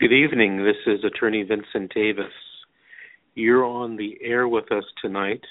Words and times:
Good 0.00 0.12
evening. 0.12 0.64
This 0.64 0.76
is 0.86 1.02
Attorney 1.02 1.42
Vincent 1.42 1.92
Davis. 1.92 2.32
You're 3.34 3.64
on 3.64 3.96
the 3.96 4.16
air 4.22 4.46
with 4.46 4.70
us 4.70 4.84
tonight. 5.02 5.42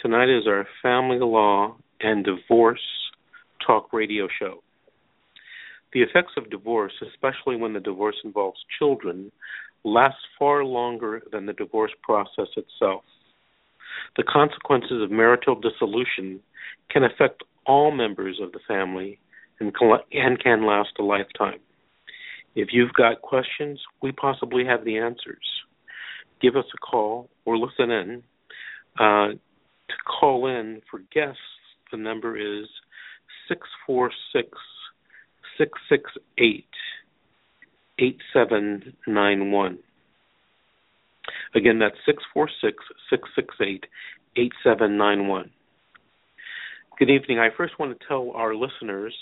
Tonight 0.00 0.28
is 0.28 0.46
our 0.46 0.68
family 0.80 1.18
law 1.18 1.74
and 2.00 2.24
divorce 2.24 2.78
talk 3.66 3.92
radio 3.92 4.28
show. 4.38 4.62
The 5.92 6.02
effects 6.02 6.34
of 6.36 6.48
divorce, 6.48 6.92
especially 7.12 7.56
when 7.56 7.72
the 7.72 7.80
divorce 7.80 8.14
involves 8.22 8.60
children, 8.78 9.32
last 9.82 10.14
far 10.38 10.64
longer 10.64 11.22
than 11.32 11.46
the 11.46 11.52
divorce 11.52 11.92
process 12.04 12.46
itself. 12.56 13.02
The 14.16 14.22
consequences 14.22 15.02
of 15.02 15.10
marital 15.10 15.56
dissolution 15.56 16.38
can 16.88 17.02
affect 17.02 17.42
all 17.66 17.90
members 17.90 18.38
of 18.40 18.52
the 18.52 18.60
family 18.68 19.18
and 19.58 19.74
can 19.74 20.64
last 20.64 20.90
a 21.00 21.02
lifetime. 21.02 21.58
If 22.56 22.68
you've 22.72 22.94
got 22.94 23.20
questions, 23.20 23.78
we 24.02 24.12
possibly 24.12 24.64
have 24.64 24.82
the 24.84 24.96
answers. 24.96 25.44
Give 26.40 26.56
us 26.56 26.64
a 26.74 26.78
call 26.78 27.28
or 27.44 27.58
listen 27.58 27.90
in. 27.90 28.22
Uh, 28.98 29.34
to 29.88 29.96
call 30.18 30.46
in 30.46 30.80
for 30.90 31.00
guests, 31.14 31.38
the 31.92 31.98
number 31.98 32.36
is 32.36 32.66
646 33.48 34.48
668 35.58 36.64
8791. 37.98 39.78
Again, 41.54 41.78
that's 41.78 41.96
646 42.06 42.82
668 43.10 43.84
8791. 44.34 45.50
Good 46.98 47.10
evening. 47.10 47.38
I 47.38 47.48
first 47.54 47.78
want 47.78 47.98
to 47.98 48.06
tell 48.08 48.32
our 48.34 48.54
listeners 48.54 49.14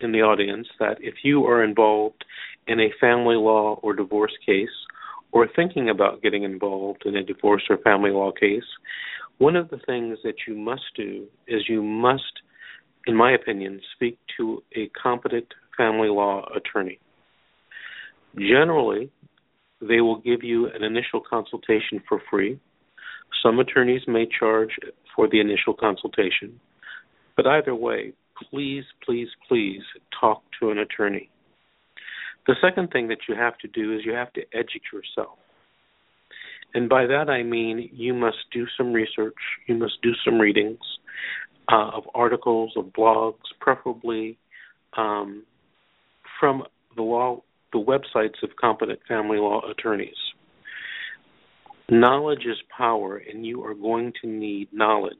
in 0.00 0.12
the 0.12 0.22
audience 0.22 0.66
that 0.78 0.96
if 1.00 1.14
you 1.22 1.44
are 1.46 1.62
involved 1.62 2.24
in 2.70 2.78
a 2.78 2.92
family 3.00 3.34
law 3.34 3.80
or 3.82 3.92
divorce 3.94 4.32
case, 4.46 4.68
or 5.32 5.48
thinking 5.56 5.90
about 5.90 6.22
getting 6.22 6.44
involved 6.44 7.02
in 7.04 7.16
a 7.16 7.24
divorce 7.24 7.64
or 7.68 7.78
family 7.78 8.12
law 8.12 8.30
case, 8.30 8.70
one 9.38 9.56
of 9.56 9.70
the 9.70 9.80
things 9.86 10.18
that 10.22 10.34
you 10.46 10.54
must 10.54 10.84
do 10.96 11.26
is 11.48 11.68
you 11.68 11.82
must, 11.82 12.32
in 13.08 13.16
my 13.16 13.32
opinion, 13.32 13.80
speak 13.94 14.18
to 14.36 14.62
a 14.76 14.88
competent 15.02 15.48
family 15.76 16.08
law 16.08 16.48
attorney. 16.54 17.00
Generally, 18.36 19.10
they 19.80 20.00
will 20.00 20.20
give 20.20 20.44
you 20.44 20.66
an 20.66 20.84
initial 20.84 21.20
consultation 21.28 22.00
for 22.08 22.22
free. 22.30 22.60
Some 23.42 23.58
attorneys 23.58 24.02
may 24.06 24.28
charge 24.38 24.78
for 25.16 25.28
the 25.28 25.40
initial 25.40 25.74
consultation. 25.74 26.60
But 27.36 27.48
either 27.48 27.74
way, 27.74 28.12
please, 28.48 28.84
please, 29.04 29.28
please 29.48 29.82
talk 30.20 30.42
to 30.60 30.70
an 30.70 30.78
attorney. 30.78 31.30
The 32.50 32.56
second 32.60 32.90
thing 32.90 33.06
that 33.06 33.28
you 33.28 33.36
have 33.36 33.56
to 33.58 33.68
do 33.68 33.94
is 33.94 34.04
you 34.04 34.14
have 34.14 34.32
to 34.32 34.40
educate 34.52 34.82
yourself. 34.92 35.38
And 36.74 36.88
by 36.88 37.06
that 37.06 37.30
I 37.30 37.44
mean 37.44 37.88
you 37.92 38.12
must 38.12 38.38
do 38.52 38.66
some 38.76 38.92
research, 38.92 39.36
you 39.68 39.76
must 39.76 40.02
do 40.02 40.10
some 40.24 40.36
readings 40.36 40.80
uh, 41.70 41.90
of 41.94 42.02
articles, 42.12 42.72
of 42.76 42.86
blogs, 42.86 43.36
preferably 43.60 44.36
um, 44.96 45.44
from 46.40 46.64
the 46.96 47.02
law, 47.02 47.40
the 47.72 47.78
websites 47.78 48.42
of 48.42 48.50
competent 48.60 48.98
family 49.06 49.38
law 49.38 49.60
attorneys. 49.70 50.18
Knowledge 51.88 52.46
is 52.46 52.56
power, 52.76 53.18
and 53.18 53.46
you 53.46 53.64
are 53.64 53.74
going 53.74 54.12
to 54.22 54.28
need 54.28 54.66
knowledge 54.72 55.14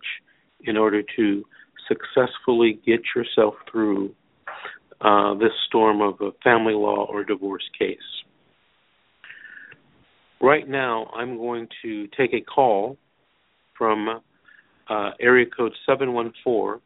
in 0.64 0.76
order 0.76 1.04
to 1.14 1.44
successfully 1.86 2.80
get 2.84 3.02
yourself 3.14 3.54
through 3.70 4.12
uh, 5.00 5.34
this 5.34 5.52
storm 5.66 6.00
of 6.00 6.14
a 6.20 6.30
family 6.44 6.74
law 6.74 7.06
or 7.08 7.24
divorce 7.24 7.68
case. 7.78 7.98
Right 10.40 10.68
now, 10.68 11.06
I'm 11.14 11.36
going 11.36 11.68
to 11.82 12.06
take 12.16 12.32
a 12.32 12.40
call 12.40 12.96
from 13.76 14.22
uh, 14.88 15.10
area 15.20 15.46
code 15.46 15.72
714 15.86 16.80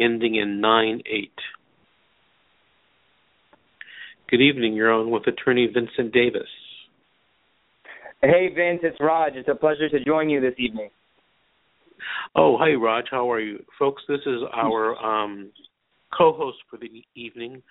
ending 0.00 0.36
in 0.36 0.60
98. 0.60 1.30
Good 4.30 4.40
evening, 4.40 4.74
you're 4.74 4.92
on 4.92 5.10
with 5.10 5.26
attorney 5.26 5.68
Vincent 5.72 6.12
Davis. 6.12 6.48
Hey, 8.20 8.48
Vince, 8.54 8.80
it's 8.82 8.96
Raj. 9.00 9.34
It's 9.36 9.48
a 9.48 9.54
pleasure 9.54 9.88
to 9.90 10.02
join 10.02 10.30
you 10.30 10.40
this 10.40 10.54
evening. 10.58 10.88
Oh, 12.34 12.56
hi, 12.58 12.72
Raj. 12.72 13.04
How 13.10 13.30
are 13.30 13.40
you, 13.40 13.62
folks? 13.78 14.02
This 14.08 14.20
is 14.26 14.40
our 14.52 14.96
um, 14.96 15.50
co-host 16.16 16.58
for 16.70 16.78
the 16.78 17.04
evening, 17.14 17.62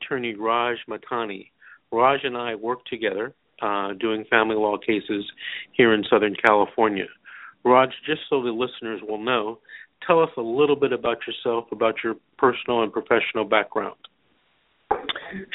attorney 0.00 0.34
Raj 0.34 0.76
Matani. 0.88 1.50
Raj 1.92 2.20
and 2.24 2.36
I 2.36 2.54
work 2.54 2.84
together 2.86 3.34
uh, 3.60 3.92
doing 3.94 4.24
family 4.30 4.56
law 4.56 4.76
cases 4.78 5.24
here 5.72 5.94
in 5.94 6.04
Southern 6.10 6.34
California. 6.34 7.06
Raj, 7.64 7.90
just 8.06 8.22
so 8.28 8.42
the 8.42 8.50
listeners 8.50 9.00
will 9.06 9.22
know, 9.22 9.58
tell 10.06 10.20
us 10.20 10.30
a 10.36 10.40
little 10.40 10.76
bit 10.76 10.92
about 10.92 11.18
yourself, 11.26 11.66
about 11.70 11.94
your 12.02 12.16
personal 12.38 12.82
and 12.82 12.92
professional 12.92 13.44
background. 13.44 13.96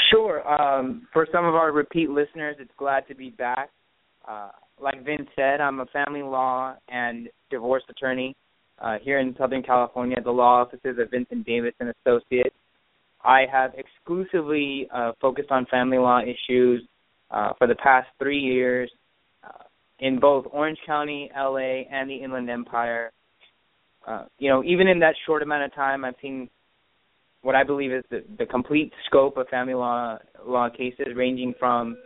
Sure. 0.09 0.47
Um, 0.47 1.07
for 1.11 1.27
some 1.31 1.45
of 1.45 1.53
our 1.53 1.71
repeat 1.71 2.09
listeners, 2.09 2.55
it's 2.59 2.71
glad 2.77 3.07
to 3.07 3.15
be 3.15 3.29
back. 3.29 3.69
Uh, 4.27 4.49
like 4.81 5.03
Vince 5.05 5.27
said, 5.35 5.59
I'm 5.61 5.79
a 5.79 5.85
family 5.87 6.23
law 6.23 6.75
and 6.89 7.29
divorce 7.49 7.83
attorney 7.89 8.35
uh, 8.79 8.97
here 9.01 9.19
in 9.19 9.35
Southern 9.37 9.63
California, 9.63 10.17
the 10.23 10.31
law 10.31 10.61
offices 10.61 10.97
of 10.99 11.11
Vincent 11.11 11.45
Davis 11.45 11.73
and 11.79 11.93
Associates. 12.05 12.55
I 13.23 13.45
have 13.51 13.71
exclusively 13.75 14.87
uh, 14.93 15.13
focused 15.19 15.51
on 15.51 15.65
family 15.65 15.97
law 15.97 16.21
issues 16.21 16.83
uh, 17.31 17.53
for 17.57 17.67
the 17.67 17.75
past 17.75 18.07
three 18.19 18.39
years 18.39 18.89
uh, 19.43 19.63
in 19.99 20.19
both 20.19 20.45
Orange 20.51 20.77
County, 20.85 21.29
LA, 21.35 21.83
and 21.91 22.09
the 22.09 22.15
Inland 22.15 22.49
Empire. 22.49 23.11
Uh, 24.07 24.25
you 24.39 24.49
know, 24.49 24.63
even 24.63 24.87
in 24.87 24.99
that 24.99 25.15
short 25.25 25.43
amount 25.43 25.63
of 25.63 25.73
time, 25.73 26.05
I've 26.05 26.15
seen 26.21 26.49
what 27.41 27.55
I 27.55 27.63
believe 27.63 27.91
is 27.91 28.03
the, 28.09 28.23
the 28.37 28.45
complete 28.45 28.93
scope 29.07 29.37
of 29.37 29.47
family 29.49 29.73
law 29.73 30.17
law 30.45 30.69
cases, 30.69 31.07
ranging 31.15 31.53
from 31.59 31.97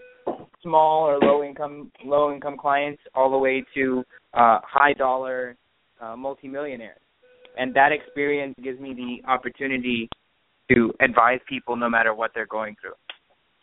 small 0.64 1.08
or 1.08 1.20
low 1.20 1.44
income 1.44 1.92
low 2.06 2.34
income 2.34 2.58
clients 2.58 3.02
all 3.14 3.30
the 3.30 3.38
way 3.38 3.64
to 3.76 4.04
uh, 4.34 4.60
high 4.64 4.94
dollar 4.94 5.56
uh, 6.02 6.16
multimillionaires. 6.16 7.00
And 7.58 7.74
that 7.76 7.92
experience 7.92 8.56
gives 8.64 8.80
me 8.80 8.94
the 8.94 9.30
opportunity 9.30 10.10
to 10.72 10.94
advise 11.02 11.40
people 11.48 11.76
no 11.76 11.90
matter 11.90 12.14
what 12.14 12.32
they're 12.34 12.46
going 12.46 12.76
through. 12.82 12.94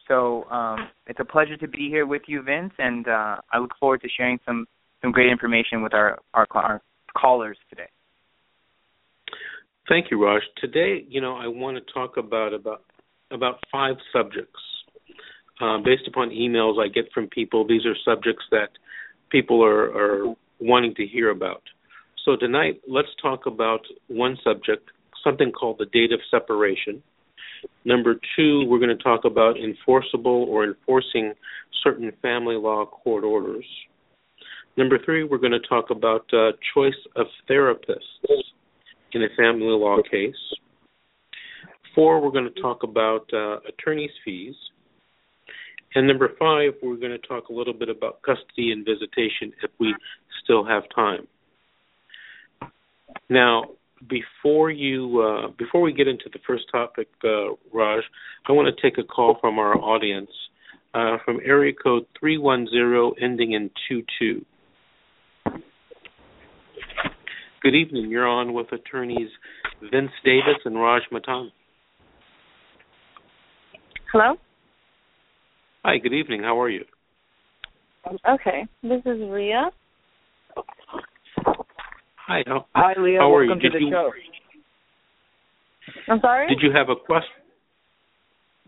So 0.07 0.45
um, 0.51 0.89
it's 1.07 1.21
a 1.21 1.25
pleasure 1.25 1.57
to 1.57 1.69
be 1.69 1.89
here 1.89 2.07
with 2.07 2.23
you, 2.27 2.43
Vince, 2.43 2.73
and 2.79 3.07
uh, 3.07 3.37
I 3.53 3.59
look 3.59 3.73
forward 3.79 4.01
to 4.03 4.09
sharing 4.17 4.39
some 4.47 4.67
some 5.03 5.13
great 5.13 5.31
information 5.31 5.83
with 5.83 5.95
our 5.95 6.19
our, 6.35 6.47
our 6.55 6.83
callers 7.17 7.59
today. 7.69 7.89
Thank 9.89 10.11
you, 10.11 10.23
Raj. 10.23 10.43
Today, 10.59 11.05
you 11.09 11.21
know, 11.21 11.37
I 11.37 11.47
want 11.47 11.77
to 11.77 11.93
talk 11.93 12.17
about 12.17 12.55
about 12.55 12.85
about 13.31 13.57
five 13.71 13.97
subjects 14.13 14.61
uh, 15.61 15.79
based 15.79 16.07
upon 16.07 16.31
emails 16.31 16.83
I 16.83 16.89
get 16.89 17.13
from 17.13 17.27
people. 17.29 17.67
These 17.67 17.85
are 17.85 17.95
subjects 18.05 18.45
that 18.51 18.71
people 19.31 19.63
are, 19.63 19.85
are 19.95 20.35
wanting 20.61 20.95
to 20.95 21.07
hear 21.07 21.31
about. 21.31 21.63
So 22.29 22.37
tonight, 22.37 22.83
let's 22.87 23.09
talk 23.23 23.47
about 23.47 23.81
one 24.09 24.37
subject, 24.45 24.91
something 25.25 25.51
called 25.51 25.79
the 25.79 25.87
date 25.87 26.13
of 26.13 26.21
separation. 26.31 27.03
Number 27.87 28.21
two, 28.37 28.67
we're 28.67 28.81
going 28.81 28.95
to 28.95 29.03
talk 29.03 29.25
about 29.25 29.57
enforceable 29.57 30.45
or 30.47 30.65
enforcing 30.65 31.33
certain 31.83 32.13
family 32.21 32.57
law 32.57 32.85
court 32.85 33.25
orders. 33.25 33.65
Number 34.77 34.99
three, 35.03 35.25
we're 35.25 35.39
going 35.39 35.53
to 35.53 35.69
talk 35.71 35.89
about 35.89 36.27
uh, 36.35 36.51
choice 36.75 36.93
of 37.17 37.29
therapists 37.49 38.03
in 39.13 39.23
a 39.23 39.29
family 39.35 39.65
law 39.69 39.97
case. 40.11 40.35
Four, 41.95 42.21
we're 42.21 42.31
going 42.31 42.53
to 42.55 42.61
talk 42.61 42.83
about 42.83 43.27
uh, 43.33 43.61
attorney's 43.67 44.11
fees. 44.23 44.55
And 45.95 46.07
number 46.07 46.29
five, 46.39 46.73
we're 46.83 46.97
going 46.97 47.19
to 47.19 47.27
talk 47.27 47.49
a 47.49 47.55
little 47.55 47.73
bit 47.73 47.89
about 47.89 48.21
custody 48.21 48.73
and 48.73 48.85
visitation 48.85 49.51
if 49.63 49.71
we 49.81 49.95
still 50.45 50.63
have 50.67 50.83
time. 50.95 51.27
Now, 53.31 53.65
before 54.09 54.71
you 54.71 55.21
uh, 55.21 55.49
before 55.59 55.83
we 55.83 55.93
get 55.93 56.09
into 56.09 56.31
the 56.33 56.39
first 56.47 56.65
topic, 56.71 57.09
uh, 57.25 57.55
Raj, 57.73 58.03
I 58.49 58.53
want 58.53 58.75
to 58.75 58.83
take 58.83 58.99
a 58.99 59.03
call 59.03 59.37
from 59.41 59.59
our 59.59 59.77
audience 59.77 60.31
uh, 60.95 61.19
from 61.25 61.41
area 61.45 61.73
code 61.73 62.07
three 62.19 62.39
one 62.39 62.67
zero 62.71 63.13
ending 63.21 63.53
in 63.53 63.71
two 63.89 64.03
two. 64.19 64.45
Good 67.61 67.75
evening. 67.75 68.09
You're 68.09 68.29
on 68.29 68.55
with 68.55 68.73
attorneys 68.73 69.31
Vince 69.91 70.13
Davis 70.25 70.61
and 70.65 70.77
Raj 70.77 71.03
Matan. 71.11 71.51
Hello. 74.13 74.37
Hi. 75.85 75.99
Good 75.99 76.15
evening. 76.15 76.43
How 76.43 76.61
are 76.61 76.71
you? 76.71 76.85
Okay. 78.27 78.67
This 78.83 79.01
is 79.05 79.21
Ria. 79.29 79.71
Hi. 82.29 82.43
How, 82.47 82.67
Hi, 82.75 82.93
Leah. 83.01 83.21
How 83.21 83.31
Welcome 83.31 83.53
are 83.53 83.55
you? 83.55 83.55
to 83.55 83.61
Did 83.71 83.73
the 83.73 83.85
you, 83.87 83.91
show. 83.91 84.13
I'm 86.09 86.21
sorry. 86.21 86.47
Did 86.49 86.59
you 86.61 86.71
have 86.73 86.91
a 86.91 86.95
question? 86.95 87.31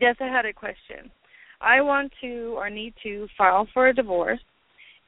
Yes, 0.00 0.16
I 0.18 0.28
had 0.28 0.46
a 0.46 0.52
question. 0.52 1.10
I 1.60 1.82
want 1.82 2.10
to 2.22 2.54
or 2.56 2.70
need 2.70 2.94
to 3.02 3.28
file 3.36 3.68
for 3.74 3.88
a 3.88 3.94
divorce, 3.94 4.40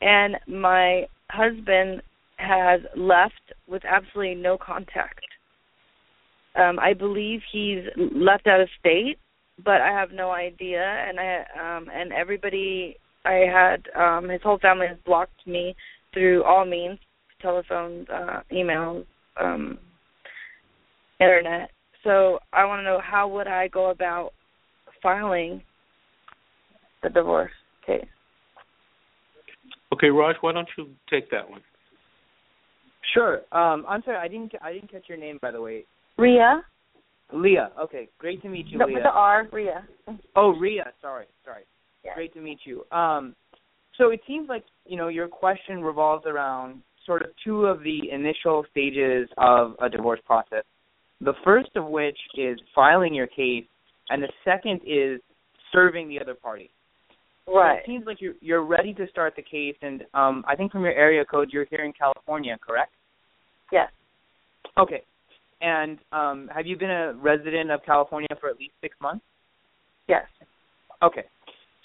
and 0.02 0.36
my 0.46 1.06
husband 1.30 2.02
has 2.36 2.82
left 2.94 3.32
with 3.66 3.82
absolutely 3.86 4.34
no 4.34 4.58
contact. 4.58 5.20
Um, 6.54 6.78
I 6.78 6.92
believe 6.92 7.40
he's 7.50 7.84
left 7.96 8.46
out 8.46 8.60
of 8.60 8.68
state, 8.78 9.16
but 9.64 9.80
I 9.80 9.98
have 9.98 10.10
no 10.12 10.30
idea. 10.30 10.82
And 10.82 11.18
I 11.18 11.36
um, 11.58 11.88
and 11.90 12.12
everybody 12.12 12.96
I 13.24 13.46
had 13.50 13.86
um, 13.98 14.28
his 14.28 14.42
whole 14.42 14.58
family 14.58 14.88
has 14.88 14.98
blocked 15.06 15.46
me 15.46 15.74
through 16.12 16.44
all 16.44 16.66
means, 16.66 16.98
telephones, 17.42 18.06
uh, 18.08 18.40
emails, 18.52 19.04
um, 19.40 19.78
internet. 21.20 21.70
So 22.04 22.38
I 22.52 22.64
want 22.64 22.80
to 22.80 22.84
know 22.84 23.00
how 23.02 23.28
would 23.28 23.46
I 23.46 23.68
go 23.68 23.90
about 23.90 24.32
filing 25.02 25.62
the 27.02 27.10
divorce 27.10 27.50
case. 27.84 28.04
Okay, 29.92 30.08
Raj, 30.08 30.36
why 30.40 30.52
don't 30.52 30.68
you 30.78 30.88
take 31.10 31.30
that 31.30 31.48
one? 31.48 31.60
Sure. 33.12 33.38
Um, 33.52 33.84
I'm 33.88 34.02
sorry, 34.04 34.16
I 34.16 34.28
didn't 34.28 34.52
I 34.62 34.72
didn't 34.72 34.90
catch 34.90 35.04
your 35.08 35.18
name 35.18 35.38
by 35.42 35.50
the 35.50 35.60
way. 35.60 35.84
Ria. 36.16 36.62
Leah. 37.32 37.70
Okay, 37.80 38.08
great 38.18 38.42
to 38.42 38.48
meet 38.48 38.66
you, 38.68 38.78
No, 38.78 38.86
Leah. 38.86 38.94
with 38.94 39.02
the 39.04 39.10
R, 39.10 39.48
Ria. 39.52 39.86
Oh, 40.36 40.50
Ria. 40.50 40.92
Sorry, 41.00 41.26
sorry. 41.44 41.62
Yeah. 42.04 42.14
Great 42.14 42.34
to 42.34 42.40
meet 42.40 42.58
you. 42.64 42.84
Um, 42.92 43.34
so 43.96 44.10
it 44.10 44.20
seems 44.26 44.48
like 44.48 44.64
you 44.86 44.96
know 44.96 45.08
your 45.08 45.28
question 45.28 45.82
revolves 45.82 46.26
around 46.26 46.82
sort 47.06 47.22
of 47.22 47.28
two 47.44 47.66
of 47.66 47.82
the 47.82 48.10
initial 48.10 48.64
stages 48.70 49.28
of 49.38 49.74
a 49.80 49.88
divorce 49.88 50.20
process. 50.26 50.64
The 51.20 51.34
first 51.44 51.70
of 51.76 51.86
which 51.86 52.18
is 52.36 52.58
filing 52.74 53.14
your 53.14 53.26
case, 53.26 53.64
and 54.10 54.22
the 54.22 54.28
second 54.44 54.80
is 54.86 55.20
serving 55.72 56.08
the 56.08 56.20
other 56.20 56.34
party. 56.34 56.70
So 57.46 57.56
Right. 57.56 57.78
it 57.78 57.86
seems 57.86 58.06
like 58.06 58.20
you're 58.20 58.34
you're 58.40 58.64
ready 58.64 58.94
to 58.94 59.06
start 59.08 59.34
the 59.36 59.42
case, 59.42 59.76
and 59.82 60.04
um, 60.14 60.44
I 60.46 60.54
think 60.54 60.72
from 60.72 60.82
your 60.82 60.92
area 60.92 61.24
code 61.24 61.50
you're 61.52 61.64
here 61.64 61.84
in 61.84 61.92
California, 61.92 62.56
correct? 62.60 62.92
Yes. 63.72 63.90
Okay. 64.78 65.02
And 65.60 65.98
um, 66.12 66.48
have 66.54 66.66
you 66.66 66.76
been 66.76 66.90
a 66.90 67.14
resident 67.14 67.70
of 67.70 67.80
California 67.84 68.28
for 68.40 68.48
at 68.48 68.58
least 68.58 68.74
six 68.80 68.96
months? 69.00 69.24
Yes. 70.08 70.26
Okay. 71.02 71.24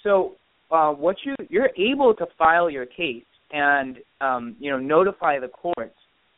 So 0.03 0.33
uh, 0.71 0.91
what 0.91 1.15
you 1.23 1.35
you're 1.49 1.69
able 1.77 2.13
to 2.15 2.25
file 2.37 2.69
your 2.69 2.85
case 2.85 3.23
and 3.51 3.97
um, 4.21 4.55
you 4.59 4.71
know 4.71 4.77
notify 4.79 5.39
the 5.39 5.47
courts 5.47 5.95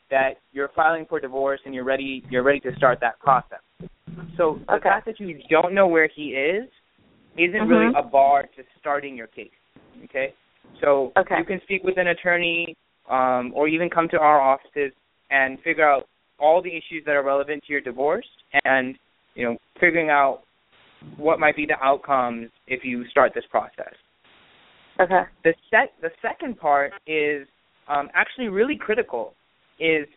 that 0.09 0.35
you're 0.51 0.69
filing 0.75 1.05
for 1.07 1.19
divorce 1.19 1.59
and 1.65 1.73
you're 1.73 1.83
ready 1.83 2.23
you're 2.29 2.43
ready 2.43 2.59
to 2.61 2.75
start 2.77 2.99
that 3.01 3.19
process. 3.19 3.59
So 4.37 4.59
the 4.67 4.75
Okay. 4.75 4.89
fact 4.89 5.05
that 5.05 5.19
you 5.19 5.39
don't 5.49 5.73
know 5.73 5.87
where 5.87 6.07
he 6.07 6.29
is 6.35 6.69
isn't 7.37 7.59
Mhm. 7.61 7.69
really 7.69 7.93
a 7.95 8.03
bar 8.03 8.43
to 8.55 8.63
starting 8.79 9.15
your 9.15 9.27
case. 9.27 9.51
Okay. 10.05 10.33
So 10.81 11.11
Okay. 11.17 11.37
you 11.37 11.43
can 11.45 11.61
speak 11.61 11.83
with 11.83 11.97
an 11.97 12.07
attorney 12.07 12.75
um, 13.09 13.51
or 13.55 13.67
even 13.67 13.89
come 13.89 14.07
to 14.09 14.19
our 14.19 14.39
offices 14.39 14.93
and 15.29 15.59
figure 15.61 15.87
out 15.87 16.07
all 16.39 16.61
the 16.61 16.69
issues 16.75 17.03
that 17.05 17.15
are 17.15 17.23
relevant 17.23 17.63
to 17.65 17.71
your 17.73 17.81
divorce 17.81 18.27
and 18.63 18.97
you 19.35 19.45
know 19.45 19.57
figuring 19.79 20.09
out 20.09 20.43
what 21.17 21.39
might 21.39 21.55
be 21.55 21.65
the 21.65 21.81
outcomes 21.83 22.49
if 22.67 22.83
you 22.83 23.05
start 23.09 23.33
this 23.33 23.45
process. 23.49 23.93
Okay. 24.99 25.21
The 25.43 25.53
sec 25.69 25.89
the 26.01 26.11
second 26.21 26.59
part 26.59 26.93
is 27.07 27.47
um, 27.87 28.09
actually 28.13 28.49
really 28.49 28.75
critical 28.75 29.33
is 29.79 30.07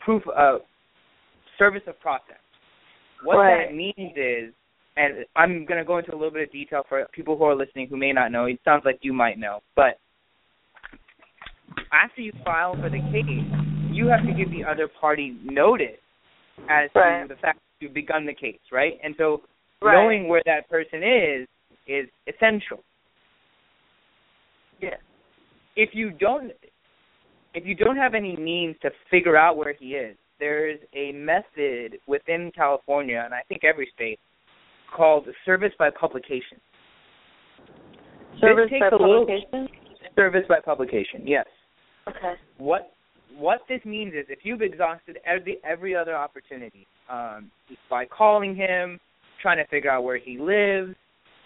proof 0.00 0.22
of 0.36 0.60
service 1.58 1.82
of 1.86 1.98
process. 2.00 2.38
What 3.22 3.36
Right. 3.36 3.68
that 3.68 3.74
means 3.74 4.16
is, 4.16 4.52
and 4.96 5.24
I'm 5.34 5.64
going 5.64 5.78
to 5.78 5.84
go 5.84 5.98
into 5.98 6.12
a 6.12 6.16
little 6.16 6.30
bit 6.30 6.42
of 6.48 6.52
detail 6.52 6.84
for 6.88 7.04
people 7.12 7.36
who 7.36 7.44
are 7.44 7.54
listening 7.54 7.88
who 7.88 7.96
may 7.96 8.12
not 8.12 8.30
know. 8.30 8.44
It 8.44 8.60
sounds 8.64 8.82
like 8.84 8.98
you 9.02 9.12
might 9.12 9.38
know, 9.38 9.62
but 9.74 9.98
after 11.92 12.20
you 12.20 12.32
file 12.44 12.76
for 12.76 12.90
the 12.90 13.00
case, 13.12 13.44
you 13.90 14.08
have 14.08 14.26
to 14.26 14.32
give 14.32 14.50
the 14.50 14.64
other 14.64 14.88
party 14.88 15.36
notice 15.44 15.98
as 16.68 16.90
Right. 16.94 17.22
to 17.22 17.28
the 17.28 17.36
fact 17.36 17.58
that 17.58 17.84
you've 17.84 17.94
begun 17.94 18.26
the 18.26 18.34
case, 18.34 18.60
right? 18.70 18.98
And 19.02 19.14
so 19.16 19.42
Right. 19.82 19.92
knowing 19.92 20.28
where 20.28 20.42
that 20.46 20.68
person 20.68 21.02
is 21.02 21.48
is 21.86 22.08
essential. 22.26 22.82
Yes. 24.80 24.98
If 25.76 25.90
you 25.92 26.10
don't 26.10 26.52
if 27.54 27.64
you 27.64 27.74
don't 27.74 27.96
have 27.96 28.14
any 28.14 28.36
means 28.36 28.76
to 28.82 28.90
figure 29.10 29.36
out 29.36 29.56
where 29.56 29.74
he 29.78 29.90
is, 29.90 30.16
there's 30.40 30.80
a 30.92 31.12
method 31.12 31.98
within 32.06 32.50
California 32.54 33.22
and 33.24 33.32
I 33.32 33.42
think 33.48 33.62
every 33.64 33.88
state 33.94 34.18
called 34.94 35.26
service 35.44 35.72
by 35.78 35.90
publication. 35.90 36.58
Service 38.40 38.70
by 38.80 38.90
publication. 38.90 39.68
Service 40.16 40.44
by 40.48 40.60
publication, 40.64 41.26
yes. 41.26 41.46
Okay. 42.06 42.34
what 42.58 42.92
what 43.36 43.60
this 43.68 43.80
means 43.84 44.12
is 44.12 44.26
if 44.28 44.40
you've 44.42 44.62
exhausted 44.62 45.18
every 45.24 45.58
every 45.64 45.96
other 45.96 46.14
opportunity 46.14 46.86
um, 47.10 47.50
by 47.90 48.04
calling 48.04 48.54
him, 48.54 49.00
trying 49.42 49.56
to 49.58 49.66
figure 49.66 49.90
out 49.90 50.04
where 50.04 50.18
he 50.18 50.38
lives, 50.38 50.94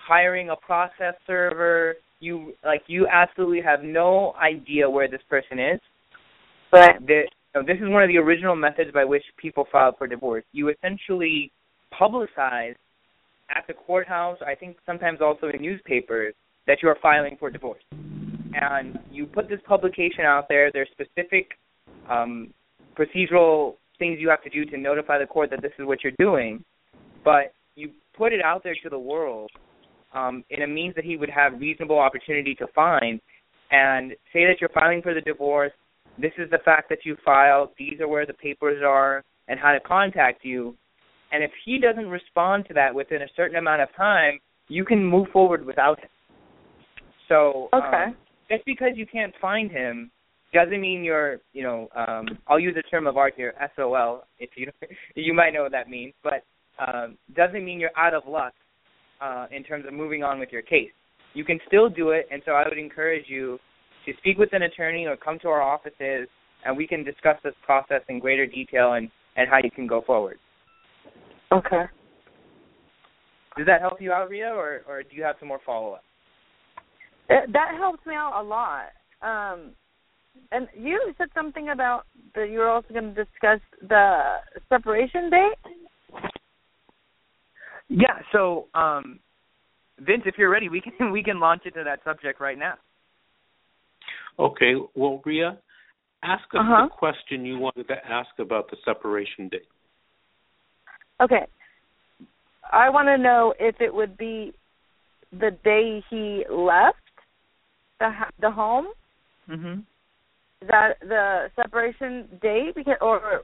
hiring 0.06 0.50
a 0.50 0.56
process 0.56 1.14
server, 1.26 1.94
you 2.20 2.54
like 2.64 2.82
you 2.86 3.06
absolutely 3.06 3.60
have 3.60 3.82
no 3.82 4.34
idea 4.40 4.88
where 4.88 5.08
this 5.08 5.22
person 5.28 5.58
is. 5.58 5.80
But 6.70 6.96
The, 7.06 7.22
this 7.66 7.76
is 7.76 7.88
one 7.88 8.02
of 8.02 8.08
the 8.08 8.18
original 8.18 8.54
methods 8.54 8.90
by 8.92 9.04
which 9.04 9.24
people 9.36 9.66
filed 9.72 9.96
for 9.96 10.06
divorce. 10.06 10.44
You 10.52 10.68
essentially 10.68 11.50
publicize 11.98 12.74
at 13.50 13.64
the 13.66 13.72
courthouse, 13.72 14.38
I 14.46 14.54
think 14.54 14.76
sometimes 14.84 15.20
also 15.22 15.48
in 15.48 15.62
newspapers, 15.62 16.34
that 16.66 16.78
you 16.82 16.88
are 16.88 16.98
filing 17.00 17.36
for 17.38 17.50
divorce 17.50 17.82
and 18.54 18.98
you 19.10 19.26
put 19.26 19.48
this 19.48 19.60
publication 19.66 20.24
out 20.24 20.48
there. 20.48 20.70
There's 20.72 20.88
specific 20.92 21.52
um, 22.10 22.52
procedural 22.98 23.74
things 23.98 24.18
you 24.20 24.28
have 24.28 24.42
to 24.42 24.50
do 24.50 24.64
to 24.66 24.76
notify 24.76 25.18
the 25.18 25.26
court 25.26 25.50
that 25.50 25.62
this 25.62 25.72
is 25.78 25.86
what 25.86 26.02
you're 26.02 26.12
doing, 26.18 26.64
but 27.24 27.52
you 27.74 27.90
put 28.16 28.32
it 28.32 28.40
out 28.42 28.62
there 28.62 28.76
to 28.82 28.88
the 28.88 28.98
world 28.98 29.50
um, 30.14 30.44
in 30.50 30.62
a 30.62 30.66
means 30.66 30.94
that 30.94 31.04
he 31.04 31.16
would 31.16 31.30
have 31.30 31.60
reasonable 31.60 31.98
opportunity 31.98 32.54
to 32.56 32.66
find, 32.74 33.20
and 33.70 34.12
say 34.32 34.44
that 34.46 34.56
you're 34.60 34.70
filing 34.70 35.02
for 35.02 35.14
the 35.14 35.20
divorce. 35.20 35.72
This 36.20 36.32
is 36.38 36.50
the 36.50 36.58
fact 36.64 36.88
that 36.88 36.98
you 37.04 37.16
filed. 37.24 37.70
These 37.78 38.00
are 38.00 38.08
where 38.08 38.26
the 38.26 38.32
papers 38.32 38.82
are, 38.84 39.24
and 39.48 39.58
how 39.60 39.72
to 39.72 39.80
contact 39.80 40.44
you. 40.44 40.74
And 41.32 41.44
if 41.44 41.50
he 41.64 41.78
doesn't 41.78 42.08
respond 42.08 42.64
to 42.68 42.74
that 42.74 42.94
within 42.94 43.22
a 43.22 43.28
certain 43.36 43.56
amount 43.56 43.82
of 43.82 43.88
time, 43.96 44.38
you 44.68 44.84
can 44.84 45.04
move 45.04 45.28
forward 45.32 45.64
without 45.64 46.00
him. 46.00 46.08
So 47.28 47.68
Okay. 47.72 48.04
um, 48.04 48.16
just 48.50 48.64
because 48.64 48.92
you 48.94 49.06
can't 49.06 49.34
find 49.40 49.70
him 49.70 50.10
doesn't 50.54 50.80
mean 50.80 51.04
you're, 51.04 51.40
you 51.52 51.62
know, 51.62 51.88
um, 51.94 52.26
I'll 52.46 52.58
use 52.58 52.74
a 52.78 52.82
term 52.88 53.06
of 53.06 53.18
art 53.18 53.34
here, 53.36 53.54
SOL, 53.76 54.24
if 54.38 54.50
you 54.56 54.70
you 55.14 55.34
might 55.34 55.52
know 55.52 55.62
what 55.62 55.72
that 55.72 55.90
means, 55.90 56.14
but 56.22 56.44
um, 56.78 57.18
doesn't 57.34 57.64
mean 57.64 57.78
you're 57.78 57.96
out 57.96 58.14
of 58.14 58.22
luck 58.26 58.54
uh, 59.20 59.46
in 59.50 59.64
terms 59.64 59.84
of 59.86 59.92
moving 59.92 60.22
on 60.22 60.38
with 60.38 60.50
your 60.50 60.62
case. 60.62 60.90
You 61.34 61.44
can 61.44 61.58
still 61.66 61.88
do 61.88 62.10
it, 62.10 62.26
and 62.30 62.42
so 62.44 62.52
I 62.52 62.66
would 62.68 62.78
encourage 62.78 63.24
you 63.28 63.58
to 64.06 64.12
speak 64.18 64.38
with 64.38 64.52
an 64.52 64.62
attorney 64.62 65.06
or 65.06 65.16
come 65.16 65.38
to 65.40 65.48
our 65.48 65.62
offices, 65.62 66.28
and 66.64 66.76
we 66.76 66.86
can 66.86 67.04
discuss 67.04 67.36
this 67.44 67.54
process 67.64 68.02
in 68.08 68.18
greater 68.18 68.46
detail 68.46 68.94
and 68.94 69.10
and 69.36 69.48
how 69.48 69.58
you 69.62 69.70
can 69.70 69.86
go 69.86 70.02
forward. 70.02 70.36
Okay. 71.52 71.84
Does 73.56 73.66
that 73.66 73.80
help 73.80 74.00
you 74.00 74.12
out, 74.12 74.28
Ria, 74.28 74.48
or 74.48 74.82
or 74.88 75.02
do 75.02 75.14
you 75.14 75.22
have 75.22 75.36
some 75.38 75.48
more 75.48 75.60
follow 75.64 75.92
up? 75.92 76.04
That 77.28 77.74
helps 77.76 78.04
me 78.06 78.14
out 78.14 78.40
a 78.40 78.42
lot. 78.42 78.88
Um, 79.20 79.72
and 80.52 80.68
you 80.76 81.12
said 81.18 81.28
something 81.34 81.70
about 81.70 82.04
that 82.34 82.50
you 82.50 82.58
were 82.60 82.68
also 82.68 82.88
going 82.92 83.14
to 83.14 83.24
discuss 83.24 83.60
the 83.86 84.36
separation 84.68 85.30
date. 85.30 86.22
Yeah. 87.88 88.20
So, 88.32 88.66
um, 88.74 89.18
Vince, 89.98 90.22
if 90.26 90.36
you're 90.38 90.50
ready, 90.50 90.68
we 90.68 90.80
can 90.80 91.12
we 91.12 91.22
can 91.22 91.40
launch 91.40 91.62
into 91.64 91.82
that 91.84 92.00
subject 92.04 92.40
right 92.40 92.58
now. 92.58 92.74
Okay, 94.38 94.74
well, 94.94 95.20
Ria, 95.24 95.58
ask 96.22 96.44
us 96.54 96.60
Uh-huh. 96.60 96.84
the 96.84 96.94
question 96.94 97.44
you 97.44 97.58
wanted 97.58 97.88
to 97.88 97.96
ask 98.08 98.30
about 98.38 98.70
the 98.70 98.76
separation 98.84 99.48
date. 99.48 99.66
Okay. 101.20 101.46
I 102.72 102.90
want 102.90 103.08
to 103.08 103.18
know 103.18 103.54
if 103.58 103.80
it 103.80 103.92
would 103.92 104.16
be 104.16 104.52
the 105.32 105.50
day 105.64 106.04
he 106.10 106.44
left 106.50 106.98
the 107.98 108.10
the 108.40 108.50
home. 108.50 108.88
Mm-hmm. 109.50 109.80
That 110.68 110.98
the 111.00 111.50
separation 111.56 112.28
date? 112.40 112.74
Because 112.76 112.98
or 113.00 113.42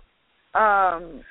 um 0.55 1.23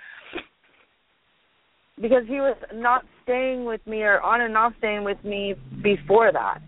because 2.02 2.24
he 2.28 2.36
was 2.36 2.58
not 2.74 3.04
staying 3.24 3.66
with 3.66 3.86
me 3.86 4.02
or 4.02 4.22
on 4.22 4.42
and 4.42 4.58
off 4.58 4.74
staying 4.80 5.04
with 5.04 5.24
me 5.24 5.56
before 5.82 6.32
that. 6.32 6.60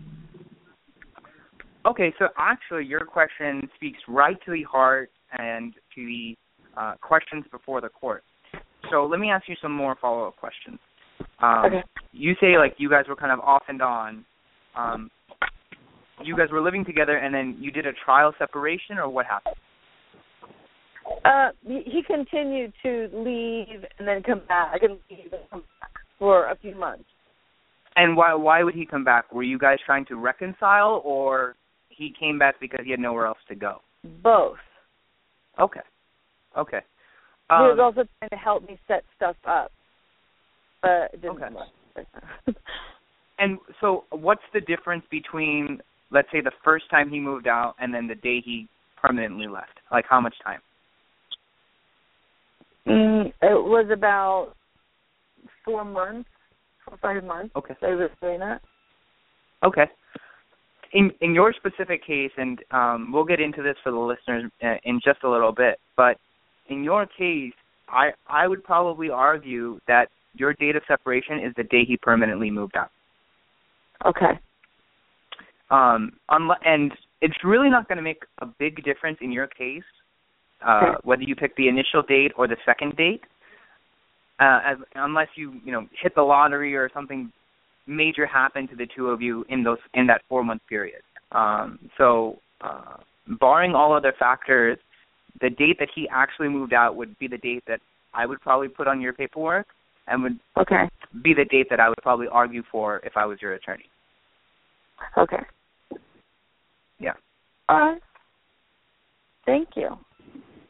Okay, 1.84 2.12
so 2.18 2.26
actually, 2.36 2.84
your 2.84 3.04
question 3.04 3.68
speaks 3.76 3.98
right 4.08 4.36
to 4.44 4.52
the 4.52 4.64
heart 4.64 5.10
and 5.38 5.72
to 5.94 6.06
the 6.06 6.36
uh, 6.76 6.94
questions 7.00 7.44
before 7.50 7.80
the 7.80 7.88
court. 7.88 8.24
So 8.90 9.04
let 9.04 9.20
me 9.20 9.30
ask 9.30 9.48
you 9.48 9.56
some 9.62 9.72
more 9.72 9.96
follow-up 10.00 10.36
questions. 10.36 10.78
Um, 11.40 11.64
Okay. 11.66 11.82
You 12.12 12.34
say 12.40 12.56
like 12.56 12.74
you 12.78 12.88
guys 12.88 13.04
were 13.08 13.16
kind 13.16 13.32
of 13.32 13.40
off 13.40 13.64
and 13.68 13.82
on 13.82 14.24
um, 14.74 15.10
you 16.22 16.36
guys 16.36 16.48
were 16.50 16.62
living 16.62 16.84
together, 16.84 17.16
and 17.16 17.34
then 17.34 17.56
you 17.58 17.70
did 17.70 17.86
a 17.86 17.92
trial 18.04 18.32
separation, 18.38 18.98
or 18.98 19.08
what 19.08 19.26
happened? 19.26 19.56
Uh, 21.26 21.50
he, 21.66 22.02
continued 22.06 22.72
to 22.82 23.08
leave 23.12 23.84
and 23.98 24.06
then 24.06 24.22
come 24.22 24.42
back 24.46 24.82
and 24.82 24.98
leave 25.10 25.32
and 25.32 25.42
come 25.50 25.64
back 25.80 25.90
for 26.18 26.50
a 26.50 26.56
few 26.56 26.74
months. 26.74 27.04
And 27.96 28.16
why 28.16 28.34
why 28.34 28.62
would 28.62 28.74
he 28.74 28.86
come 28.86 29.04
back? 29.04 29.32
Were 29.32 29.42
you 29.42 29.58
guys 29.58 29.78
trying 29.84 30.04
to 30.06 30.16
reconcile, 30.16 31.00
or 31.04 31.56
he 31.88 32.12
came 32.18 32.38
back 32.38 32.56
because 32.60 32.80
he 32.84 32.90
had 32.90 33.00
nowhere 33.00 33.26
else 33.26 33.38
to 33.48 33.54
go? 33.54 33.80
Both. 34.22 34.58
Okay. 35.58 35.80
Okay. 36.56 36.80
he 37.48 37.54
was 37.54 37.78
Um, 37.78 37.80
also 37.80 38.08
trying 38.18 38.30
to 38.30 38.36
help 38.36 38.68
me 38.68 38.78
set 38.86 39.04
stuff 39.16 39.36
up, 39.46 39.72
but 40.82 41.14
it 41.14 41.22
didn't 41.22 41.42
Okay. 41.42 41.54
work. 41.54 42.06
and 43.38 43.58
so, 43.80 44.04
what's 44.10 44.42
the 44.52 44.60
difference 44.60 45.04
between, 45.10 45.80
let's 46.10 46.30
say, 46.30 46.40
the 46.40 46.52
first 46.62 46.88
time 46.90 47.08
he 47.08 47.18
moved 47.18 47.46
out 47.48 47.74
and 47.78 47.92
then 47.92 48.06
the 48.06 48.14
day 48.14 48.40
he 48.40 48.68
permanently 48.96 49.48
left? 49.48 49.80
Like, 49.90 50.04
how 50.08 50.20
much 50.20 50.34
time? 50.44 50.60
Mm, 52.86 53.26
it 53.26 53.34
was 53.42 53.88
about 53.92 54.54
four 55.64 55.84
months, 55.84 56.28
four 56.84 56.98
five 57.00 57.24
months. 57.24 57.54
Okay. 57.56 57.74
I 57.82 57.94
was 57.94 58.10
doing 58.20 58.40
that. 58.40 58.60
Okay. 59.64 59.84
In 60.92 61.10
in 61.20 61.34
your 61.34 61.52
specific 61.52 62.06
case, 62.06 62.30
and 62.36 62.60
um, 62.70 63.10
we'll 63.12 63.24
get 63.24 63.40
into 63.40 63.62
this 63.62 63.76
for 63.82 63.90
the 63.90 63.98
listeners 63.98 64.50
uh, 64.62 64.76
in 64.84 65.00
just 65.04 65.24
a 65.24 65.30
little 65.30 65.52
bit, 65.52 65.78
but 65.96 66.16
in 66.68 66.84
your 66.84 67.06
case, 67.06 67.52
I 67.88 68.10
I 68.28 68.46
would 68.46 68.62
probably 68.64 69.10
argue 69.10 69.80
that 69.88 70.08
your 70.34 70.52
date 70.54 70.76
of 70.76 70.82
separation 70.86 71.38
is 71.40 71.52
the 71.56 71.64
day 71.64 71.84
he 71.84 71.96
permanently 71.96 72.50
moved 72.50 72.76
out. 72.76 72.90
Okay. 74.04 74.38
Um, 75.70 76.12
unle- 76.30 76.64
and 76.64 76.92
it's 77.20 77.36
really 77.42 77.70
not 77.70 77.88
going 77.88 77.96
to 77.96 78.02
make 78.02 78.22
a 78.40 78.46
big 78.46 78.84
difference 78.84 79.18
in 79.20 79.32
your 79.32 79.46
case, 79.46 79.82
uh, 80.66 80.96
whether 81.04 81.22
you 81.22 81.36
pick 81.36 81.56
the 81.56 81.68
initial 81.68 82.02
date 82.02 82.32
or 82.36 82.48
the 82.48 82.56
second 82.66 82.96
date, 82.96 83.22
uh, 84.40 84.60
as 84.66 84.76
unless 84.94 85.28
you 85.36 85.60
you 85.64 85.72
know 85.72 85.86
hit 86.02 86.14
the 86.14 86.22
lottery 86.22 86.74
or 86.74 86.90
something 86.92 87.32
major 87.86 88.26
happened 88.26 88.68
to 88.70 88.76
the 88.76 88.86
two 88.94 89.08
of 89.08 89.22
you 89.22 89.44
in 89.48 89.62
those 89.62 89.78
in 89.94 90.06
that 90.08 90.22
four 90.28 90.42
month 90.42 90.62
period. 90.68 91.02
Um, 91.32 91.78
so, 91.98 92.38
uh, 92.60 92.96
barring 93.40 93.74
all 93.74 93.92
other 93.92 94.12
factors, 94.18 94.78
the 95.40 95.50
date 95.50 95.78
that 95.78 95.88
he 95.94 96.08
actually 96.08 96.48
moved 96.48 96.72
out 96.72 96.96
would 96.96 97.18
be 97.18 97.28
the 97.28 97.38
date 97.38 97.64
that 97.66 97.80
I 98.14 98.26
would 98.26 98.40
probably 98.40 98.68
put 98.68 98.88
on 98.88 99.00
your 99.00 99.12
paperwork, 99.12 99.66
and 100.08 100.22
would 100.22 100.38
Okay. 100.58 100.88
be 101.22 101.34
the 101.34 101.44
date 101.44 101.68
that 101.70 101.80
I 101.80 101.88
would 101.88 101.98
probably 102.02 102.28
argue 102.28 102.62
for 102.70 103.00
if 103.04 103.16
I 103.16 103.26
was 103.26 103.40
your 103.40 103.54
attorney. 103.54 103.88
Okay. 105.16 105.44
Yeah. 106.98 107.12
All 107.68 107.78
right. 107.78 108.02
Thank 109.44 109.76
you. 109.76 109.98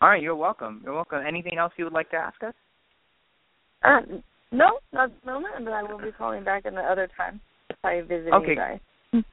All 0.03 0.11
right, 0.11 0.23
you're 0.23 0.37
welcome. 0.37 0.83
You're 0.85 0.95
welcome. 0.95 1.21
Anything 1.27 1.59
else 1.59 1.73
you 1.77 1.85
would 1.85 1.93
like 1.93 2.11
to 2.11 2.17
ask 2.17 2.43
us? 2.43 2.55
Uh, 3.83 4.01
no, 4.53 4.79
not 4.93 5.11
at 5.11 5.25
the 5.25 5.33
moment, 5.33 5.55
but 5.65 5.73
I 5.73 5.83
will 5.83 5.99
be 5.99 6.13
calling 6.17 6.45
back 6.45 6.67
in 6.67 6.75
the 6.75 6.81
other 6.81 7.09
time 7.17 7.41
if 7.71 7.77
I 7.85 8.01
visit 8.03 8.33
Okay. 8.33 8.51
you 8.51 8.57
guys. 8.57 8.79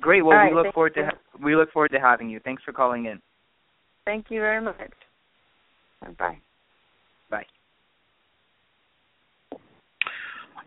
Great. 0.00 0.24
Well, 0.24 0.36
All 0.36 0.44
we 0.44 0.54
right, 0.54 0.64
look 0.64 0.74
forward 0.74 0.92
you. 0.96 1.02
to 1.02 1.08
ha- 1.08 1.44
we 1.44 1.56
look 1.56 1.72
forward 1.72 1.90
to 1.92 2.00
having 2.00 2.28
you. 2.28 2.40
Thanks 2.40 2.62
for 2.62 2.72
calling 2.72 3.06
in. 3.06 3.20
Thank 4.04 4.26
you 4.30 4.40
very 4.40 4.60
much. 4.60 4.76
Bye. 6.18 6.38
Bye. 7.30 7.44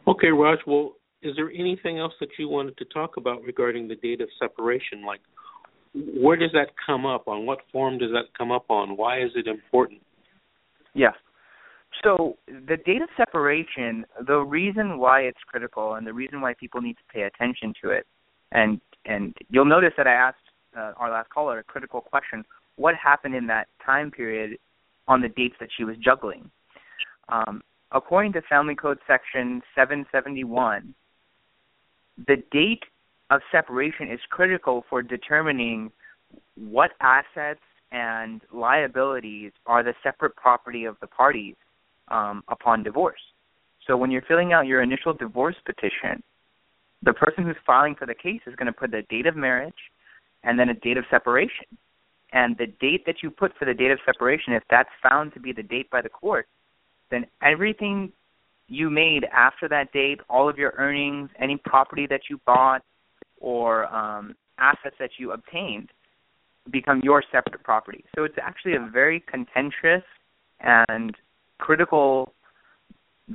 Okay, 0.08 0.30
Raj. 0.30 0.60
Well, 0.68 0.94
is 1.22 1.36
there 1.36 1.52
anything 1.52 2.00
else 2.00 2.14
that 2.20 2.30
you 2.38 2.50
wanted 2.50 2.78
to 2.78 2.86
talk 2.86 3.18
about 3.18 3.42
regarding 3.44 3.88
the 3.88 3.96
date 3.96 4.22
of 4.22 4.30
separation? 4.40 5.06
Like, 5.06 5.22
where 5.94 6.38
does 6.38 6.52
that 6.54 6.70
come 6.86 7.06
up? 7.06 7.28
On 7.28 7.46
what 7.46 7.60
form 7.72 7.98
does 7.98 8.12
that 8.12 8.26
come 8.38 8.52
up 8.52 8.66
on? 8.70 8.96
Why 8.98 9.22
is 9.22 9.32
it 9.36 9.48
important? 9.48 10.02
Yes. 10.94 11.14
So 12.04 12.38
the 12.48 12.78
data 12.78 13.06
separation, 13.18 14.06
the 14.26 14.40
reason 14.40 14.98
why 14.98 15.22
it's 15.22 15.40
critical 15.46 15.96
and 15.96 16.08
the 16.08 16.14
reason 16.14 16.42
why 16.42 16.54
people 16.54 16.82
need 16.82 16.94
to 16.94 17.14
pay 17.14 17.24
attention 17.24 17.74
to 17.84 17.92
it, 17.92 18.08
and 18.52 18.80
and 19.06 19.36
you'll 19.50 19.66
notice 19.66 19.94
that 19.98 20.08
I 20.08 20.14
asked 20.14 20.38
uh, 20.78 20.94
our 20.98 21.12
last 21.12 21.30
caller 21.30 21.60
a 21.60 21.64
critical 21.64 22.02
question: 22.02 22.46
What 22.78 22.96
happened 22.96 23.36
in 23.36 23.48
that 23.48 23.68
time 23.86 24.10
period 24.10 24.58
on 25.08 25.22
the 25.22 25.30
dates 25.30 25.56
that 25.60 25.70
she 25.76 25.84
was 25.84 25.98
juggling? 25.98 26.50
Um, 27.30 27.62
according 27.92 28.34
to 28.34 28.42
Family 28.44 28.76
Code 28.76 29.00
Section 29.06 29.62
771, 29.76 30.94
the 32.28 32.38
date 32.52 32.84
of 33.32 33.42
separation 33.52 34.12
is 34.12 34.20
critical 34.30 34.84
for 34.90 35.02
determining 35.02 35.90
what 36.56 36.92
assets 37.00 37.62
and 37.92 38.42
liabilities 38.54 39.52
are 39.66 39.84
the 39.84 39.94
separate 40.04 40.36
property 40.36 40.84
of 40.84 40.98
the 41.02 41.08
parties 41.08 41.56
um, 42.10 42.44
upon 42.50 42.84
divorce. 42.84 43.22
So 43.88 43.98
when 43.98 44.12
you're 44.12 44.22
filling 44.22 44.54
out 44.54 44.68
your 44.68 44.82
initial 44.84 45.14
divorce 45.14 45.56
petition, 45.66 46.22
the 47.04 47.14
person 47.14 47.46
who's 47.46 47.56
filing 47.66 47.96
for 47.96 48.06
the 48.06 48.14
case 48.14 48.42
is 48.46 48.56
going 48.56 48.68
to 48.68 48.74
put 48.74 48.92
the 48.92 49.02
date 49.10 49.26
of 49.26 49.36
marriage 49.36 49.74
and 50.44 50.60
then 50.60 50.70
a 50.70 50.74
date 50.74 50.98
of 50.98 51.06
separation. 51.10 51.66
And 52.34 52.58
the 52.58 52.68
date 52.68 53.06
that 53.06 53.24
you 53.24 53.32
put 53.32 53.54
for 53.58 53.66
the 53.66 53.74
date 53.74 53.92
of 53.92 54.00
separation, 54.06 54.54
if 54.54 54.64
that's 54.70 54.90
found 55.02 55.34
to 55.34 55.40
be 55.40 55.52
the 55.52 55.64
date 55.64 55.90
by 55.90 56.02
the 56.02 56.10
court, 56.10 56.48
then 57.10 57.26
everything 57.42 58.12
you 58.68 58.90
made 58.90 59.26
after 59.34 59.68
that 59.70 59.92
date, 59.92 60.20
all 60.30 60.48
of 60.48 60.58
your 60.58 60.74
earnings, 60.78 61.30
any 61.40 61.58
property 61.58 62.08
that 62.08 62.22
you 62.30 62.40
bought, 62.46 62.84
or 63.42 63.94
um, 63.94 64.36
assets 64.58 64.96
that 65.00 65.12
you 65.18 65.32
obtained, 65.32 65.90
become 66.72 67.02
your 67.04 67.24
separate 67.32 67.64
property. 67.64 68.06
So 68.16 68.24
it's 68.24 68.38
actually 68.42 68.76
a 68.76 68.90
very 68.92 69.24
contentious 69.28 70.04
and 70.60 71.16
critical 71.58 72.34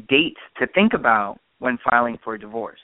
date 0.08 0.36
to 0.58 0.66
think 0.68 0.92
about 0.94 1.38
when 1.58 1.78
filing 1.90 2.18
for 2.22 2.38
divorce. 2.38 2.80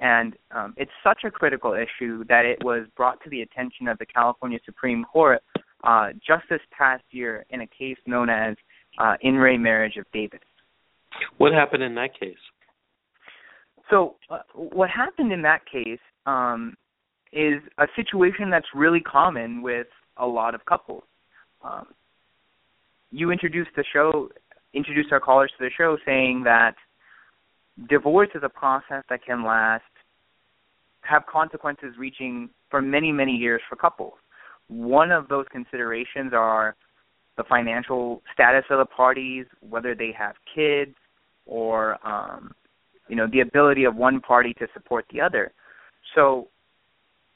And 0.00 0.34
um, 0.52 0.74
it's 0.76 0.90
such 1.02 1.22
a 1.24 1.30
critical 1.30 1.74
issue 1.74 2.24
that 2.28 2.44
it 2.44 2.64
was 2.64 2.86
brought 2.96 3.22
to 3.24 3.30
the 3.30 3.42
attention 3.42 3.88
of 3.88 3.98
the 3.98 4.06
California 4.06 4.58
Supreme 4.64 5.04
Court 5.04 5.42
uh, 5.84 6.10
just 6.26 6.44
this 6.48 6.60
past 6.76 7.02
year 7.10 7.44
in 7.50 7.62
a 7.62 7.66
case 7.66 7.96
known 8.06 8.30
as 8.30 8.56
uh, 8.98 9.14
In 9.22 9.34
Re 9.34 9.58
Marriage 9.58 9.96
of 9.96 10.06
Davis. 10.12 10.40
What 11.38 11.52
happened 11.52 11.82
in 11.82 11.94
that 11.96 12.18
case? 12.18 12.36
So, 13.90 14.16
uh, 14.30 14.40
what 14.54 14.90
happened 14.90 15.32
in 15.32 15.42
that 15.42 15.62
case 15.70 15.98
um, 16.28 16.76
is 17.32 17.60
a 17.78 17.86
situation 17.96 18.50
that's 18.50 18.66
really 18.74 19.00
common 19.00 19.62
with 19.62 19.86
a 20.18 20.26
lot 20.26 20.54
of 20.54 20.64
couples. 20.66 21.04
Um, 21.62 21.86
you 23.10 23.30
introduced 23.30 23.70
the 23.76 23.84
show, 23.92 24.28
introduced 24.74 25.12
our 25.12 25.20
callers 25.20 25.50
to 25.58 25.64
the 25.64 25.70
show, 25.76 25.96
saying 26.04 26.42
that 26.44 26.74
divorce 27.88 28.28
is 28.34 28.42
a 28.44 28.48
process 28.48 29.04
that 29.08 29.24
can 29.24 29.44
last, 29.44 29.84
have 31.00 31.22
consequences 31.26 31.94
reaching 31.98 32.50
for 32.70 32.82
many, 32.82 33.10
many 33.12 33.32
years 33.32 33.62
for 33.68 33.76
couples. 33.76 34.14
One 34.68 35.10
of 35.10 35.28
those 35.28 35.46
considerations 35.50 36.32
are 36.34 36.76
the 37.38 37.44
financial 37.44 38.22
status 38.34 38.64
of 38.68 38.78
the 38.78 38.84
parties, 38.84 39.46
whether 39.60 39.94
they 39.94 40.12
have 40.18 40.34
kids, 40.54 40.94
or 41.46 41.96
um, 42.06 42.52
you 43.08 43.16
know 43.16 43.26
the 43.32 43.40
ability 43.40 43.84
of 43.84 43.96
one 43.96 44.20
party 44.20 44.52
to 44.54 44.66
support 44.74 45.06
the 45.10 45.20
other. 45.20 45.52
So 46.14 46.48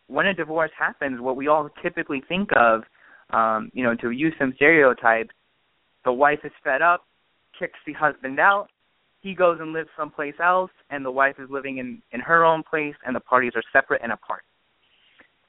when 0.06 0.26
a 0.26 0.34
divorce 0.34 0.70
happens, 0.78 1.20
what 1.20 1.36
we 1.36 1.48
all 1.48 1.68
typically 1.82 2.22
think 2.28 2.50
of, 2.56 2.82
um, 3.30 3.70
you 3.72 3.82
know, 3.82 3.94
to 3.96 4.10
use 4.10 4.34
some 4.38 4.52
stereotypes, 4.56 5.34
the 6.04 6.12
wife 6.12 6.40
is 6.44 6.52
fed 6.64 6.82
up, 6.82 7.06
kicks 7.58 7.78
the 7.86 7.92
husband 7.92 8.38
out, 8.38 8.68
he 9.20 9.34
goes 9.34 9.58
and 9.60 9.72
lives 9.72 9.88
someplace 9.96 10.34
else, 10.42 10.70
and 10.90 11.04
the 11.04 11.10
wife 11.10 11.36
is 11.38 11.48
living 11.48 11.78
in 11.78 12.02
in 12.10 12.20
her 12.20 12.44
own 12.44 12.62
place, 12.68 12.96
and 13.06 13.14
the 13.14 13.20
parties 13.20 13.52
are 13.54 13.62
separate 13.72 14.02
and 14.02 14.12
apart. 14.12 14.42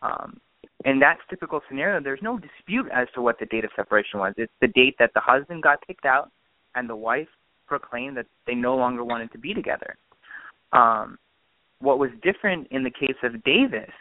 Um, 0.02 0.40
in 0.86 1.00
that 1.00 1.18
typical 1.30 1.62
scenario, 1.68 2.02
there's 2.02 2.22
no 2.22 2.38
dispute 2.38 2.88
as 2.94 3.08
to 3.16 3.22
what 3.22 3.40
the 3.40 3.46
date 3.48 3.64
of 3.64 3.72
separation 3.76 4.20
was. 4.20 4.34
It's 4.38 4.52
the 4.62 4.68
date 4.68 4.96
that 5.00 5.12
the 5.16 5.22
husband 5.22 5.64
got 5.64 5.86
kicked 5.88 6.06
out, 6.06 6.30
and 6.76 6.90
the 6.90 6.96
wife 6.96 7.28
proclaimed 7.68 8.18
that 8.18 8.28
they 8.46 8.54
no 8.54 8.76
longer 8.76 9.04
wanted 9.04 9.32
to 9.32 9.38
be 9.40 9.54
together. 9.54 9.96
Um, 10.72 11.18
what 11.84 12.00
was 12.00 12.10
different 12.24 12.68
in 12.72 12.84
the 12.84 12.90
case 12.90 13.18
of 13.24 13.44
Davis 13.44 13.92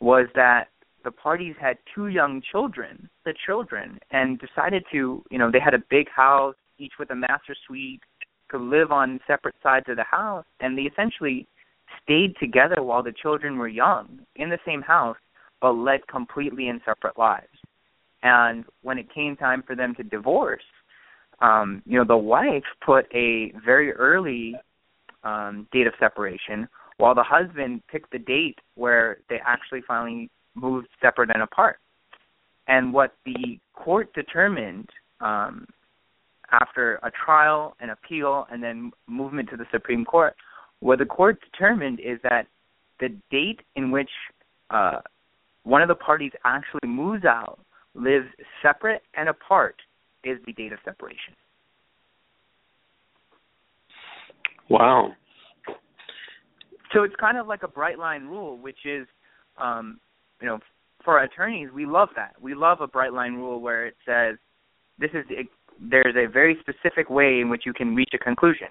was 0.00 0.26
that 0.34 0.68
the 1.04 1.10
parties 1.10 1.54
had 1.60 1.76
two 1.94 2.08
young 2.08 2.42
children, 2.50 3.08
the 3.26 3.34
children, 3.44 3.98
and 4.10 4.40
decided 4.40 4.84
to, 4.90 5.22
you 5.30 5.38
know, 5.38 5.50
they 5.50 5.60
had 5.60 5.74
a 5.74 5.82
big 5.90 6.08
house, 6.08 6.54
each 6.78 6.94
with 6.98 7.10
a 7.10 7.14
master 7.14 7.54
suite, 7.66 8.00
could 8.48 8.62
live 8.62 8.90
on 8.90 9.20
separate 9.26 9.54
sides 9.62 9.86
of 9.88 9.96
the 9.96 10.04
house, 10.04 10.46
and 10.60 10.76
they 10.76 10.82
essentially 10.82 11.46
stayed 12.02 12.34
together 12.40 12.82
while 12.82 13.02
the 13.02 13.12
children 13.12 13.58
were 13.58 13.68
young 13.68 14.20
in 14.36 14.48
the 14.48 14.58
same 14.66 14.80
house, 14.80 15.18
but 15.60 15.72
led 15.72 16.06
completely 16.08 16.68
in 16.68 16.80
separate 16.86 17.18
lives. 17.18 17.46
And 18.22 18.64
when 18.82 18.98
it 18.98 19.12
came 19.14 19.36
time 19.36 19.62
for 19.66 19.76
them 19.76 19.94
to 19.96 20.02
divorce, 20.02 20.64
um, 21.42 21.82
you 21.84 21.98
know, 21.98 22.04
the 22.04 22.16
wife 22.16 22.64
put 22.84 23.06
a 23.14 23.52
very 23.64 23.92
early 23.92 24.54
um, 25.22 25.68
date 25.70 25.86
of 25.86 25.92
separation, 26.00 26.66
while 26.98 27.14
the 27.14 27.22
husband 27.22 27.82
picked 27.88 28.10
the 28.12 28.18
date 28.18 28.58
where 28.74 29.18
they 29.28 29.38
actually 29.46 29.82
finally 29.86 30.30
moved 30.54 30.88
separate 31.00 31.30
and 31.30 31.42
apart. 31.42 31.78
And 32.68 32.92
what 32.92 33.14
the 33.24 33.58
court 33.74 34.12
determined 34.14 34.88
um, 35.20 35.66
after 36.50 36.96
a 37.02 37.10
trial, 37.10 37.76
an 37.80 37.90
appeal, 37.90 38.46
and 38.50 38.62
then 38.62 38.92
movement 39.06 39.50
to 39.50 39.56
the 39.56 39.66
Supreme 39.70 40.04
Court, 40.04 40.34
what 40.80 40.98
the 40.98 41.04
court 41.04 41.38
determined 41.52 42.00
is 42.00 42.18
that 42.22 42.46
the 43.00 43.08
date 43.30 43.60
in 43.76 43.90
which 43.90 44.10
uh, 44.70 44.98
one 45.64 45.82
of 45.82 45.88
the 45.88 45.94
parties 45.94 46.32
actually 46.44 46.88
moves 46.88 47.24
out, 47.24 47.58
lives 47.94 48.26
separate 48.62 49.02
and 49.14 49.28
apart, 49.28 49.76
is 50.24 50.38
the 50.46 50.52
date 50.52 50.72
of 50.72 50.78
separation. 50.84 51.34
Wow. 54.68 55.12
So 56.92 57.02
it's 57.02 57.14
kind 57.16 57.38
of 57.38 57.46
like 57.46 57.62
a 57.62 57.68
bright 57.68 57.98
line 57.98 58.26
rule, 58.26 58.58
which 58.58 58.84
is, 58.84 59.06
um, 59.58 59.98
you 60.40 60.46
know, 60.46 60.58
for 61.04 61.22
attorneys, 61.22 61.70
we 61.72 61.86
love 61.86 62.08
that. 62.16 62.34
We 62.40 62.54
love 62.54 62.80
a 62.80 62.86
bright 62.86 63.12
line 63.12 63.34
rule 63.34 63.60
where 63.60 63.86
it 63.86 63.94
says 64.04 64.36
this 64.98 65.10
is 65.14 65.24
there's 65.80 66.16
a 66.16 66.30
very 66.30 66.56
specific 66.60 67.10
way 67.10 67.40
in 67.40 67.48
which 67.48 67.62
you 67.66 67.72
can 67.72 67.94
reach 67.94 68.10
a 68.14 68.18
conclusion. 68.18 68.68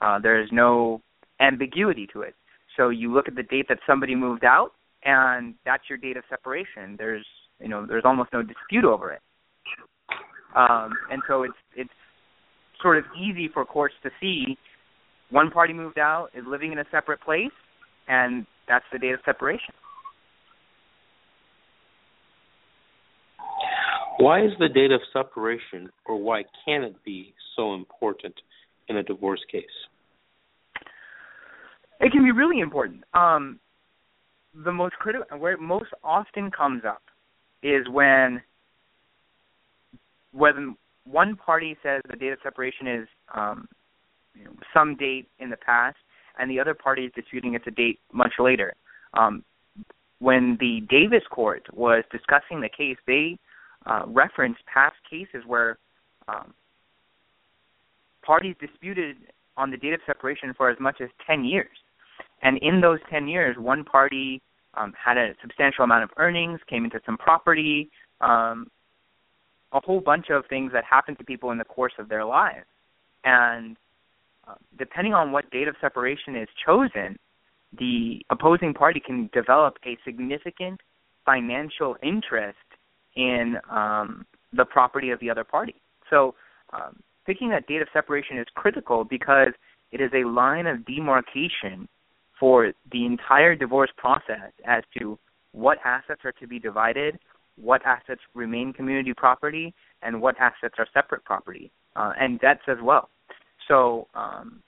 Uh, 0.00 0.18
there 0.18 0.40
is 0.42 0.48
no 0.52 1.00
ambiguity 1.40 2.06
to 2.12 2.22
it. 2.22 2.34
So 2.76 2.88
you 2.88 3.12
look 3.12 3.28
at 3.28 3.36
the 3.36 3.42
date 3.42 3.66
that 3.68 3.78
somebody 3.86 4.14
moved 4.14 4.44
out, 4.44 4.72
and 5.04 5.54
that's 5.64 5.84
your 5.88 5.98
date 5.98 6.16
of 6.16 6.24
separation. 6.28 6.96
There's 6.98 7.24
you 7.60 7.68
know 7.68 7.86
there's 7.86 8.04
almost 8.04 8.30
no 8.32 8.42
dispute 8.42 8.84
over 8.84 9.12
it. 9.12 9.20
Um, 10.54 10.92
and 11.10 11.22
so 11.28 11.42
it's 11.42 11.54
it's 11.74 11.90
sort 12.82 12.98
of 12.98 13.04
easy 13.18 13.48
for 13.52 13.64
courts 13.64 13.94
to 14.02 14.10
see 14.20 14.58
one 15.30 15.50
party 15.50 15.72
moved 15.72 15.98
out 15.98 16.28
is 16.34 16.44
living 16.46 16.72
in 16.72 16.78
a 16.78 16.84
separate 16.90 17.20
place, 17.20 17.50
and 18.08 18.46
that's 18.68 18.84
the 18.92 18.98
date 18.98 19.12
of 19.12 19.20
separation. 19.24 19.74
Why 24.18 24.42
is 24.44 24.52
the 24.58 24.68
date 24.68 24.92
of 24.92 25.00
separation, 25.12 25.90
or 26.06 26.16
why 26.16 26.44
can 26.64 26.82
it 26.82 26.96
be 27.04 27.34
so 27.54 27.74
important 27.74 28.34
in 28.88 28.96
a 28.96 29.02
divorce 29.02 29.44
case? 29.50 29.64
It 32.00 32.12
can 32.12 32.24
be 32.24 32.32
really 32.32 32.60
important. 32.60 33.04
Um, 33.14 33.58
the 34.64 34.72
most 34.72 34.94
critical, 34.94 35.38
where 35.38 35.52
it 35.52 35.60
most 35.60 35.90
often 36.02 36.50
comes 36.50 36.82
up, 36.86 37.02
is 37.62 37.86
when 37.90 38.42
when 40.32 40.76
one 41.04 41.36
party 41.36 41.76
says 41.82 42.02
the 42.10 42.16
date 42.16 42.32
of 42.32 42.38
separation 42.42 42.86
is 42.86 43.08
um, 43.34 43.68
some 44.74 44.96
date 44.96 45.28
in 45.38 45.50
the 45.50 45.56
past, 45.56 45.96
and 46.38 46.50
the 46.50 46.60
other 46.60 46.74
party 46.74 47.04
is 47.04 47.12
disputing 47.14 47.54
it's 47.54 47.66
a 47.66 47.70
date 47.70 47.98
much 48.12 48.32
later. 48.38 48.74
Um, 49.14 49.44
when 50.18 50.56
the 50.60 50.80
Davis 50.88 51.22
court 51.30 51.66
was 51.72 52.04
discussing 52.10 52.60
the 52.60 52.68
case, 52.68 52.96
they 53.06 53.38
uh, 53.86 54.02
referenced 54.06 54.60
past 54.72 54.96
cases 55.08 55.42
where 55.46 55.78
um, 56.28 56.54
parties 58.24 58.56
disputed 58.60 59.16
on 59.56 59.70
the 59.70 59.76
date 59.76 59.92
of 59.92 60.00
separation 60.06 60.52
for 60.56 60.70
as 60.70 60.78
much 60.80 61.00
as 61.00 61.08
10 61.26 61.44
years. 61.44 61.76
And 62.42 62.58
in 62.58 62.80
those 62.80 62.98
10 63.10 63.28
years, 63.28 63.56
one 63.58 63.84
party 63.84 64.42
um, 64.74 64.92
had 65.02 65.16
a 65.16 65.34
substantial 65.40 65.84
amount 65.84 66.04
of 66.04 66.10
earnings, 66.18 66.60
came 66.68 66.84
into 66.84 67.00
some 67.06 67.16
property, 67.16 67.90
um, 68.20 68.66
a 69.72 69.80
whole 69.80 70.00
bunch 70.00 70.26
of 70.30 70.44
things 70.48 70.72
that 70.72 70.84
happened 70.84 71.18
to 71.18 71.24
people 71.24 71.50
in 71.50 71.58
the 71.58 71.64
course 71.64 71.92
of 71.98 72.08
their 72.08 72.24
lives. 72.24 72.66
And 73.24 73.76
depending 74.78 75.14
on 75.14 75.32
what 75.32 75.50
date 75.50 75.68
of 75.68 75.74
separation 75.80 76.36
is 76.36 76.48
chosen, 76.64 77.18
the 77.78 78.20
opposing 78.30 78.72
party 78.72 79.00
can 79.04 79.28
develop 79.32 79.76
a 79.84 79.96
significant 80.04 80.80
financial 81.24 81.96
interest 82.02 82.56
in 83.16 83.56
um, 83.70 84.24
the 84.52 84.64
property 84.64 85.10
of 85.10 85.20
the 85.20 85.30
other 85.30 85.44
party. 85.44 85.74
So, 86.10 86.34
um, 86.72 87.00
picking 87.26 87.50
that 87.50 87.66
date 87.66 87.82
of 87.82 87.88
separation 87.92 88.38
is 88.38 88.46
critical 88.54 89.04
because 89.04 89.52
it 89.90 90.00
is 90.00 90.10
a 90.14 90.26
line 90.28 90.66
of 90.66 90.84
demarcation 90.86 91.88
for 92.38 92.72
the 92.92 93.06
entire 93.06 93.56
divorce 93.56 93.90
process 93.96 94.52
as 94.66 94.82
to 94.98 95.18
what 95.52 95.78
assets 95.84 96.20
are 96.24 96.32
to 96.32 96.46
be 96.46 96.58
divided, 96.58 97.18
what 97.56 97.80
assets 97.84 98.20
remain 98.34 98.72
community 98.72 99.14
property, 99.16 99.74
and 100.02 100.20
what 100.20 100.36
assets 100.38 100.74
are 100.78 100.86
separate 100.92 101.24
property, 101.24 101.70
uh, 101.96 102.12
and 102.20 102.38
debts 102.40 102.60
as 102.68 102.76
well. 102.82 103.08
So 103.68 104.08
um, 104.14 104.62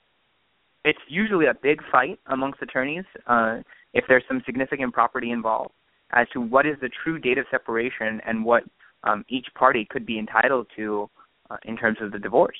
it's 0.85 0.99
usually 1.07 1.47
a 1.47 1.53
big 1.53 1.81
fight 1.91 2.19
amongst 2.27 2.61
attorneys 2.61 3.05
uh, 3.27 3.57
if 3.93 4.05
there's 4.07 4.23
some 4.27 4.41
significant 4.45 4.93
property 4.93 5.31
involved 5.31 5.71
as 6.11 6.27
to 6.33 6.41
what 6.41 6.65
is 6.65 6.75
the 6.81 6.89
true 7.03 7.19
date 7.19 7.37
of 7.37 7.45
separation 7.51 8.19
and 8.25 8.43
what 8.43 8.63
um, 9.03 9.23
each 9.29 9.47
party 9.55 9.87
could 9.89 10.05
be 10.05 10.17
entitled 10.17 10.67
to 10.75 11.09
uh, 11.49 11.57
in 11.63 11.77
terms 11.77 11.97
of 12.01 12.11
the 12.11 12.19
divorce. 12.19 12.57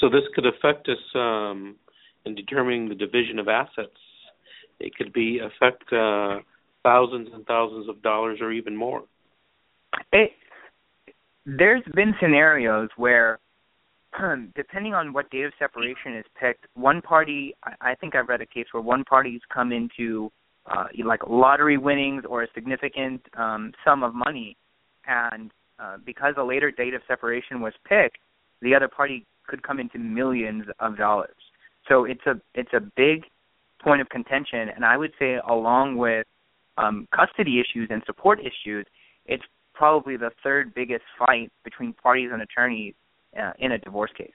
So 0.00 0.08
this 0.08 0.22
could 0.34 0.46
affect 0.46 0.88
us 0.88 0.98
um, 1.14 1.76
in 2.24 2.34
determining 2.34 2.88
the 2.88 2.94
division 2.94 3.38
of 3.38 3.48
assets. 3.48 3.96
It 4.80 4.94
could 4.96 5.12
be 5.12 5.38
affect 5.38 5.84
uh, 5.92 6.40
thousands 6.82 7.28
and 7.32 7.46
thousands 7.46 7.88
of 7.88 8.02
dollars 8.02 8.38
or 8.40 8.52
even 8.52 8.76
more. 8.76 9.02
It, 10.12 10.30
there's 11.44 11.82
been 11.94 12.14
scenarios 12.20 12.88
where, 12.96 13.38
depending 14.54 14.94
on 14.94 15.12
what 15.12 15.30
date 15.30 15.44
of 15.44 15.52
separation 15.58 16.16
is 16.16 16.24
picked, 16.38 16.66
one 16.74 17.02
party, 17.02 17.54
I 17.80 17.94
think 17.94 18.14
I've 18.14 18.28
read 18.28 18.40
a 18.40 18.46
case 18.46 18.66
where 18.72 18.82
one 18.82 19.04
party's 19.04 19.40
come 19.52 19.72
into 19.72 20.30
uh, 20.66 20.84
like 21.04 21.20
lottery 21.28 21.78
winnings 21.78 22.24
or 22.28 22.42
a 22.42 22.46
significant 22.54 23.20
um, 23.36 23.72
sum 23.84 24.02
of 24.02 24.14
money, 24.14 24.56
and 25.06 25.50
uh, 25.80 25.96
because 26.04 26.34
a 26.38 26.44
later 26.44 26.70
date 26.70 26.94
of 26.94 27.02
separation 27.08 27.60
was 27.60 27.72
picked, 27.88 28.18
the 28.60 28.74
other 28.74 28.88
party 28.88 29.26
could 29.48 29.62
come 29.62 29.80
into 29.80 29.98
millions 29.98 30.64
of 30.78 30.96
dollars. 30.96 31.34
So 31.88 32.04
it's 32.04 32.24
a 32.26 32.40
it's 32.54 32.72
a 32.72 32.80
big 32.96 33.24
point 33.82 34.00
of 34.00 34.08
contention, 34.08 34.68
and 34.74 34.84
I 34.84 34.96
would 34.96 35.12
say 35.18 35.38
along 35.48 35.96
with 35.96 36.26
um, 36.78 37.06
custody 37.14 37.60
issues 37.60 37.88
and 37.90 38.02
support 38.06 38.40
issues, 38.40 38.86
it's 39.26 39.42
probably 39.74 40.16
the 40.16 40.30
third 40.42 40.74
biggest 40.74 41.04
fight 41.18 41.50
between 41.64 41.92
parties 41.92 42.30
and 42.32 42.42
attorneys 42.42 42.94
uh, 43.40 43.52
in 43.58 43.72
a 43.72 43.78
divorce 43.78 44.10
case. 44.16 44.32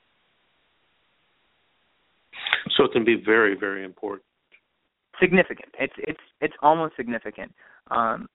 So 2.76 2.86
it 2.86 2.91
can 2.91 3.04
be 3.04 3.21
very, 3.23 3.56
very 3.58 3.84
important. 3.84 4.23
Significant. 5.19 5.69
It's 5.80 5.93
it's 5.97 6.19
it's 6.41 6.54
almost 6.62 6.95
significant. 6.95 7.52
Um, 7.89 8.28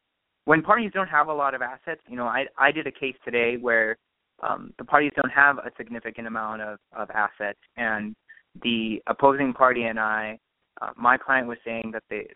when 0.47 0.63
parties 0.63 0.91
don't 0.93 1.09
have 1.09 1.29
a 1.29 1.33
lot 1.33 1.55
of 1.55 1.63
assets, 1.63 2.01
you 2.09 2.17
know, 2.17 2.27
I 2.27 2.47
I 2.59 2.73
did 2.73 2.87
a 2.89 2.93
case 2.93 3.15
today 3.25 3.57
where 3.61 3.97
um, 4.43 4.73
the 4.79 4.85
parties 4.85 5.13
don't 5.15 5.31
have 5.31 5.59
a 5.59 5.71
significant 5.77 6.27
amount 6.27 6.63
of 6.63 6.79
of 6.97 7.09
assets, 7.11 7.61
and 7.77 8.17
the 8.63 9.01
opposing 9.07 9.53
party 9.53 9.85
and 9.85 9.99
I, 9.99 10.39
uh, 10.81 10.91
my 10.97 11.17
client 11.17 11.47
was 11.47 11.59
saying 11.65 11.91
that 11.93 12.03
they 12.11 12.27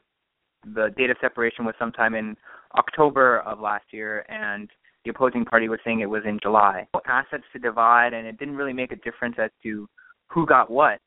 the 0.64 0.90
date 0.96 1.10
of 1.10 1.16
separation 1.20 1.64
was 1.64 1.74
sometime 1.78 2.14
in 2.14 2.36
October 2.76 3.40
of 3.40 3.60
last 3.60 3.84
year, 3.92 4.24
and 4.28 4.68
the 5.04 5.10
opposing 5.10 5.44
party 5.44 5.68
was 5.68 5.78
saying 5.84 6.00
it 6.00 6.06
was 6.06 6.22
in 6.24 6.38
July. 6.42 6.86
Assets 7.06 7.44
to 7.52 7.58
divide, 7.58 8.12
and 8.12 8.26
it 8.26 8.38
didn't 8.38 8.56
really 8.56 8.72
make 8.72 8.92
a 8.92 8.96
difference 8.96 9.36
as 9.38 9.50
to 9.62 9.88
who 10.28 10.46
got 10.46 10.70
what. 10.70 10.98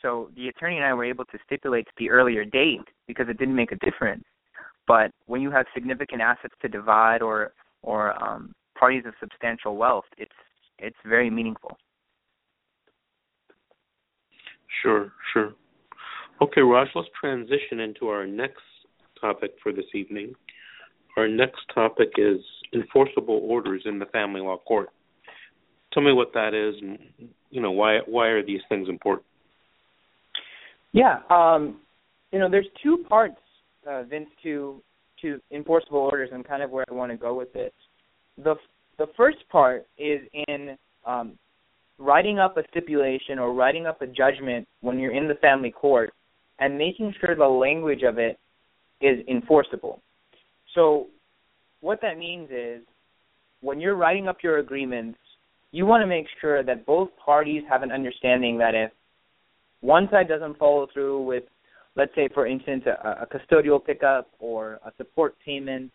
So 0.00 0.30
the 0.36 0.48
attorney 0.48 0.76
and 0.76 0.84
I 0.84 0.94
were 0.94 1.04
able 1.04 1.24
to 1.26 1.38
stipulate 1.44 1.88
the 1.98 2.10
earlier 2.10 2.44
date 2.44 2.86
because 3.08 3.28
it 3.28 3.38
didn't 3.38 3.56
make 3.56 3.72
a 3.72 3.76
difference. 3.84 4.24
But 4.86 5.10
when 5.26 5.40
you 5.42 5.50
have 5.50 5.66
significant 5.74 6.22
assets 6.22 6.54
to 6.62 6.68
divide 6.68 7.20
or 7.20 7.52
or 7.82 8.20
um, 8.22 8.54
parties 8.78 9.04
of 9.06 9.14
substantial 9.20 9.76
wealth, 9.76 10.06
it's 10.16 10.32
it's 10.78 10.96
very 11.04 11.30
meaningful. 11.30 11.76
Sure, 14.82 15.12
sure. 15.32 15.54
Okay, 16.40 16.60
Raj, 16.60 16.88
let's 16.94 17.08
transition 17.20 17.80
into 17.80 18.06
our 18.08 18.26
next 18.26 18.62
topic 19.20 19.52
for 19.62 19.72
this 19.72 19.86
evening. 19.94 20.34
Our 21.16 21.28
next 21.28 21.60
topic 21.74 22.10
is 22.16 22.38
enforceable 22.72 23.40
orders 23.42 23.82
in 23.86 23.98
the 23.98 24.06
family 24.06 24.40
law 24.40 24.58
court. 24.58 24.88
Tell 25.92 26.02
me 26.02 26.12
what 26.12 26.32
that 26.34 26.54
is, 26.54 26.80
and 26.80 26.98
you 27.50 27.60
know 27.60 27.70
why 27.70 27.98
why 28.06 28.26
are 28.28 28.44
these 28.44 28.60
things 28.68 28.88
important? 28.88 29.26
Yeah, 30.92 31.20
um, 31.30 31.80
you 32.32 32.38
know, 32.38 32.50
there's 32.50 32.66
two 32.82 33.04
parts, 33.08 33.38
uh, 33.88 34.02
Vince, 34.04 34.28
to 34.42 34.82
to 35.22 35.40
enforceable 35.50 35.98
orders, 35.98 36.30
and 36.32 36.46
kind 36.46 36.62
of 36.62 36.70
where 36.70 36.84
I 36.88 36.94
want 36.94 37.10
to 37.10 37.16
go 37.16 37.34
with 37.34 37.54
it. 37.54 37.74
The 38.36 38.54
the 38.98 39.06
first 39.16 39.38
part 39.50 39.86
is 39.98 40.20
in 40.46 40.76
um, 41.06 41.38
writing 41.98 42.38
up 42.38 42.56
a 42.56 42.62
stipulation 42.70 43.38
or 43.38 43.54
writing 43.54 43.86
up 43.86 44.02
a 44.02 44.06
judgment 44.06 44.66
when 44.80 44.98
you're 44.98 45.14
in 45.14 45.28
the 45.28 45.34
family 45.36 45.70
court, 45.70 46.12
and 46.58 46.76
making 46.76 47.14
sure 47.20 47.34
the 47.34 47.46
language 47.46 48.02
of 48.02 48.18
it 48.18 48.38
is 49.00 49.18
enforceable. 49.28 50.00
So 50.74 51.06
what 51.80 52.00
that 52.02 52.18
means 52.18 52.50
is 52.50 52.82
when 53.60 53.80
you're 53.80 53.96
writing 53.96 54.28
up 54.28 54.38
your 54.42 54.58
agreements, 54.58 55.18
you 55.70 55.86
want 55.86 56.02
to 56.02 56.06
make 56.06 56.26
sure 56.40 56.62
that 56.62 56.86
both 56.86 57.10
parties 57.24 57.62
have 57.68 57.82
an 57.82 57.92
understanding 57.92 58.58
that 58.58 58.74
if 58.74 58.90
one 59.80 60.08
side 60.10 60.28
doesn't 60.28 60.58
follow 60.58 60.86
through 60.92 61.22
with, 61.22 61.44
let's 61.94 62.14
say, 62.14 62.28
for 62.32 62.46
instance, 62.46 62.84
a, 62.86 63.22
a 63.22 63.26
custodial 63.26 63.84
pickup 63.84 64.28
or 64.38 64.80
a 64.84 64.92
support 64.96 65.34
payment 65.44 65.90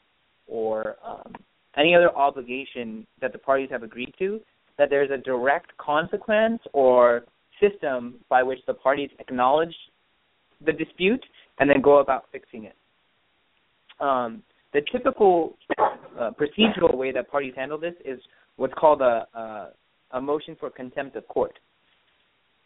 or 0.47 0.95
um, 1.05 1.33
any 1.77 1.95
other 1.95 2.15
obligation 2.15 3.05
that 3.21 3.33
the 3.33 3.39
parties 3.39 3.69
have 3.71 3.83
agreed 3.83 4.13
to, 4.19 4.39
that 4.77 4.89
there's 4.89 5.11
a 5.11 5.17
direct 5.17 5.75
consequence 5.77 6.61
or 6.73 7.23
system 7.61 8.15
by 8.29 8.43
which 8.43 8.59
the 8.67 8.73
parties 8.73 9.09
acknowledge 9.19 9.75
the 10.65 10.71
dispute 10.71 11.23
and 11.59 11.69
then 11.69 11.81
go 11.81 11.99
about 11.99 12.25
fixing 12.31 12.65
it. 12.65 12.75
Um, 14.03 14.43
the 14.73 14.81
typical 14.91 15.55
uh, 15.79 16.31
procedural 16.31 16.97
way 16.97 17.11
that 17.13 17.31
parties 17.31 17.53
handle 17.55 17.77
this 17.77 17.93
is 18.03 18.19
what's 18.57 18.73
called 18.73 19.01
a, 19.01 19.25
a, 19.33 19.69
a 20.11 20.21
motion 20.21 20.57
for 20.59 20.69
contempt 20.69 21.15
of 21.15 21.25
court. 21.29 21.57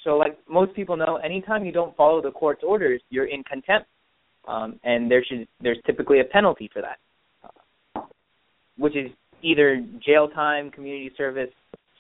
So, 0.04 0.18
like 0.18 0.40
most 0.50 0.74
people 0.74 0.98
know, 0.98 1.18
anytime 1.18 1.64
you 1.64 1.72
don't 1.72 1.96
follow 1.96 2.22
the 2.22 2.32
court's 2.32 2.64
orders, 2.66 3.02
you're 3.10 3.26
in 3.26 3.44
contempt, 3.44 3.88
um, 4.48 4.80
and 4.84 5.12
there 5.12 5.24
should 5.24 5.48
there's 5.62 5.78
typically 5.86 6.22
a 6.22 6.24
penalty 6.24 6.70
for 6.74 6.82
that, 6.82 6.98
uh, 7.44 8.02
which 8.78 8.96
is 8.96 9.12
either 9.44 9.86
jail 10.04 10.30
time, 10.30 10.72
community 10.72 11.12
service, 11.18 11.50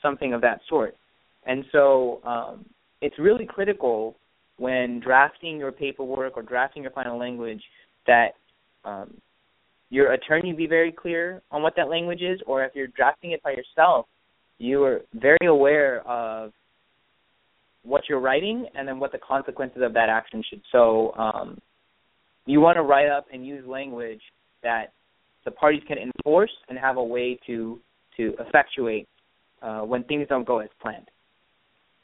something 0.02 0.34
of 0.34 0.42
that 0.42 0.62
sort. 0.68 0.96
And 1.46 1.64
so, 1.72 2.22
um, 2.26 2.66
it's 3.02 3.20
really 3.20 3.46
critical 3.46 4.16
when 4.58 5.00
drafting 5.00 5.58
your 5.58 5.72
paperwork 5.72 6.38
or 6.38 6.42
drafting 6.42 6.82
your 6.82 6.92
final 6.92 7.20
language 7.20 7.62
that 8.08 8.30
um, 8.84 9.14
your 9.90 10.14
attorney 10.14 10.54
be 10.54 10.68
very 10.68 10.92
clear 10.92 11.42
on 11.52 11.62
what 11.62 11.76
that 11.78 11.90
language 11.90 12.22
is, 12.22 12.40
or 12.46 12.64
if 12.64 12.72
you're 12.76 12.88
drafting 12.88 13.32
it 13.32 13.42
by 13.44 13.52
yourself, 13.52 14.06
you 14.58 14.84
are 14.84 15.02
very 15.14 15.48
aware 15.48 16.06
of 16.08 16.52
what 17.84 18.04
you're 18.10 18.20
writing 18.20 18.68
and 18.76 18.88
then 18.88 19.00
what 19.00 19.12
the 19.12 19.18
consequences 19.18 19.82
of 19.82 19.94
that 19.94 20.10
action 20.10 20.44
should. 20.50 20.62
So 20.72 21.14
um, 21.14 21.60
you 22.46 22.60
want 22.60 22.76
to 22.78 22.82
write 22.82 23.10
up 23.10 23.28
and 23.32 23.46
use 23.46 23.66
language 23.66 24.22
that 24.64 24.92
the 25.46 25.52
parties 25.52 25.84
can 25.88 25.98
enforce 25.98 26.52
and 26.68 26.78
have 26.78 26.98
a 26.98 27.04
way 27.04 27.40
to 27.48 27.80
to 28.18 28.34
effectuate 28.40 29.08
uh, 29.62 29.82
when 29.82 30.04
things 30.06 30.26
don't 30.28 30.46
go 30.46 30.60
as 30.60 30.70
planned. 30.82 31.10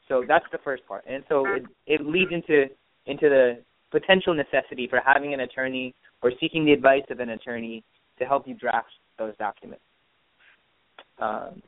So 0.08 0.24
that's 0.28 0.46
the 0.52 0.60
first 0.64 0.86
part, 0.86 1.04
and 1.08 1.24
so 1.28 1.46
it 1.48 1.64
it 1.88 2.06
leads 2.06 2.32
into 2.32 2.66
into 3.06 3.30
the 3.30 3.60
potential 3.92 4.34
necessity 4.34 4.88
for 4.90 5.02
having 5.06 5.34
an 5.34 5.42
attorney 5.42 5.94
or 6.24 6.32
seeking 6.40 6.66
the 6.66 6.72
advice 6.72 7.04
of 7.10 7.20
an 7.20 7.30
attorney 7.30 7.84
to 8.18 8.26
help 8.26 8.48
you 8.48 8.56
draft 8.56 8.88
those 9.20 9.36
documents. 9.38 9.84
Um, 11.20 11.62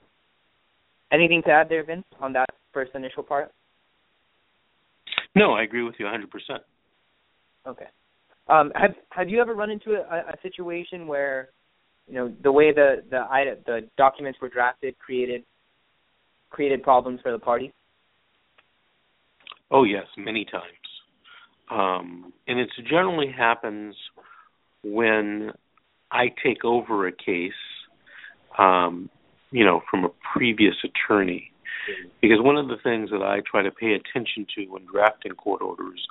anything 1.11 1.43
to 1.43 1.51
add 1.51 1.69
there, 1.69 1.83
Vince, 1.83 2.05
on 2.19 2.33
that 2.33 2.49
first 2.73 2.91
initial 2.95 3.21
part? 3.21 3.51
No, 5.35 5.51
I 5.51 5.63
agree 5.63 5.83
with 5.83 5.95
you 5.99 6.05
100%. 6.05 6.23
Okay. 7.67 7.85
Um, 8.47 8.71
have 8.75 8.91
Have 9.09 9.29
you 9.29 9.41
ever 9.41 9.55
run 9.55 9.71
into 9.71 9.93
a, 9.95 10.17
a 10.17 10.35
situation 10.43 11.07
where, 11.07 11.49
you 12.07 12.13
know, 12.13 12.31
the 12.43 12.51
way 12.51 12.71
the 12.71 13.03
the 13.09 13.23
the 13.65 13.81
documents 13.97 14.39
were 14.39 14.49
drafted 14.49 14.97
created 14.99 15.43
created 16.51 16.83
problems 16.83 17.21
for 17.21 17.31
the 17.31 17.39
parties? 17.39 17.71
Oh 19.71 19.83
yes, 19.83 20.05
many 20.15 20.45
times. 20.45 20.63
Um, 21.71 22.33
and 22.47 22.59
it 22.59 22.69
generally 22.87 23.33
happens 23.35 23.95
when 24.85 25.51
I 26.11 26.27
take 26.43 26.63
over 26.63 27.07
a 27.07 27.11
case, 27.11 27.51
um, 28.57 29.09
you 29.51 29.65
know, 29.65 29.81
from 29.89 30.05
a 30.05 30.09
previous 30.33 30.75
attorney. 30.83 31.51
Because 32.21 32.39
one 32.41 32.57
of 32.57 32.67
the 32.67 32.77
things 32.83 33.09
that 33.11 33.21
I 33.21 33.41
try 33.49 33.61
to 33.63 33.71
pay 33.71 33.93
attention 33.93 34.45
to 34.55 34.65
when 34.65 34.85
drafting 34.85 35.33
court 35.33 35.61
orders 35.61 36.05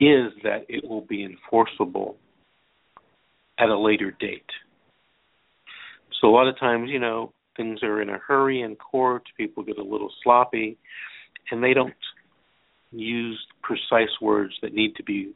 is 0.00 0.32
that 0.42 0.66
it 0.68 0.88
will 0.88 1.02
be 1.02 1.24
enforceable 1.24 2.16
at 3.58 3.68
a 3.68 3.78
later 3.78 4.10
date. 4.10 4.50
So 6.20 6.28
a 6.28 6.32
lot 6.32 6.48
of 6.48 6.58
times, 6.58 6.90
you 6.90 6.98
know, 6.98 7.32
things 7.56 7.82
are 7.82 8.00
in 8.02 8.10
a 8.10 8.18
hurry 8.18 8.62
in 8.62 8.76
court, 8.76 9.22
people 9.36 9.62
get 9.62 9.78
a 9.78 9.82
little 9.82 10.10
sloppy, 10.22 10.76
and 11.50 11.62
they 11.62 11.74
don't 11.74 11.94
use 12.92 13.38
precise 13.62 14.20
words 14.20 14.54
that 14.62 14.74
need 14.74 14.96
to 14.96 15.02
be 15.02 15.32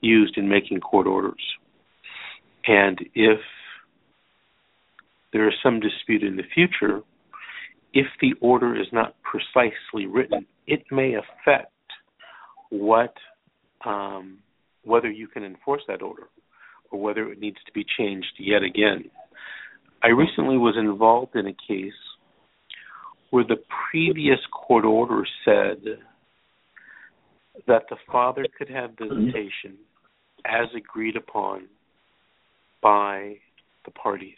used 0.00 0.36
in 0.36 0.48
making 0.48 0.80
court 0.80 1.06
orders. 1.06 1.42
And 2.66 2.98
if 3.14 3.40
there 5.32 5.48
is 5.48 5.54
some 5.62 5.80
dispute 5.80 6.22
in 6.22 6.36
the 6.36 6.44
future, 6.54 7.02
if 7.92 8.06
the 8.20 8.34
order 8.40 8.80
is 8.80 8.86
not 8.92 9.14
precisely 9.22 10.06
written, 10.06 10.46
it 10.66 10.82
may 10.90 11.14
affect 11.14 11.70
what 12.70 13.14
um, 13.84 14.38
whether 14.84 15.10
you 15.10 15.28
can 15.28 15.44
enforce 15.44 15.82
that 15.88 16.02
order 16.02 16.24
or 16.90 17.00
whether 17.00 17.30
it 17.30 17.40
needs 17.40 17.58
to 17.66 17.72
be 17.72 17.84
changed 17.98 18.32
yet 18.38 18.62
again. 18.62 19.10
I 20.02 20.08
recently 20.08 20.58
was 20.58 20.76
involved 20.78 21.34
in 21.34 21.46
a 21.46 21.56
case 21.66 21.92
where 23.30 23.44
the 23.44 23.62
previous 23.90 24.38
court 24.52 24.84
order 24.84 25.24
said 25.44 25.82
that 27.66 27.82
the 27.88 27.96
father 28.10 28.44
could 28.56 28.68
have 28.68 28.90
visitation 28.98 29.76
as 30.44 30.68
agreed 30.76 31.16
upon 31.16 31.66
by 32.84 33.36
the 33.86 33.90
parties. 33.90 34.36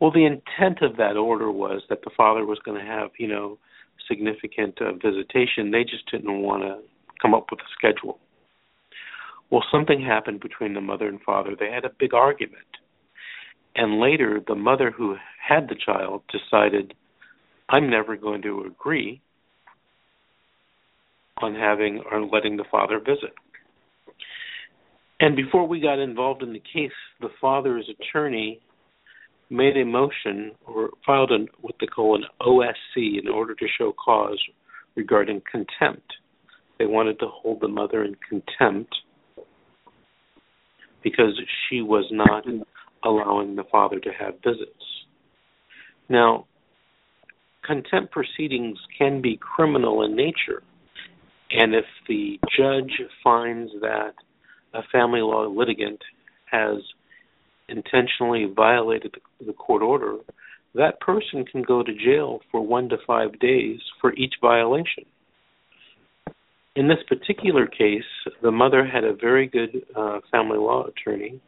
Well, 0.00 0.12
the 0.12 0.24
intent 0.24 0.80
of 0.80 0.96
that 0.96 1.16
order 1.16 1.50
was 1.50 1.82
that 1.88 2.02
the 2.02 2.10
father 2.16 2.46
was 2.46 2.58
going 2.64 2.80
to 2.80 2.86
have, 2.86 3.10
you 3.18 3.28
know, 3.28 3.58
significant 4.08 4.80
uh, 4.80 4.92
visitation. 4.94 5.70
They 5.70 5.82
just 5.84 6.10
didn't 6.10 6.40
want 6.40 6.62
to 6.62 6.78
come 7.20 7.34
up 7.34 7.46
with 7.50 7.60
a 7.60 7.70
schedule. 7.76 8.18
Well, 9.50 9.64
something 9.70 10.00
happened 10.00 10.40
between 10.40 10.74
the 10.74 10.80
mother 10.80 11.08
and 11.08 11.20
father. 11.20 11.54
They 11.58 11.70
had 11.70 11.84
a 11.84 11.90
big 11.98 12.14
argument. 12.14 12.64
And 13.74 14.00
later, 14.00 14.40
the 14.46 14.54
mother 14.54 14.90
who 14.90 15.16
had 15.46 15.68
the 15.68 15.76
child 15.76 16.22
decided, 16.30 16.94
I'm 17.68 17.90
never 17.90 18.16
going 18.16 18.42
to 18.42 18.64
agree 18.64 19.20
on 21.40 21.54
having 21.54 22.02
or 22.10 22.24
letting 22.24 22.56
the 22.56 22.64
father 22.70 22.98
visit. 22.98 23.34
And 25.22 25.36
before 25.36 25.68
we 25.68 25.78
got 25.78 26.00
involved 26.00 26.42
in 26.42 26.52
the 26.52 26.58
case, 26.74 26.90
the 27.20 27.28
father's 27.40 27.88
attorney 27.88 28.60
made 29.50 29.76
a 29.76 29.84
motion 29.84 30.50
or 30.66 30.90
filed 31.06 31.30
an, 31.30 31.46
what 31.60 31.76
they 31.78 31.86
call 31.86 32.16
an 32.16 32.24
OSC 32.40 33.20
in 33.22 33.28
order 33.28 33.54
to 33.54 33.66
show 33.78 33.94
cause 34.04 34.42
regarding 34.96 35.40
contempt. 35.48 36.12
They 36.80 36.86
wanted 36.86 37.20
to 37.20 37.28
hold 37.28 37.60
the 37.60 37.68
mother 37.68 38.02
in 38.02 38.16
contempt 38.28 38.92
because 41.04 41.40
she 41.68 41.82
was 41.82 42.04
not 42.10 42.44
allowing 43.04 43.54
the 43.54 43.64
father 43.70 44.00
to 44.00 44.10
have 44.18 44.34
visits. 44.42 44.84
Now, 46.08 46.46
contempt 47.64 48.10
proceedings 48.10 48.76
can 48.98 49.22
be 49.22 49.38
criminal 49.40 50.02
in 50.02 50.16
nature, 50.16 50.64
and 51.52 51.76
if 51.76 51.84
the 52.08 52.40
judge 52.58 53.00
finds 53.22 53.70
that 53.82 54.14
a 54.74 54.82
family 54.90 55.20
law 55.20 55.46
litigant 55.46 56.00
has 56.50 56.78
intentionally 57.68 58.46
violated 58.54 59.14
the, 59.44 59.52
court 59.52 59.82
order, 59.82 60.16
that 60.74 61.00
person 61.00 61.44
can 61.44 61.62
go 61.62 61.82
to 61.82 61.92
jail 61.94 62.40
for 62.50 62.64
one 62.64 62.88
to 62.88 62.96
five 63.06 63.38
days 63.38 63.80
for 64.00 64.12
each 64.14 64.34
violation. 64.40 65.04
In 66.74 66.88
this 66.88 66.98
particular 67.06 67.66
case, 67.66 68.04
the 68.42 68.50
mother 68.50 68.86
had 68.86 69.04
a 69.04 69.14
very 69.14 69.46
good 69.46 69.84
uh, 69.94 70.20
family 70.30 70.58
law 70.58 70.86
attorney 70.86 71.40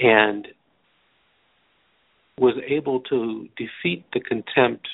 and 0.00 0.48
was 2.38 2.54
able 2.66 3.00
to 3.00 3.48
defeat 3.56 4.04
the 4.12 4.20
contempt 4.20 4.88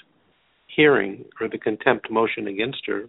hearing 0.66 1.24
or 1.40 1.48
the 1.48 1.58
contempt 1.58 2.10
motion 2.10 2.48
against 2.48 2.84
her 2.86 3.08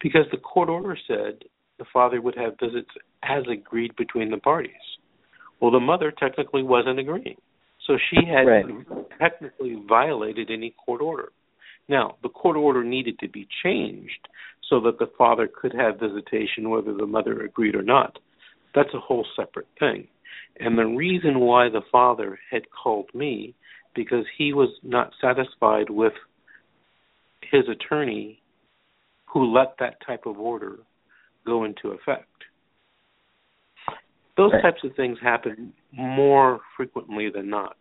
because 0.00 0.26
the 0.30 0.36
court 0.36 0.68
order 0.68 0.96
said 1.08 1.42
the 1.82 1.88
father 1.92 2.20
would 2.20 2.36
have 2.36 2.52
visits 2.60 2.90
as 3.24 3.42
agreed 3.50 3.96
between 3.96 4.30
the 4.30 4.36
parties. 4.36 4.70
Well, 5.60 5.72
the 5.72 5.80
mother 5.80 6.12
technically 6.12 6.62
wasn't 6.62 7.00
agreeing. 7.00 7.38
So 7.88 7.98
she 8.08 8.24
had 8.24 8.46
right. 8.46 8.64
technically 9.18 9.82
violated 9.88 10.48
any 10.48 10.76
court 10.84 11.00
order. 11.00 11.30
Now, 11.88 12.14
the 12.22 12.28
court 12.28 12.56
order 12.56 12.84
needed 12.84 13.18
to 13.18 13.28
be 13.28 13.48
changed 13.64 14.28
so 14.70 14.80
that 14.82 15.00
the 15.00 15.10
father 15.18 15.48
could 15.48 15.74
have 15.74 15.98
visitation 15.98 16.70
whether 16.70 16.94
the 16.94 17.06
mother 17.06 17.40
agreed 17.40 17.74
or 17.74 17.82
not. 17.82 18.20
That's 18.76 18.94
a 18.94 19.00
whole 19.00 19.26
separate 19.34 19.66
thing. 19.80 20.06
And 20.60 20.78
the 20.78 20.86
reason 20.86 21.40
why 21.40 21.68
the 21.68 21.82
father 21.90 22.38
had 22.48 22.62
called 22.70 23.10
me 23.12 23.56
because 23.96 24.24
he 24.38 24.52
was 24.52 24.68
not 24.84 25.10
satisfied 25.20 25.90
with 25.90 26.12
his 27.50 27.64
attorney 27.68 28.40
who 29.26 29.52
let 29.52 29.74
that 29.80 29.96
type 30.06 30.26
of 30.26 30.38
order 30.38 30.78
go 31.44 31.64
into 31.64 31.88
effect. 31.88 32.26
Those 34.36 34.52
right. 34.52 34.62
types 34.62 34.80
of 34.84 34.94
things 34.96 35.18
happen 35.22 35.72
more 35.92 36.60
frequently 36.76 37.28
than 37.30 37.50
not. 37.50 37.76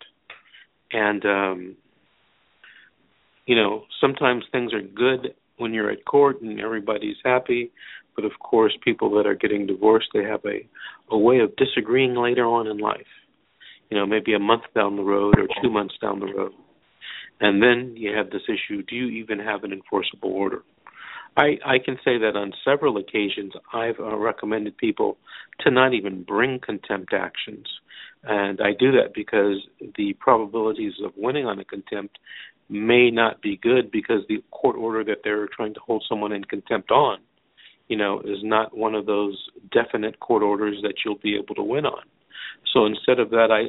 and 0.91 1.26
um, 1.26 1.76
you 3.45 3.56
know 3.56 3.84
sometimes 4.00 4.43
things 4.52 4.74
are 4.74 4.82
good 4.82 5.34
when 5.58 5.74
you're 5.74 5.91
at 5.91 6.06
court 6.06 6.41
and 6.41 6.60
everybody's 6.60 7.17
happy, 7.24 7.71
but 8.15 8.26
of 8.26 8.32
course 8.39 8.74
people 8.84 9.10
that 9.12 9.26
are 9.26 9.36
getting 9.36 9.65
divorced 9.67 10.10
they 10.13 10.24
have 10.24 10.41
a 10.45 10.67
a 11.12 11.17
way 11.17 11.39
of 11.39 11.56
disagreeing 11.56 12.15
later 12.15 12.45
on 12.45 12.67
in 12.67 12.78
life. 12.78 13.13
You 13.89 13.97
know, 13.97 14.06
maybe 14.06 14.34
a 14.34 14.39
month 14.39 14.63
down 14.74 14.95
the 14.95 15.04
road 15.04 15.36
or 15.38 15.47
two 15.62 15.69
months 15.69 15.95
down 16.02 16.19
the 16.21 16.34
road. 16.34 16.54
And 17.41 17.62
then 17.62 17.95
you 17.97 18.15
have 18.15 18.30
this 18.30 18.43
issue, 18.47 18.84
do 18.84 18.95
you 18.95 19.08
even 19.21 19.39
have 19.39 19.63
an 19.63 19.74
enforceable 19.74 20.32
order? 20.32 20.62
I, 21.38 21.58
I 21.65 21.80
can 21.80 21.98
say 22.04 22.17
that 22.17 22.36
on 22.36 22.54
several 22.65 22.98
occasions 22.98 23.54
I've 23.74 24.00
uh, 24.00 24.17
recommended 24.17 24.78
people 24.78 25.17
to 25.62 25.72
not 25.72 25.94
even 25.94 26.24
bring 26.24 26.60
contempt 26.60 27.13
actions. 27.13 27.67
And 28.24 28.60
I 28.62 28.74
do 28.78 28.91
that 28.91 29.13
because 29.13 29.58
the 29.96 30.13
probabilities 30.13 30.94
of 31.04 31.13
winning 31.15 31.46
on 31.46 31.60
a 31.60 31.65
contempt 31.65 32.17
may 32.70 33.12
not 33.12 33.41
be 33.41 33.58
good 33.58 33.91
because 33.91 34.22
the 34.28 34.44
court 34.52 34.76
order 34.76 35.04
that 35.04 35.20
they're 35.24 35.48
trying 35.48 35.74
to 35.74 35.80
hold 35.80 36.04
someone 36.08 36.32
in 36.32 36.44
contempt 36.44 36.91
on, 36.91 37.20
you 37.88 37.98
know, 37.98 38.20
is 38.22 38.39
not 38.44 38.78
one 38.78 38.96
of 38.96 39.06
those 39.06 39.38
definite 39.72 40.20
court 40.20 40.44
orders 40.44 40.78
that 40.84 40.96
you'll 41.04 41.17
be 41.17 41.36
able 41.36 41.56
to 41.56 41.63
win 41.63 41.86
on. 41.86 42.04
So 42.74 42.86
instead 42.86 43.20
of 43.20 43.30
that, 43.32 43.52
I 43.52 43.65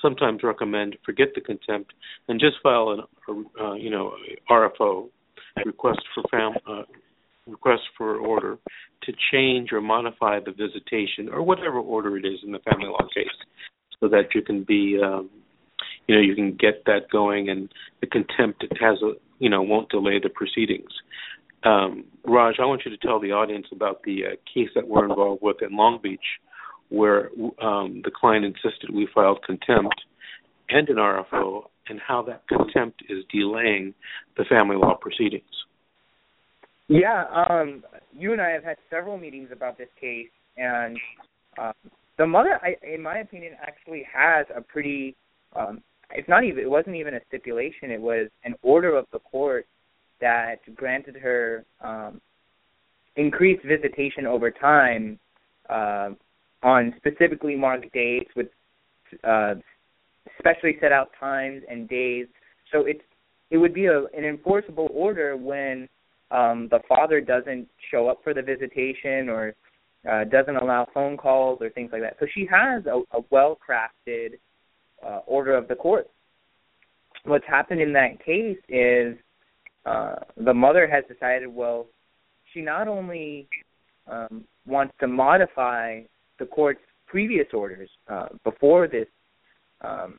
sometimes 0.00 0.42
recommend 0.42 0.96
forget 1.04 1.28
the 1.34 1.40
contempt 1.40 1.92
and 2.28 2.40
just 2.40 2.56
file 2.62 2.90
an, 2.90 3.46
uh, 3.60 3.74
you 3.74 3.90
know, 3.90 4.14
RFO 4.50 5.08
request 5.64 6.00
for 6.14 6.22
fam- 6.30 6.56
uh, 6.66 6.82
request 7.46 7.82
for 7.96 8.16
order 8.16 8.58
to 9.02 9.12
change 9.30 9.72
or 9.72 9.80
modify 9.80 10.40
the 10.40 10.52
visitation 10.52 11.28
or 11.30 11.42
whatever 11.42 11.78
order 11.78 12.16
it 12.16 12.24
is 12.24 12.40
in 12.44 12.52
the 12.52 12.58
family 12.60 12.88
law 12.88 13.06
case, 13.14 13.28
so 14.00 14.08
that 14.08 14.34
you 14.34 14.42
can 14.42 14.64
be, 14.64 14.98
um, 15.02 15.30
you 16.06 16.14
know, 16.14 16.20
you 16.20 16.34
can 16.34 16.56
get 16.56 16.84
that 16.86 17.10
going 17.10 17.48
and 17.48 17.72
the 18.00 18.06
contempt 18.06 18.64
has 18.80 18.98
a, 19.02 19.12
you 19.38 19.48
know, 19.48 19.62
won't 19.62 19.88
delay 19.90 20.18
the 20.22 20.28
proceedings. 20.28 20.90
Um, 21.64 22.04
Raj, 22.24 22.56
I 22.60 22.64
want 22.64 22.82
you 22.84 22.90
to 22.90 22.96
tell 22.98 23.20
the 23.20 23.32
audience 23.32 23.66
about 23.72 24.02
the 24.04 24.24
uh, 24.24 24.30
case 24.52 24.68
that 24.74 24.86
we're 24.86 25.08
involved 25.08 25.42
with 25.42 25.56
in 25.62 25.76
Long 25.76 25.98
Beach, 26.02 26.20
where 26.88 27.30
um, 27.60 28.02
the 28.04 28.10
client 28.14 28.44
insisted 28.44 28.90
we 28.92 29.08
filed 29.12 29.42
contempt 29.44 30.00
and 30.68 30.88
an 30.88 30.96
RFO, 30.96 31.62
and 31.88 32.00
how 32.00 32.22
that 32.22 32.46
contempt 32.48 33.02
is 33.08 33.24
delaying 33.32 33.94
the 34.36 34.44
family 34.44 34.76
law 34.76 34.96
proceedings. 35.00 35.44
Yeah, 36.88 37.24
um, 37.48 37.82
you 38.12 38.32
and 38.32 38.40
I 38.40 38.50
have 38.50 38.62
had 38.62 38.76
several 38.90 39.18
meetings 39.18 39.48
about 39.52 39.76
this 39.76 39.88
case, 40.00 40.28
and 40.56 40.96
uh, 41.58 41.72
the 42.16 42.26
mother, 42.26 42.60
I, 42.62 42.76
in 42.86 43.02
my 43.02 43.18
opinion, 43.18 43.54
actually 43.60 44.04
has 44.12 44.46
a 44.56 44.60
pretty. 44.60 45.16
Um, 45.54 45.82
it's 46.12 46.28
not 46.28 46.44
even. 46.44 46.62
It 46.62 46.70
wasn't 46.70 46.96
even 46.96 47.14
a 47.14 47.20
stipulation. 47.26 47.90
It 47.90 48.00
was 48.00 48.28
an 48.44 48.54
order 48.62 48.96
of 48.96 49.06
the 49.12 49.18
court 49.18 49.66
that 50.20 50.56
granted 50.76 51.16
her 51.16 51.64
um, 51.82 52.20
increased 53.16 53.64
visitation 53.64 54.26
over 54.26 54.50
time 54.50 55.18
uh, 55.68 56.10
on 56.62 56.94
specifically 56.98 57.56
marked 57.56 57.92
dates 57.92 58.30
with 58.36 58.46
uh, 59.24 59.54
specially 60.38 60.76
set 60.80 60.92
out 60.92 61.10
times 61.18 61.62
and 61.68 61.88
days. 61.88 62.26
So 62.72 62.86
it's 62.86 63.02
it 63.50 63.58
would 63.58 63.74
be 63.74 63.86
a, 63.86 64.04
an 64.16 64.24
enforceable 64.24 64.88
order 64.92 65.36
when 65.36 65.88
um, 66.30 66.68
the 66.70 66.80
father 66.88 67.20
doesn't 67.20 67.68
show 67.90 68.08
up 68.08 68.20
for 68.24 68.34
the 68.34 68.42
visitation 68.42 69.28
or 69.28 69.54
uh, 70.10 70.24
doesn't 70.24 70.56
allow 70.56 70.86
phone 70.92 71.16
calls 71.16 71.58
or 71.60 71.70
things 71.70 71.90
like 71.92 72.02
that. 72.02 72.16
So 72.20 72.26
she 72.34 72.46
has 72.50 72.84
a, 72.86 73.02
a 73.16 73.20
well 73.30 73.58
crafted 73.66 74.38
uh, 75.04 75.20
order 75.26 75.54
of 75.54 75.68
the 75.68 75.74
court. 75.74 76.08
What's 77.24 77.46
happened 77.46 77.80
in 77.80 77.92
that 77.94 78.24
case 78.24 78.58
is 78.68 79.16
uh, 79.84 80.16
the 80.36 80.54
mother 80.54 80.88
has 80.88 81.04
decided, 81.12 81.48
well, 81.48 81.86
she 82.52 82.60
not 82.60 82.88
only 82.88 83.48
um, 84.10 84.44
wants 84.66 84.94
to 85.00 85.06
modify 85.06 86.00
the 86.38 86.46
court's 86.46 86.80
previous 87.06 87.46
orders 87.52 87.88
uh, 88.08 88.28
before 88.44 88.88
this 88.88 89.06
um, 89.80 90.18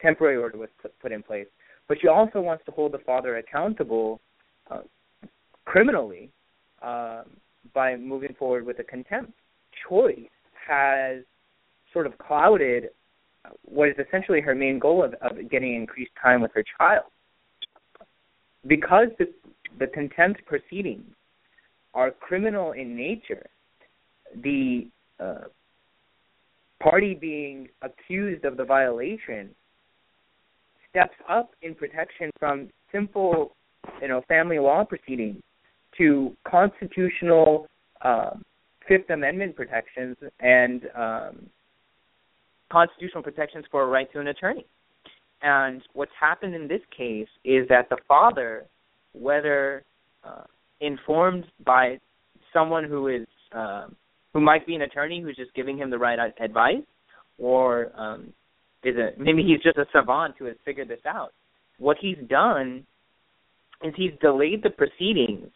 temporary 0.00 0.36
order 0.36 0.58
was 0.58 0.68
put, 1.00 1.12
in 1.12 1.22
place, 1.22 1.46
but 1.88 1.96
she 2.00 2.08
also 2.08 2.40
wants 2.40 2.64
to 2.66 2.72
hold 2.72 2.92
the 2.92 2.98
father 2.98 3.36
accountable 3.38 4.20
uh, 4.70 4.80
criminally 5.64 6.30
um, 6.82 7.24
by 7.72 7.96
moving 7.96 8.34
forward 8.38 8.64
with 8.66 8.78
a 8.78 8.84
contempt 8.84 9.32
choice 9.88 10.18
has 10.68 11.22
sort 11.92 12.06
of 12.06 12.16
clouded 12.18 12.90
what 13.64 13.88
is 13.88 13.94
essentially 13.98 14.40
her 14.40 14.54
main 14.54 14.78
goal 14.78 15.04
of, 15.04 15.14
of 15.14 15.50
getting 15.50 15.74
increased 15.74 16.12
time 16.22 16.40
with 16.40 16.50
her 16.54 16.64
child. 16.78 17.04
Because 18.66 19.08
the, 19.18 19.26
the 19.78 19.86
contempt 19.88 20.44
proceedings 20.46 21.04
are 21.92 22.10
criminal 22.10 22.72
in 22.72 22.96
nature, 22.96 23.46
the 24.42 24.88
uh, 25.20 25.44
party 26.82 27.14
being 27.14 27.68
accused 27.82 28.44
of 28.44 28.56
the 28.56 28.64
violation 28.64 29.50
steps 30.90 31.14
up 31.28 31.50
in 31.62 31.74
protection 31.74 32.30
from 32.38 32.70
simple, 32.90 33.54
you 34.00 34.08
know, 34.08 34.22
family 34.28 34.58
law 34.58 34.84
proceedings 34.84 35.42
to 35.98 36.36
constitutional 36.48 37.66
um, 38.02 38.42
Fifth 38.86 39.10
Amendment 39.10 39.56
protections 39.56 40.16
and 40.40 40.82
um, 40.96 41.46
constitutional 42.70 43.22
protections 43.22 43.64
for 43.70 43.82
a 43.82 43.86
right 43.86 44.10
to 44.12 44.20
an 44.20 44.28
attorney. 44.28 44.66
And 45.42 45.82
what's 45.92 46.12
happened 46.18 46.54
in 46.54 46.68
this 46.68 46.80
case 46.96 47.28
is 47.44 47.68
that 47.68 47.88
the 47.90 47.98
father, 48.08 48.64
whether 49.12 49.84
uh, 50.24 50.44
informed 50.80 51.44
by 51.64 51.98
someone 52.52 52.84
who 52.84 53.08
is 53.08 53.26
uh, 53.54 53.86
who 54.32 54.40
might 54.40 54.66
be 54.66 54.74
an 54.74 54.82
attorney 54.82 55.22
who's 55.22 55.36
just 55.36 55.54
giving 55.54 55.76
him 55.78 55.90
the 55.90 55.98
right 55.98 56.18
advice, 56.40 56.82
or 57.38 57.92
um, 57.96 58.32
is 58.82 58.96
a 58.96 59.10
maybe 59.18 59.42
he's 59.42 59.62
just 59.62 59.78
a 59.78 59.86
savant 59.92 60.34
who 60.38 60.46
has 60.46 60.56
figured 60.64 60.88
this 60.88 61.00
out. 61.06 61.32
What 61.78 61.96
he's 62.00 62.18
done 62.28 62.86
is 63.82 63.92
he's 63.96 64.12
delayed 64.20 64.62
the 64.62 64.70
proceedings 64.70 65.50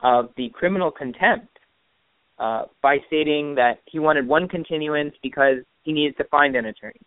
of 0.00 0.30
the 0.36 0.48
criminal 0.50 0.90
contempt 0.90 1.48
uh, 2.38 2.64
by 2.82 2.98
stating 3.06 3.54
that 3.54 3.80
he 3.86 3.98
wanted 3.98 4.26
one 4.26 4.48
continuance 4.48 5.14
because 5.22 5.58
he 5.82 5.92
needed 5.92 6.16
to 6.18 6.24
find 6.24 6.54
an 6.56 6.66
attorney. 6.66 7.00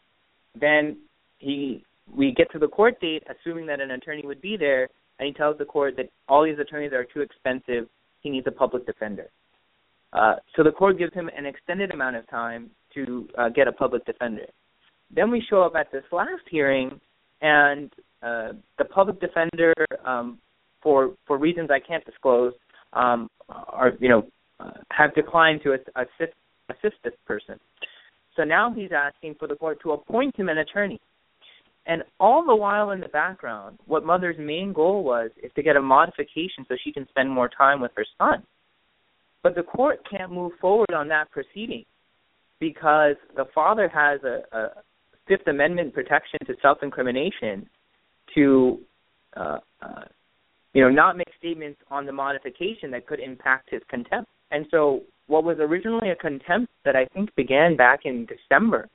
Then 0.59 0.97
he 1.37 1.83
we 2.11 2.33
get 2.33 2.51
to 2.51 2.59
the 2.59 2.67
court 2.67 2.99
date, 2.99 3.23
assuming 3.29 3.67
that 3.67 3.79
an 3.79 3.91
attorney 3.91 4.23
would 4.25 4.41
be 4.41 4.57
there, 4.57 4.89
and 5.19 5.27
he 5.27 5.33
tells 5.33 5.57
the 5.57 5.65
court 5.65 5.95
that 5.97 6.09
all 6.27 6.43
these 6.43 6.57
attorneys 6.59 6.91
are 6.91 7.05
too 7.05 7.21
expensive. 7.21 7.87
He 8.21 8.29
needs 8.29 8.47
a 8.47 8.51
public 8.51 8.85
defender. 8.85 9.27
Uh, 10.11 10.35
so 10.55 10.63
the 10.63 10.71
court 10.71 10.97
gives 10.97 11.13
him 11.13 11.29
an 11.37 11.45
extended 11.45 11.91
amount 11.91 12.15
of 12.15 12.27
time 12.29 12.71
to 12.95 13.27
uh, 13.37 13.49
get 13.49 13.67
a 13.67 13.71
public 13.71 14.05
defender. 14.05 14.47
Then 15.13 15.29
we 15.29 15.43
show 15.49 15.61
up 15.61 15.73
at 15.75 15.91
this 15.91 16.03
last 16.11 16.41
hearing, 16.49 16.99
and 17.41 17.91
uh, 18.23 18.53
the 18.77 18.85
public 18.85 19.19
defender, 19.21 19.73
um, 20.05 20.39
for 20.81 21.13
for 21.27 21.37
reasons 21.37 21.69
I 21.71 21.79
can't 21.79 22.03
disclose, 22.05 22.53
um, 22.93 23.29
are 23.47 23.93
you 23.99 24.09
know 24.09 24.25
have 24.91 25.13
declined 25.15 25.61
to 25.63 25.73
assist 25.73 26.33
assist 26.69 26.95
this 27.03 27.13
person. 27.25 27.59
So 28.35 28.43
now 28.43 28.73
he's 28.73 28.91
asking 28.95 29.35
for 29.39 29.47
the 29.47 29.55
court 29.55 29.79
to 29.83 29.91
appoint 29.91 30.35
him 30.35 30.49
an 30.49 30.59
attorney. 30.59 30.99
And 31.85 32.03
all 32.19 32.45
the 32.45 32.55
while 32.55 32.91
in 32.91 32.99
the 32.99 33.07
background, 33.07 33.79
what 33.85 34.05
mother's 34.05 34.37
main 34.37 34.73
goal 34.73 35.03
was 35.03 35.31
is 35.41 35.51
to 35.55 35.63
get 35.63 35.75
a 35.75 35.81
modification 35.81 36.65
so 36.67 36.75
she 36.83 36.91
can 36.91 37.07
spend 37.09 37.31
more 37.31 37.49
time 37.49 37.81
with 37.81 37.91
her 37.95 38.05
son. 38.17 38.43
But 39.41 39.55
the 39.55 39.63
court 39.63 39.99
can't 40.09 40.31
move 40.31 40.51
forward 40.61 40.93
on 40.93 41.07
that 41.07 41.31
proceeding 41.31 41.85
because 42.59 43.15
the 43.35 43.45
father 43.55 43.89
has 43.89 44.21
a, 44.23 44.41
a 44.55 44.67
Fifth 45.27 45.47
Amendment 45.47 45.93
protection 45.93 46.39
to 46.45 46.53
self-incrimination 46.61 47.67
to 48.35 48.79
uh, 49.35 49.57
uh, 49.81 50.01
you 50.79 50.85
know, 50.85 50.91
not 50.91 51.17
make 51.17 51.27
statements 51.37 51.79
on 51.91 52.05
the 52.05 52.11
modification 52.11 52.89
that 52.91 53.05
could 53.05 53.19
impact 53.19 53.69
his 53.69 53.81
contempt. 53.89 54.29
And 54.51 54.65
so 54.71 55.01
what 55.27 55.43
was 55.43 55.57
originally 55.59 56.11
a 56.11 56.15
contempt 56.15 56.71
that 56.85 56.95
I 56.95 57.05
think 57.13 57.35
began 57.35 57.75
back 57.75 58.01
in 58.05 58.25
December 58.25 58.87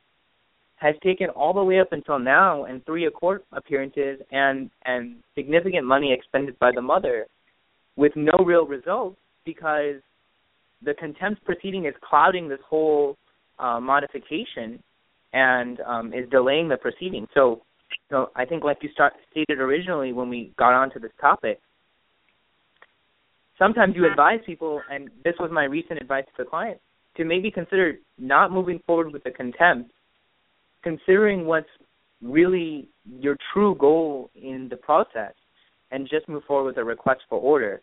has 0.76 0.94
taken 1.02 1.28
all 1.28 1.52
the 1.52 1.62
way 1.62 1.80
up 1.80 1.92
until 1.92 2.18
now 2.18 2.64
and 2.64 2.84
three 2.86 3.08
court 3.10 3.44
appearances 3.52 4.18
and 4.32 4.70
and 4.86 5.16
significant 5.34 5.86
money 5.86 6.12
expended 6.12 6.58
by 6.58 6.70
the 6.74 6.80
mother 6.82 7.26
with 7.96 8.12
no 8.16 8.32
real 8.44 8.66
results 8.66 9.16
because 9.44 9.96
the 10.82 10.94
contempt 10.94 11.44
proceeding 11.44 11.84
is 11.84 11.94
clouding 12.02 12.48
this 12.48 12.58
whole 12.66 13.16
uh, 13.58 13.78
modification 13.78 14.82
and 15.32 15.80
um, 15.86 16.12
is 16.14 16.28
delaying 16.30 16.68
the 16.68 16.76
proceeding. 16.76 17.26
So 17.34 17.60
so 18.10 18.30
I 18.34 18.44
think, 18.44 18.64
like 18.64 18.78
you 18.82 18.88
start, 18.92 19.12
stated 19.30 19.60
originally 19.60 20.12
when 20.12 20.28
we 20.28 20.52
got 20.58 20.72
onto 20.72 20.98
this 20.98 21.12
topic, 21.20 21.60
sometimes 23.58 23.94
you 23.96 24.06
advise 24.06 24.40
people, 24.44 24.80
and 24.90 25.10
this 25.24 25.34
was 25.38 25.50
my 25.52 25.64
recent 25.64 26.00
advice 26.00 26.24
to 26.36 26.44
the 26.44 26.48
client, 26.48 26.80
to 27.16 27.24
maybe 27.24 27.50
consider 27.50 27.94
not 28.18 28.52
moving 28.52 28.80
forward 28.86 29.12
with 29.12 29.22
the 29.24 29.30
contempt, 29.30 29.92
considering 30.82 31.46
what's 31.46 31.68
really 32.22 32.88
your 33.20 33.36
true 33.52 33.76
goal 33.78 34.30
in 34.34 34.68
the 34.70 34.76
process 34.76 35.32
and 35.90 36.08
just 36.08 36.28
move 36.28 36.42
forward 36.44 36.66
with 36.66 36.76
a 36.78 36.84
request 36.84 37.20
for 37.28 37.38
order. 37.38 37.80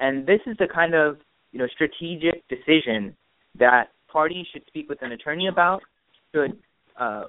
And 0.00 0.26
this 0.26 0.40
is 0.46 0.56
the 0.58 0.66
kind 0.72 0.94
of 0.94 1.16
you 1.52 1.58
know 1.58 1.66
strategic 1.68 2.46
decision 2.48 3.16
that 3.58 3.84
parties 4.12 4.46
should 4.52 4.62
speak 4.66 4.88
with 4.88 5.00
an 5.02 5.12
attorney 5.12 5.48
about, 5.48 5.80
should 6.34 6.58
uh, 7.00 7.24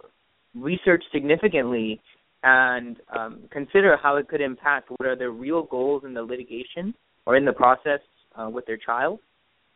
research 0.56 1.04
significantly, 1.14 2.02
and 2.44 2.98
um, 3.16 3.42
consider 3.52 3.98
how 4.02 4.18
it 4.18 4.28
could 4.28 4.42
impact 4.42 4.90
what 4.90 5.08
are 5.08 5.16
their 5.16 5.32
real 5.32 5.64
goals 5.64 6.04
in 6.06 6.14
the 6.14 6.22
litigation 6.22 6.94
or 7.28 7.36
in 7.36 7.44
the 7.44 7.52
process 7.52 8.00
uh, 8.36 8.50
with 8.50 8.66
their 8.66 8.78
child, 8.78 9.20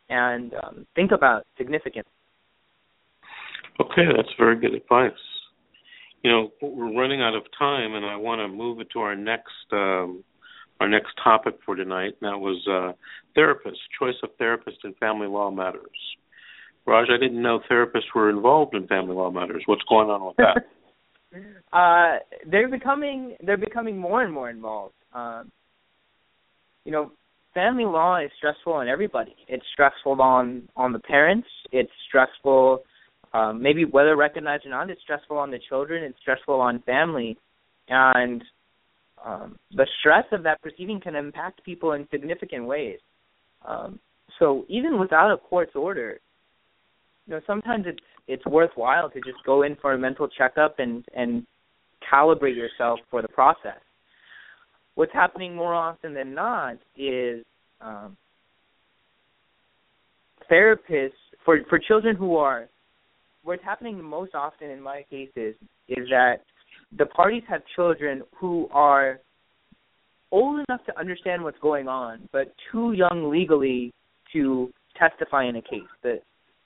and 0.08 0.54
um, 0.64 0.86
think 0.96 1.12
about 1.12 1.44
significance. 1.58 2.08
Okay, 3.78 4.06
that's 4.16 4.30
very 4.38 4.58
good 4.58 4.74
advice. 4.74 5.12
You 6.22 6.30
know, 6.30 6.50
we're 6.62 6.98
running 6.98 7.20
out 7.20 7.34
of 7.34 7.42
time, 7.58 7.94
and 7.94 8.06
I 8.06 8.16
want 8.16 8.38
to 8.40 8.48
move 8.48 8.80
it 8.80 8.88
to 8.94 9.00
our 9.00 9.14
next 9.14 9.70
um, 9.70 10.24
our 10.80 10.88
next 10.88 11.12
topic 11.22 11.58
for 11.64 11.76
tonight. 11.76 12.14
And 12.20 12.32
that 12.32 12.38
was 12.38 12.66
uh, 12.66 12.92
therapists, 13.38 13.84
choice 13.98 14.14
of 14.22 14.30
therapist 14.38 14.78
in 14.84 14.94
family 14.94 15.26
law 15.26 15.50
matters. 15.50 15.82
Raj, 16.86 17.08
I 17.10 17.18
didn't 17.18 17.42
know 17.42 17.60
therapists 17.70 18.14
were 18.14 18.30
involved 18.30 18.74
in 18.74 18.86
family 18.86 19.14
law 19.14 19.30
matters. 19.30 19.62
What's 19.66 19.82
going 19.88 20.08
on 20.08 20.26
with 20.26 20.36
that? 20.38 20.64
uh, 21.72 22.18
they're 22.50 22.68
becoming 22.68 23.36
they're 23.44 23.58
becoming 23.58 23.98
more 23.98 24.22
and 24.22 24.32
more 24.32 24.48
involved. 24.48 24.94
Um, 25.12 25.52
you 26.84 26.92
know, 26.92 27.12
family 27.54 27.84
law 27.84 28.18
is 28.18 28.30
stressful 28.36 28.72
on 28.72 28.88
everybody. 28.88 29.34
It's 29.48 29.64
stressful 29.72 30.20
on 30.20 30.68
on 30.76 30.92
the 30.92 30.98
parents. 30.98 31.48
It's 31.70 31.90
stressful, 32.08 32.82
um, 33.32 33.62
maybe 33.62 33.84
whether 33.84 34.16
recognized 34.16 34.66
or 34.66 34.70
not. 34.70 34.90
It's 34.90 35.00
stressful 35.02 35.36
on 35.36 35.50
the 35.50 35.58
children. 35.68 36.04
It's 36.04 36.18
stressful 36.20 36.60
on 36.60 36.82
family, 36.82 37.38
and 37.88 38.42
um, 39.24 39.56
the 39.74 39.86
stress 40.00 40.24
of 40.32 40.42
that 40.44 40.60
proceeding 40.62 41.00
can 41.00 41.14
impact 41.14 41.64
people 41.64 41.92
in 41.92 42.08
significant 42.10 42.66
ways. 42.66 42.98
Um, 43.66 43.98
so 44.38 44.64
even 44.68 44.98
without 44.98 45.32
a 45.32 45.36
court's 45.36 45.76
order, 45.76 46.18
you 47.26 47.34
know, 47.34 47.40
sometimes 47.46 47.84
it's 47.86 48.02
it's 48.28 48.46
worthwhile 48.46 49.10
to 49.10 49.20
just 49.20 49.44
go 49.44 49.62
in 49.62 49.76
for 49.76 49.92
a 49.92 49.98
mental 49.98 50.28
checkup 50.28 50.78
and 50.78 51.04
and 51.14 51.46
calibrate 52.12 52.56
yourself 52.56 52.98
for 53.10 53.22
the 53.22 53.28
process. 53.28 53.78
What's 54.94 55.12
happening 55.12 55.54
more 55.54 55.74
often 55.74 56.14
than 56.14 56.34
not 56.34 56.76
is 56.96 57.44
um, 57.80 58.16
therapists 60.50 61.12
for 61.44 61.58
for 61.68 61.78
children 61.78 62.16
who 62.16 62.36
are 62.36 62.68
what's 63.42 63.64
happening 63.64 64.02
most 64.02 64.34
often 64.34 64.70
in 64.70 64.80
my 64.80 65.04
cases 65.10 65.54
is 65.88 66.08
that 66.10 66.36
the 66.96 67.06
parties 67.06 67.42
have 67.48 67.62
children 67.74 68.22
who 68.38 68.68
are 68.70 69.18
old 70.30 70.64
enough 70.68 70.84
to 70.86 70.98
understand 70.98 71.42
what's 71.42 71.58
going 71.60 71.88
on, 71.88 72.28
but 72.32 72.52
too 72.70 72.92
young 72.92 73.30
legally 73.30 73.92
to 74.32 74.70
testify 74.98 75.44
in 75.44 75.56
a 75.56 75.62
case. 75.62 75.80
The 76.02 76.20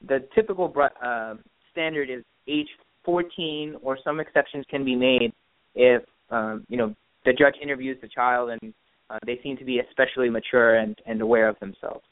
the 0.07 0.27
typical 0.35 0.73
uh, 1.03 1.35
standard 1.73 2.11
is 2.11 2.23
age 2.49 2.69
14, 3.05 3.77
or 3.83 3.99
some 4.05 4.21
exceptions 4.21 4.65
can 4.71 4.85
be 4.85 4.95
made 4.95 5.33
if 5.75 6.03
um, 6.31 6.65
you 6.69 6.77
know 6.77 6.95
the 7.27 7.33
judge 7.33 7.57
interviews 7.61 7.99
the 8.01 8.09
child 8.09 8.51
and 8.51 8.73
uh, 9.11 9.19
they 9.27 9.39
seem 9.43 9.57
to 9.59 9.65
be 9.65 9.81
especially 9.81 10.31
mature 10.31 10.77
and, 10.77 10.97
and 11.07 11.21
aware 11.21 11.49
of 11.49 11.59
themselves. 11.61 12.05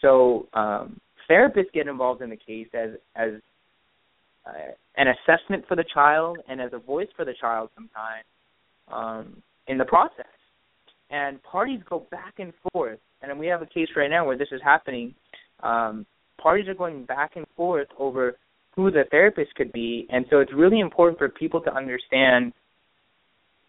So 0.00 0.46
um, 0.54 1.00
therapists 1.28 1.72
get 1.74 1.88
involved 1.88 2.22
in 2.22 2.30
the 2.30 2.36
case 2.36 2.68
as 2.72 2.90
as 3.16 3.32
uh, 4.46 4.72
an 4.96 5.08
assessment 5.08 5.64
for 5.66 5.74
the 5.74 5.84
child 5.92 6.38
and 6.48 6.60
as 6.60 6.70
a 6.72 6.78
voice 6.78 7.08
for 7.16 7.24
the 7.24 7.34
child 7.40 7.70
sometimes 7.74 8.24
um, 8.92 9.42
in 9.66 9.78
the 9.78 9.84
process. 9.84 10.26
And 11.10 11.42
parties 11.42 11.80
go 11.88 12.06
back 12.10 12.34
and 12.38 12.52
forth, 12.72 12.98
and 13.22 13.38
we 13.38 13.46
have 13.46 13.62
a 13.62 13.66
case 13.66 13.88
right 13.96 14.10
now 14.10 14.26
where 14.26 14.36
this 14.36 14.48
is 14.50 14.60
happening. 14.62 15.14
Um, 15.62 16.04
parties 16.40 16.68
are 16.68 16.74
going 16.74 17.04
back 17.04 17.32
and 17.36 17.46
forth 17.56 17.88
over 17.98 18.36
who 18.74 18.90
the 18.90 19.04
therapist 19.10 19.54
could 19.54 19.72
be, 19.72 20.06
and 20.10 20.26
so 20.30 20.40
it's 20.40 20.52
really 20.52 20.80
important 20.80 21.18
for 21.18 21.28
people 21.28 21.60
to 21.62 21.74
understand 21.74 22.52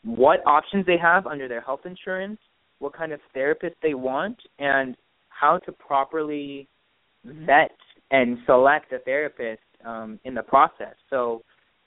what 0.03 0.45
options 0.45 0.85
they 0.85 0.97
have 0.97 1.27
under 1.27 1.47
their 1.47 1.61
health 1.61 1.81
insurance, 1.85 2.39
what 2.79 2.93
kind 2.93 3.11
of 3.11 3.19
therapist 3.33 3.75
they 3.81 3.93
want, 3.93 4.37
and 4.59 4.95
how 5.29 5.57
to 5.59 5.71
properly 5.71 6.67
vet 7.25 7.75
and 8.11 8.37
select 8.45 8.91
a 8.93 8.99
therapist 8.99 9.61
um, 9.85 10.19
in 10.23 10.33
the 10.33 10.43
process. 10.43 10.95
So 11.09 11.41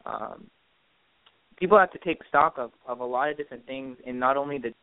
um, 0.05 0.47
people 1.59 1.79
have 1.79 1.93
to 1.93 1.99
take 1.99 2.19
stock 2.29 2.55
of, 2.57 2.73
of 2.87 3.01
a 3.01 3.05
lot 3.05 3.31
of 3.31 3.37
different 3.37 3.67
things 3.67 3.97
in 4.05 4.19
not 4.19 4.37
only 4.37 4.59
the 4.59 4.75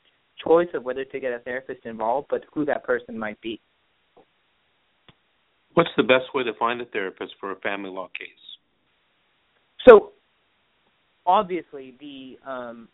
choice 0.43 0.67
of 0.73 0.83
whether 0.83 1.03
to 1.03 1.19
get 1.19 1.33
a 1.33 1.39
therapist 1.39 1.85
involved, 1.85 2.27
but 2.29 2.43
who 2.53 2.65
that 2.65 2.83
person 2.83 3.17
might 3.17 3.39
be. 3.41 3.59
What's 5.73 5.89
the 5.95 6.03
best 6.03 6.33
way 6.33 6.43
to 6.43 6.53
find 6.57 6.81
a 6.81 6.85
therapist 6.85 7.33
for 7.39 7.51
a 7.51 7.55
family 7.57 7.89
law 7.89 8.07
case? 8.17 8.29
So, 9.87 10.11
obviously, 11.25 11.95
the 11.99 12.37
um, 12.49 12.87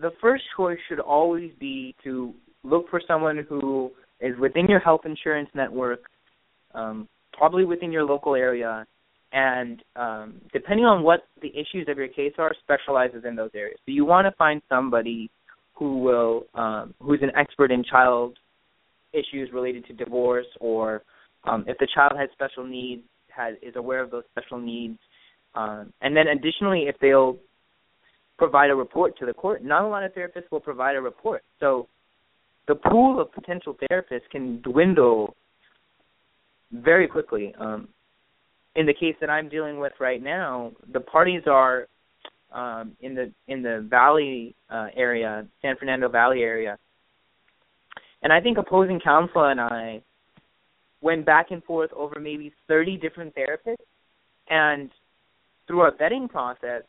the 0.00 0.10
first 0.20 0.44
choice 0.56 0.78
should 0.88 1.00
always 1.00 1.52
be 1.58 1.94
to 2.04 2.34
look 2.64 2.88
for 2.90 3.00
someone 3.06 3.44
who 3.48 3.90
is 4.20 4.38
within 4.38 4.66
your 4.66 4.80
health 4.80 5.02
insurance 5.04 5.48
network, 5.54 6.00
um, 6.74 7.08
probably 7.32 7.64
within 7.64 7.92
your 7.92 8.04
local 8.04 8.34
area, 8.34 8.86
and 9.32 9.82
um, 9.96 10.40
depending 10.52 10.84
on 10.84 11.02
what 11.02 11.20
the 11.40 11.48
issues 11.48 11.88
of 11.88 11.96
your 11.96 12.08
case 12.08 12.32
are, 12.38 12.52
specializes 12.62 13.24
in 13.26 13.34
those 13.34 13.50
areas. 13.54 13.78
So 13.84 13.92
you 13.92 14.04
want 14.04 14.26
to 14.26 14.32
find 14.36 14.62
somebody 14.68 15.30
who 15.74 15.98
will 15.98 16.44
um, 16.54 16.94
who's 17.00 17.20
an 17.22 17.32
expert 17.36 17.70
in 17.70 17.82
child 17.82 18.38
issues 19.12 19.50
related 19.52 19.86
to 19.86 19.92
divorce, 19.92 20.46
or 20.60 21.02
um, 21.44 21.64
if 21.66 21.76
the 21.78 21.88
child 21.94 22.12
has 22.18 22.28
special 22.32 22.64
needs, 22.64 23.02
has 23.28 23.54
is 23.62 23.74
aware 23.76 24.00
of 24.02 24.10
those 24.10 24.24
special 24.30 24.58
needs, 24.58 24.98
um, 25.54 25.92
and 26.02 26.16
then 26.16 26.28
additionally, 26.28 26.84
if 26.88 26.96
they'll 27.00 27.36
provide 28.38 28.70
a 28.70 28.74
report 28.74 29.18
to 29.18 29.26
the 29.26 29.32
court. 29.32 29.64
Not 29.64 29.84
a 29.84 29.88
lot 29.88 30.04
of 30.04 30.12
therapists 30.12 30.50
will 30.50 30.60
provide 30.60 30.96
a 30.96 31.00
report. 31.00 31.42
So 31.60 31.88
the 32.68 32.74
pool 32.74 33.20
of 33.20 33.32
potential 33.32 33.76
therapists 33.90 34.28
can 34.30 34.60
dwindle 34.62 35.34
very 36.72 37.06
quickly. 37.06 37.54
Um, 37.58 37.88
in 38.74 38.86
the 38.86 38.94
case 38.94 39.14
that 39.20 39.28
I'm 39.28 39.48
dealing 39.48 39.78
with 39.78 39.92
right 40.00 40.22
now, 40.22 40.72
the 40.92 41.00
parties 41.00 41.42
are 41.46 41.86
um, 42.52 42.92
in 43.00 43.14
the 43.14 43.32
in 43.48 43.62
the 43.62 43.86
Valley 43.88 44.54
uh, 44.70 44.88
area, 44.96 45.46
San 45.60 45.76
Fernando 45.76 46.08
Valley 46.08 46.40
area, 46.40 46.78
and 48.22 48.32
I 48.32 48.40
think 48.40 48.58
opposing 48.58 49.00
counsel 49.00 49.44
and 49.44 49.60
I 49.60 50.02
went 51.00 51.26
back 51.26 51.50
and 51.50 51.62
forth 51.64 51.90
over 51.94 52.20
maybe 52.20 52.52
30 52.68 52.96
different 52.96 53.34
therapists, 53.34 53.76
and 54.48 54.90
through 55.66 55.80
our 55.80 55.92
vetting 55.92 56.28
process, 56.28 56.82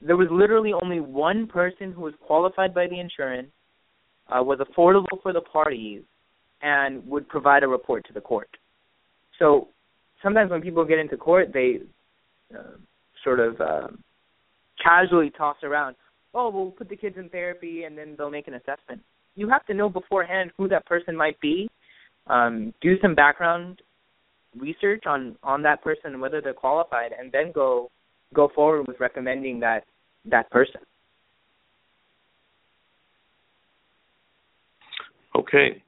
there 0.00 0.16
was 0.16 0.28
literally 0.30 0.72
only 0.72 1.00
one 1.00 1.46
person 1.46 1.92
who 1.92 2.02
was 2.02 2.14
qualified 2.26 2.74
by 2.74 2.86
the 2.86 2.98
insurance, 2.98 3.50
uh, 4.28 4.42
was 4.42 4.58
affordable 4.58 5.20
for 5.22 5.32
the 5.32 5.40
parties, 5.40 6.02
and 6.62 7.06
would 7.06 7.28
provide 7.28 7.62
a 7.62 7.68
report 7.68 8.06
to 8.06 8.12
the 8.12 8.20
court. 8.20 8.48
So 9.38 9.68
sometimes 10.22 10.50
when 10.50 10.60
people 10.60 10.84
get 10.84 10.98
into 10.98 11.16
court, 11.16 11.52
they 11.52 11.80
uh, 12.56 12.76
sort 13.24 13.40
of 13.40 13.60
uh, 13.60 13.88
casually 14.82 15.30
toss 15.30 15.56
around, 15.62 15.96
"Oh, 16.34 16.50
we'll 16.50 16.70
put 16.70 16.88
the 16.88 16.96
kids 16.96 17.16
in 17.18 17.28
therapy, 17.28 17.84
and 17.84 17.96
then 17.96 18.14
they'll 18.16 18.30
make 18.30 18.48
an 18.48 18.54
assessment." 18.54 19.02
You 19.36 19.48
have 19.48 19.64
to 19.66 19.74
know 19.74 19.88
beforehand 19.88 20.52
who 20.56 20.68
that 20.68 20.86
person 20.86 21.16
might 21.16 21.40
be. 21.40 21.68
Um, 22.26 22.74
do 22.80 22.98
some 23.00 23.14
background 23.14 23.82
research 24.56 25.04
on 25.06 25.36
on 25.42 25.62
that 25.62 25.82
person 25.82 26.12
and 26.12 26.20
whether 26.20 26.40
they're 26.40 26.52
qualified, 26.54 27.12
and 27.18 27.32
then 27.32 27.52
go 27.52 27.90
go 28.34 28.48
forward 28.54 28.86
with 28.86 29.00
recommending 29.00 29.60
that 29.60 29.84
that 30.26 30.50
person. 30.50 30.80
Okay. 35.36 35.82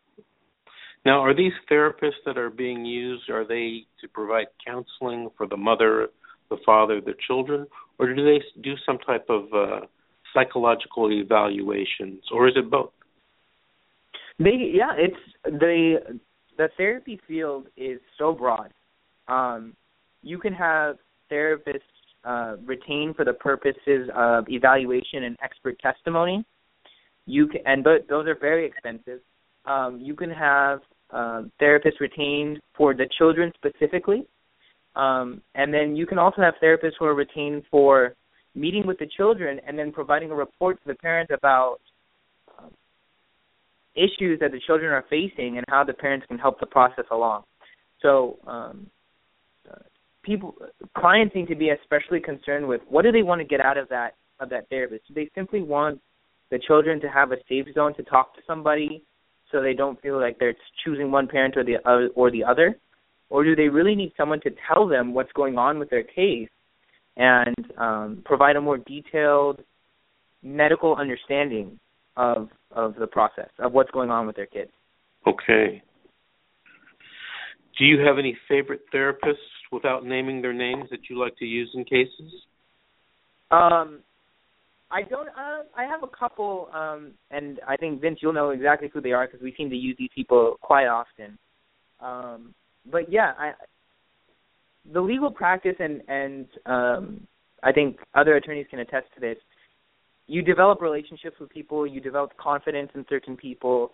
Now, 1.04 1.20
are 1.20 1.34
these 1.34 1.52
therapists 1.70 2.22
that 2.26 2.38
are 2.38 2.50
being 2.50 2.84
used 2.84 3.28
are 3.28 3.46
they 3.46 3.86
to 4.00 4.08
provide 4.08 4.46
counseling 4.64 5.30
for 5.36 5.46
the 5.46 5.56
mother, 5.56 6.08
the 6.48 6.58
father, 6.64 7.00
the 7.00 7.14
children, 7.26 7.66
or 7.98 8.14
do 8.14 8.24
they 8.24 8.40
do 8.62 8.74
some 8.86 8.98
type 8.98 9.26
of 9.28 9.44
uh, 9.52 9.80
psychological 10.32 11.10
evaluations, 11.10 12.22
or 12.32 12.48
is 12.48 12.54
it 12.56 12.70
both? 12.70 12.90
They 14.38 14.72
yeah, 14.74 14.92
it's 14.96 15.16
the 15.44 16.20
the 16.56 16.68
therapy 16.76 17.20
field 17.26 17.66
is 17.76 18.00
so 18.18 18.32
broad. 18.32 18.72
Um, 19.28 19.74
you 20.22 20.38
can 20.38 20.52
have 20.52 20.96
therapists 21.30 21.80
uh, 22.24 22.56
retained 22.64 23.16
for 23.16 23.24
the 23.24 23.32
purposes 23.32 24.08
of 24.14 24.44
evaluation 24.48 25.24
and 25.24 25.36
expert 25.42 25.78
testimony. 25.80 26.44
You 27.26 27.46
can, 27.48 27.60
and 27.66 27.84
th- 27.84 28.02
those 28.08 28.26
are 28.26 28.36
very 28.38 28.66
expensive. 28.66 29.20
Um, 29.64 30.00
you 30.00 30.14
can 30.14 30.30
have 30.30 30.80
uh, 31.10 31.42
therapists 31.60 32.00
retained 32.00 32.60
for 32.76 32.94
the 32.94 33.08
children 33.18 33.52
specifically, 33.54 34.26
um, 34.96 35.40
and 35.54 35.72
then 35.72 35.96
you 35.96 36.06
can 36.06 36.18
also 36.18 36.42
have 36.42 36.54
therapists 36.62 36.94
who 36.98 37.04
are 37.04 37.14
retained 37.14 37.62
for 37.70 38.14
meeting 38.54 38.86
with 38.86 38.98
the 38.98 39.08
children 39.16 39.60
and 39.66 39.78
then 39.78 39.92
providing 39.92 40.30
a 40.30 40.34
report 40.34 40.80
to 40.82 40.88
the 40.88 40.94
parents 40.94 41.32
about 41.36 41.78
um, 42.58 42.70
issues 43.94 44.38
that 44.40 44.52
the 44.52 44.60
children 44.66 44.92
are 44.92 45.04
facing 45.08 45.56
and 45.56 45.64
how 45.68 45.82
the 45.82 45.92
parents 45.92 46.26
can 46.28 46.38
help 46.38 46.60
the 46.60 46.66
process 46.66 47.04
along. 47.10 47.44
So 48.02 48.38
um, 48.46 48.86
people 50.22 50.54
clients 50.96 51.34
need 51.34 51.48
to 51.48 51.54
be 51.54 51.70
especially 51.70 52.20
concerned 52.20 52.66
with 52.66 52.80
what 52.88 53.02
do 53.02 53.12
they 53.12 53.22
want 53.22 53.40
to 53.40 53.46
get 53.46 53.60
out 53.60 53.76
of 53.76 53.88
that 53.88 54.14
of 54.40 54.50
that 54.50 54.68
therapist. 54.68 55.06
Do 55.08 55.14
they 55.14 55.30
simply 55.34 55.62
want 55.62 56.00
the 56.50 56.58
children 56.58 57.00
to 57.00 57.08
have 57.08 57.32
a 57.32 57.36
safe 57.48 57.66
zone 57.74 57.94
to 57.94 58.02
talk 58.02 58.34
to 58.34 58.42
somebody 58.46 59.02
so 59.50 59.60
they 59.60 59.74
don't 59.74 60.00
feel 60.00 60.20
like 60.20 60.38
they're 60.38 60.54
choosing 60.84 61.10
one 61.10 61.28
parent 61.28 61.56
or 61.56 61.64
the 61.64 61.76
uh, 61.84 62.08
or 62.14 62.30
the 62.30 62.44
other, 62.44 62.78
or 63.30 63.44
do 63.44 63.54
they 63.54 63.68
really 63.68 63.94
need 63.94 64.12
someone 64.16 64.40
to 64.40 64.50
tell 64.68 64.86
them 64.86 65.14
what's 65.14 65.32
going 65.32 65.58
on 65.58 65.78
with 65.78 65.90
their 65.90 66.02
case 66.02 66.48
and 67.16 67.54
um, 67.78 68.22
provide 68.24 68.56
a 68.56 68.60
more 68.60 68.78
detailed 68.78 69.60
medical 70.42 70.96
understanding 70.96 71.78
of 72.16 72.48
of 72.70 72.94
the 72.98 73.06
process 73.06 73.50
of 73.58 73.72
what's 73.72 73.90
going 73.90 74.10
on 74.10 74.26
with 74.26 74.36
their 74.36 74.46
kids? 74.46 74.70
Okay. 75.26 75.82
Do 77.78 77.84
you 77.84 78.00
have 78.00 78.18
any 78.18 78.36
favorite 78.48 78.82
therapists 78.92 79.36
without 79.72 80.04
naming 80.04 80.42
their 80.42 80.52
names 80.52 80.84
that 80.90 81.00
you 81.08 81.18
like 81.18 81.36
to 81.38 81.44
use 81.44 81.70
in 81.74 81.84
cases? 81.84 82.32
Um, 83.50 84.00
I 84.90 85.02
don't. 85.02 85.28
Uh, 85.28 85.62
I 85.76 85.84
have 85.84 86.02
a 86.02 86.06
couple, 86.06 86.68
um, 86.74 87.12
and 87.30 87.60
I 87.66 87.76
think 87.76 88.00
Vince, 88.00 88.18
you'll 88.20 88.34
know 88.34 88.50
exactly 88.50 88.90
who 88.92 89.00
they 89.00 89.12
are 89.12 89.26
because 89.26 89.42
we 89.42 89.54
seem 89.56 89.70
to 89.70 89.76
use 89.76 89.96
these 89.98 90.10
people 90.14 90.56
quite 90.60 90.86
often. 90.86 91.38
Um, 92.00 92.54
but 92.90 93.10
yeah, 93.10 93.32
I, 93.38 93.52
the 94.92 95.00
legal 95.00 95.30
practice 95.30 95.76
and 95.78 96.02
and 96.08 96.46
um, 96.66 97.26
I 97.62 97.72
think 97.72 97.98
other 98.14 98.36
attorneys 98.36 98.66
can 98.68 98.80
attest 98.80 99.06
to 99.14 99.20
this. 99.20 99.38
You 100.26 100.42
develop 100.42 100.80
relationships 100.80 101.36
with 101.40 101.50
people. 101.50 101.86
You 101.86 102.00
develop 102.00 102.36
confidence 102.36 102.90
in 102.94 103.04
certain 103.08 103.36
people. 103.36 103.92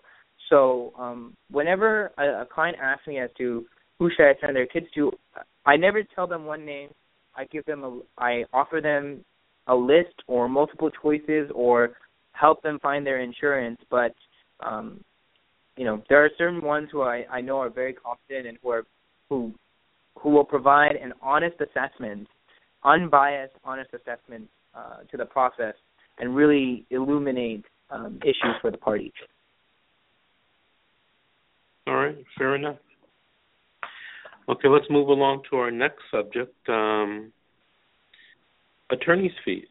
So 0.50 0.92
um, 0.98 1.34
whenever 1.50 2.12
a, 2.18 2.42
a 2.42 2.46
client 2.46 2.76
asks 2.82 3.06
me 3.06 3.18
as 3.18 3.30
to 3.38 3.66
who 3.98 4.10
should 4.10 4.26
I 4.26 4.34
send 4.40 4.54
their 4.56 4.66
kids 4.66 4.86
to, 4.94 5.12
I 5.66 5.76
never 5.76 6.02
tell 6.02 6.26
them 6.26 6.44
one 6.44 6.64
name. 6.64 6.90
I 7.36 7.44
give 7.44 7.64
them 7.66 7.84
a. 7.84 8.00
I 8.18 8.44
offer 8.52 8.80
them 8.82 9.24
a 9.66 9.74
list 9.74 10.14
or 10.26 10.48
multiple 10.48 10.90
choices 11.02 11.50
or 11.54 11.90
help 12.32 12.62
them 12.62 12.78
find 12.80 13.06
their 13.06 13.20
insurance. 13.20 13.78
But 13.90 14.14
um, 14.60 15.04
you 15.76 15.84
know, 15.84 16.02
there 16.08 16.24
are 16.24 16.30
certain 16.36 16.62
ones 16.62 16.88
who 16.90 17.02
I, 17.02 17.24
I 17.30 17.40
know 17.40 17.58
are 17.58 17.70
very 17.70 17.92
competent 17.92 18.46
and 18.46 18.58
who 18.62 18.70
are 18.70 18.84
who 19.28 19.52
who 20.16 20.30
will 20.30 20.44
provide 20.44 20.96
an 20.96 21.12
honest 21.22 21.56
assessment, 21.60 22.26
unbiased, 22.84 23.54
honest 23.64 23.90
assessment 23.94 24.48
uh, 24.74 24.98
to 25.10 25.16
the 25.16 25.24
process, 25.24 25.74
and 26.18 26.34
really 26.34 26.84
illuminate 26.90 27.64
um, 27.90 28.18
issues 28.22 28.56
for 28.60 28.70
the 28.70 28.78
parties. 28.78 29.12
All 31.86 31.94
right, 31.94 32.16
fair 32.36 32.56
enough. 32.56 32.76
Okay, 34.48 34.68
let's 34.68 34.86
move 34.88 35.08
along 35.08 35.42
to 35.50 35.56
our 35.56 35.70
next 35.70 36.02
subject. 36.10 36.54
Um, 36.68 37.32
attorney's 38.90 39.32
fees. 39.44 39.64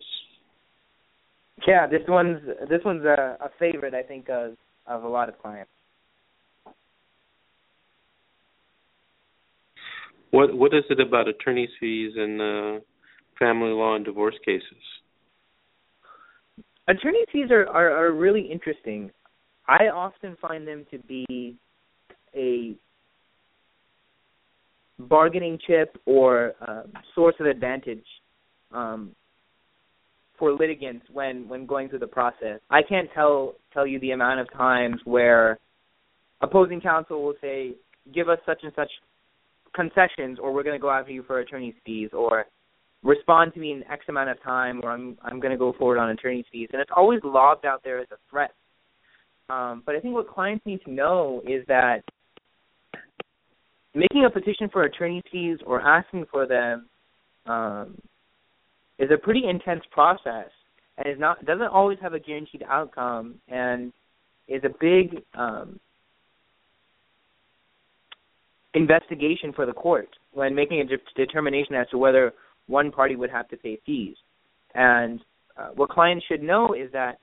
Yeah, 1.67 1.88
this 1.88 2.01
one's 2.07 2.39
this 2.69 2.82
one's 2.86 3.03
a, 3.03 3.38
a 3.41 3.49
favorite, 3.57 3.95
I 3.95 4.03
think, 4.03 4.30
of 4.30 4.55
of 4.86 5.03
a 5.03 5.07
lot 5.07 5.30
of 5.30 5.39
clients. 5.39 5.71
What 10.30 10.55
what 10.55 10.73
is 10.73 10.84
it 10.89 10.99
about 10.99 11.28
attorney's 11.28 11.69
fees 11.80 12.13
in 12.15 12.39
uh, 12.39 12.80
family 13.39 13.71
law 13.71 13.95
and 13.95 14.05
divorce 14.05 14.36
cases? 14.45 14.84
Attorney's 16.88 17.25
fees 17.32 17.49
are, 17.49 17.67
are 17.67 17.91
are 17.91 18.11
really 18.11 18.41
interesting. 18.41 19.09
I 19.67 19.88
often 19.88 20.38
find 20.39 20.67
them 20.67 20.86
to 20.91 20.99
be 20.99 21.57
a 22.36 22.75
bargaining 24.99 25.59
chip 25.65 25.97
or 26.05 26.53
uh, 26.67 26.83
source 27.13 27.35
of 27.39 27.45
advantage 27.45 28.05
um, 28.71 29.11
for 30.37 30.53
litigants 30.53 31.05
when 31.11 31.47
when 31.47 31.65
going 31.65 31.89
through 31.89 31.99
the 31.99 32.07
process. 32.07 32.59
I 32.69 32.81
can't 32.81 33.09
tell 33.13 33.55
tell 33.73 33.87
you 33.87 33.99
the 33.99 34.11
amount 34.11 34.39
of 34.39 34.51
times 34.53 34.99
where 35.05 35.59
opposing 36.41 36.81
counsel 36.81 37.23
will 37.23 37.35
say, 37.41 37.73
"Give 38.13 38.29
us 38.29 38.39
such 38.45 38.59
and 38.63 38.73
such 38.75 38.91
concessions, 39.73 40.39
or 40.41 40.53
we're 40.53 40.63
going 40.63 40.75
to 40.75 40.81
go 40.81 40.89
after 40.89 41.11
you 41.11 41.23
for 41.23 41.39
attorney's 41.39 41.75
fees," 41.85 42.09
or 42.13 42.45
respond 43.03 43.53
to 43.53 43.59
me 43.59 43.71
in 43.71 43.83
X 43.91 44.05
amount 44.09 44.29
of 44.29 44.41
time, 44.43 44.81
or 44.83 44.91
I'm 44.91 45.17
I'm 45.23 45.39
going 45.39 45.51
to 45.51 45.57
go 45.57 45.73
forward 45.73 45.97
on 45.97 46.09
attorney's 46.09 46.45
fees, 46.51 46.69
and 46.73 46.81
it's 46.81 46.91
always 46.95 47.19
lobbed 47.23 47.65
out 47.65 47.83
there 47.83 47.99
as 47.99 48.07
a 48.11 48.17
threat. 48.29 48.51
Um, 49.49 49.81
but 49.85 49.95
I 49.95 49.99
think 50.01 50.13
what 50.13 50.27
clients 50.27 50.65
need 50.65 50.81
to 50.83 50.91
know 50.91 51.41
is 51.47 51.65
that 51.67 52.03
making 53.97 54.25
a 54.25 54.29
petition 54.29 54.69
for 54.71 54.83
attorney's 54.83 55.23
fees 55.31 55.57
or 55.65 55.81
asking 55.81 56.25
for 56.31 56.45
them 56.45 56.87
um, 57.47 57.97
is 58.99 59.09
a 59.11 59.17
pretty 59.17 59.41
intense 59.49 59.81
process 59.91 60.49
and 60.97 61.07
is 61.07 61.19
not 61.19 61.43
doesn't 61.45 61.67
always 61.67 61.97
have 62.01 62.13
a 62.13 62.19
guaranteed 62.19 62.63
outcome 62.69 63.35
and 63.47 63.91
is 64.47 64.61
a 64.63 64.69
big 64.79 65.23
um, 65.35 65.79
investigation 68.73 69.51
for 69.53 69.65
the 69.65 69.73
court 69.73 70.09
when 70.31 70.53
making 70.53 70.79
a 70.79 70.85
de- 70.85 70.97
determination 71.15 71.75
as 71.75 71.87
to 71.89 71.97
whether 71.97 72.33
one 72.67 72.91
party 72.91 73.15
would 73.15 73.31
have 73.31 73.47
to 73.49 73.57
pay 73.57 73.79
fees. 73.85 74.15
And 74.75 75.19
uh, 75.57 75.69
what 75.75 75.89
clients 75.89 76.25
should 76.27 76.43
know 76.43 76.73
is 76.73 76.91
that 76.93 77.17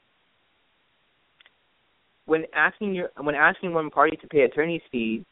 when 2.26 2.44
asking 2.54 2.94
your 2.94 3.10
when 3.20 3.34
asking 3.34 3.72
one 3.72 3.90
party 3.90 4.16
to 4.16 4.26
pay 4.26 4.40
attorney's 4.40 4.82
fees, 4.90 5.22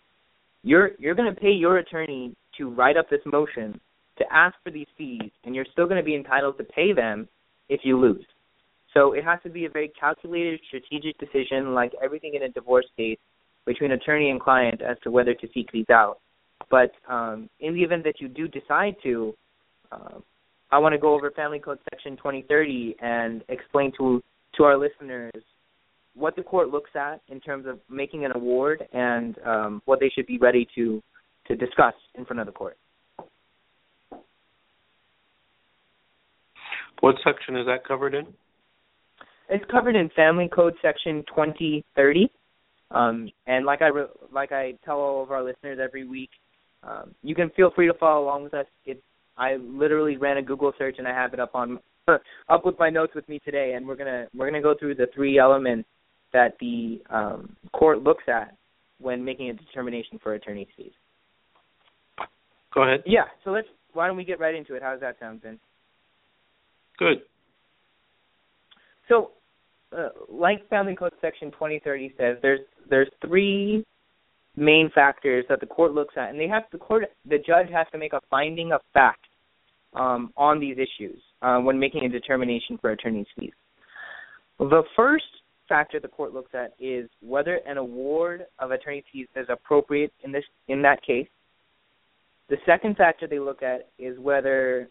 you're 0.63 0.91
you're 0.99 1.15
going 1.15 1.33
to 1.33 1.41
pay 1.41 1.51
your 1.51 1.79
attorney 1.79 2.35
to 2.59 2.71
write 2.71 2.97
up 2.97 3.09
this 3.11 3.21
motion 3.25 3.81
to 4.19 4.25
ask 4.31 4.55
for 4.63 4.71
these 4.71 4.87
fees, 4.97 5.31
and 5.45 5.55
you're 5.55 5.67
still 5.73 5.87
going 5.87 5.97
to 5.97 6.05
be 6.05 6.15
entitled 6.15 6.59
to 6.59 6.65
pay 6.65 6.93
them 6.93 7.29
if 7.69 7.81
you 7.85 7.99
lose. 7.99 8.25
So 8.95 9.13
it 9.15 9.25
has 9.25 9.39
to 9.43 9.49
be 9.49 9.65
a 9.65 9.71
very 9.71 9.91
calculated, 9.99 10.61
strategic 10.69 11.19
decision, 11.19 11.73
like 11.73 11.93
everything 12.03 12.35
in 12.35 12.43
a 12.43 12.49
divorce 12.51 12.85
case, 12.97 13.19
between 13.65 13.93
attorney 13.93 14.31
and 14.31 14.41
client 14.41 14.83
as 14.83 14.97
to 15.03 15.11
whether 15.11 15.35
to 15.35 15.49
seek 15.55 15.71
these 15.73 15.89
out. 15.91 16.19
But 16.71 16.93
um, 17.09 17.49
in 17.61 17.75
the 17.75 17.83
event 17.83 18.05
that 18.05 18.21
you 18.21 18.29
do 18.29 18.49
decide 18.49 18.97
to, 19.03 19.35
uh, 19.91 20.19
I 20.71 20.79
want 20.79 20.95
to 20.95 20.99
go 20.99 21.15
over 21.15 21.31
Family 21.31 21.59
Code 21.59 21.79
Section 21.91 22.17
2030 22.17 22.97
and 23.01 23.43
explain 23.49 23.93
to 23.99 24.23
to 24.57 24.65
our 24.65 24.77
listeners 24.77 25.33
what 26.15 26.37
the 26.37 26.43
court 26.43 26.69
looks 26.69 26.91
at 26.95 27.21
in 27.29 27.41
terms 27.41 27.67
of 27.67 27.79
making 27.89 28.25
an 28.25 28.33
award 28.35 28.87
and 28.93 29.37
um, 29.47 29.83
what 29.85 30.01
they 30.01 30.11
should 30.15 30.27
be 30.27 30.39
ready 30.39 30.67
to 30.75 31.03
to 31.49 31.57
discuss 31.57 31.95
in 32.15 32.25
front 32.25 32.41
of 32.41 32.47
the 32.47 32.53
court. 32.53 32.77
What 37.01 37.17
section 37.25 37.57
is 37.57 37.67
that 37.67 37.85
covered 37.87 38.15
in? 38.15 38.27
It's 39.49 39.65
covered 39.71 39.97
in 39.97 40.09
Family 40.15 40.49
Code 40.49 40.75
Section 40.81 41.25
2030. 41.29 42.31
Um, 42.93 43.29
and 43.47 43.67
like 43.67 43.83
I 43.83 43.89
re- 43.89 44.07
like 44.33 44.53
I 44.53 44.75
tell 44.85 44.99
all 44.99 45.23
of 45.23 45.33
our 45.33 45.43
listeners 45.43 45.79
every 45.83 46.07
week, 46.07 46.31
um, 46.85 47.15
you 47.23 47.35
can 47.35 47.51
feel 47.51 47.73
free 47.75 47.89
to 47.89 47.95
follow 47.95 48.25
along 48.25 48.45
with 48.45 48.55
us. 48.55 48.67
It 48.85 49.03
I 49.37 49.57
literally 49.57 50.17
ran 50.17 50.37
a 50.37 50.43
Google 50.43 50.73
search 50.79 50.97
and 50.99 51.09
I 51.09 51.13
have 51.13 51.33
it 51.33 51.41
up 51.41 51.55
on 51.55 51.81
up 52.49 52.65
with 52.65 52.79
my 52.79 52.91
notes 52.91 53.15
with 53.15 53.29
me 53.29 53.41
today, 53.45 53.75
and 53.75 53.87
we're 53.87 53.97
gonna 53.97 54.27
we're 54.37 54.47
gonna 54.47 54.63
go 54.63 54.75
through 54.79 54.95
the 54.95 55.09
three 55.15 55.39
elements 55.39 55.89
that 56.33 56.57
the 56.61 57.01
um, 57.11 57.55
court 57.73 58.03
looks 58.03 58.25
at 58.29 58.57
when 59.01 59.25
making 59.25 59.51
a 59.51 59.55
determination 59.55 60.19
for 60.23 60.35
attorney's 60.35 60.69
fees. 60.77 60.93
Go 62.75 62.83
ahead. 62.83 63.03
Yeah. 63.07 63.25
So 63.45 63.51
let's. 63.51 63.69
Why 63.93 64.07
don't 64.07 64.17
we 64.17 64.25
get 64.25 64.41
right 64.41 64.55
into 64.55 64.75
it? 64.75 64.83
How 64.83 64.93
does 64.93 65.01
that 65.01 65.19
sound, 65.21 65.43
Vince? 65.43 65.61
Good. 66.99 67.23
So, 69.09 69.33
uh, 69.97 70.09
like 70.31 70.67
Family 70.71 70.97
Code 70.97 71.13
Section 71.21 71.51
2030 71.51 72.15
says, 72.17 72.37
there's 72.41 72.61
there's 72.89 73.11
three 73.27 73.85
main 74.57 74.91
factors 74.95 75.45
that 75.49 75.61
the 75.61 75.67
court 75.67 75.93
looks 75.93 76.15
at, 76.17 76.31
and 76.31 76.41
they 76.41 76.49
have 76.49 76.63
the 76.73 76.79
court 76.79 77.05
the 77.29 77.39
judge 77.39 77.69
has 77.73 77.87
to 77.93 77.99
make 77.99 78.13
a 78.15 78.21
finding 78.31 78.73
of 78.73 78.81
fact 78.95 79.27
um, 79.95 80.33
on 80.37 80.59
these 80.59 80.77
issues 80.77 81.21
uh, 81.43 81.59
when 81.59 81.79
making 81.79 82.05
a 82.05 82.09
determination 82.09 82.79
for 82.81 82.91
attorney's 82.93 83.27
fees. 83.39 83.53
The 84.59 84.83
first 84.97 85.25
factor 85.73 85.99
the 85.99 86.09
court 86.09 86.35
looks 86.35 86.51
at 86.53 86.75
is 86.79 87.09
whether 87.23 87.61
an 87.67 87.79
award 87.79 88.45
of 88.59 88.73
attorney 88.73 89.03
fees 89.11 89.27
is 89.35 89.47
appropriate 89.49 90.13
in 90.23 90.31
this 90.31 90.45
in 90.69 90.83
that 90.83 91.03
case. 91.03 91.29
The 92.51 92.59
second 92.67 92.99
factor 92.99 93.27
they 93.27 93.39
look 93.39 93.63
at 93.63 93.89
is 93.99 94.19
whether 94.19 94.91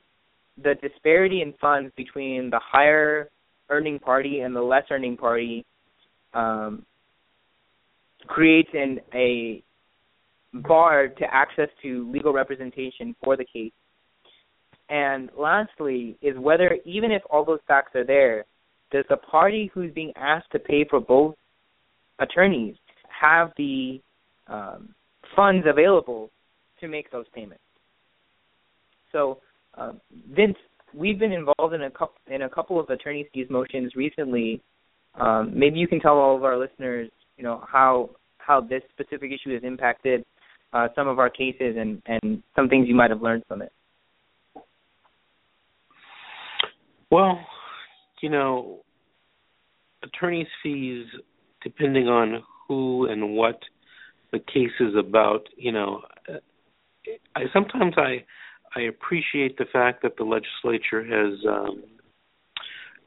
the 0.58 0.74
disparity 0.82 1.44
in 1.44 1.54
funds 1.62 1.92
between 1.96 2.50
the 2.50 2.60
higher 2.60 3.30
earning 3.70 4.00
party 4.00 4.40
and 4.40 4.56
the 4.56 4.62
less 4.62 4.86
earning 4.90 5.18
party 5.18 5.64
um, 6.34 6.84
creates 8.26 8.70
an 8.74 9.00
a 9.14 9.62
bar 10.68 11.10
to 11.10 11.26
access 11.32 11.70
to 11.84 12.12
legal 12.12 12.34
representation 12.34 13.16
for 13.24 13.38
the 13.38 13.46
case. 13.46 13.72
And 14.90 15.30
lastly, 15.38 16.18
is 16.24 16.36
whether 16.40 16.80
even 16.86 17.12
if 17.12 17.22
all 17.30 17.46
those 17.46 17.60
facts 17.68 17.96
are 17.96 18.04
there, 18.04 18.46
does 18.92 19.06
the 19.10 19.18
party 19.18 19.72
who's 19.74 19.92
being 19.94 20.12
asked 20.16 20.52
to 20.52 20.60
pay 20.60 20.86
for 20.90 21.00
both 21.00 21.36
attorneys 22.20 22.76
have 23.10 23.52
the 23.58 24.00
um, 24.48 24.94
funds 25.36 25.66
available 25.70 26.30
to 26.80 26.88
make 26.88 27.12
those 27.12 27.26
payments? 27.34 27.64
So, 29.12 29.40
uh, 29.78 29.94
Vince, 30.36 30.58
we've 30.94 31.20
been 31.20 31.32
involved 31.32 31.74
in 31.74 31.84
a 31.84 31.92
couple 31.92 32.16
in 32.28 32.44
a 32.44 32.50
couple 32.50 32.80
of 32.80 32.90
attorney's 32.90 33.28
fees 33.34 33.48
motions 33.50 33.96
recently. 33.96 34.62
Um, 35.20 35.52
maybe 35.54 35.80
you 35.80 35.88
can 35.88 36.00
tell 36.00 36.18
all 36.18 36.36
of 36.36 36.44
our 36.44 36.58
listeners, 36.58 37.10
you 37.38 37.44
know, 37.44 37.64
how 37.68 38.12
how 38.38 38.62
this 38.62 38.82
specific 38.92 39.32
issue 39.32 39.54
has 39.54 39.64
impacted 39.64 40.26
uh, 40.74 40.88
some 40.96 41.08
of 41.08 41.20
our 41.20 41.30
cases 41.30 41.76
and 41.78 42.02
and 42.06 42.42
some 42.56 42.70
things 42.70 42.88
you 42.88 42.96
might 42.96 43.10
have 43.10 43.22
learned 43.22 43.44
from 43.48 43.62
it. 43.62 43.72
Well, 47.10 47.38
you 48.22 48.30
know, 48.30 48.82
attorney's 50.04 50.48
fees, 50.64 51.06
depending 51.64 52.08
on 52.08 52.44
who 52.68 53.08
and 53.08 53.36
what 53.36 53.60
the 54.32 54.40
case 54.40 54.72
is 54.80 54.96
about, 54.98 55.48
you 55.58 55.72
know, 55.72 56.02
I 57.36 57.44
sometimes 57.54 57.96
I 57.98 58.24
I 58.76 58.82
appreciate 58.82 59.58
the 59.58 59.66
fact 59.72 60.02
that 60.04 60.16
the 60.18 60.24
legislature 60.24 61.04
has, 61.04 61.40
um, 61.48 61.84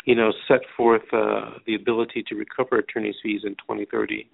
you 0.05 0.15
know, 0.15 0.33
set 0.47 0.61
forth 0.77 1.03
uh, 1.13 1.53
the 1.67 1.75
ability 1.75 2.23
to 2.29 2.35
recover 2.35 2.79
attorney's 2.79 3.15
fees 3.23 3.43
in 3.45 3.53
2030. 3.53 4.29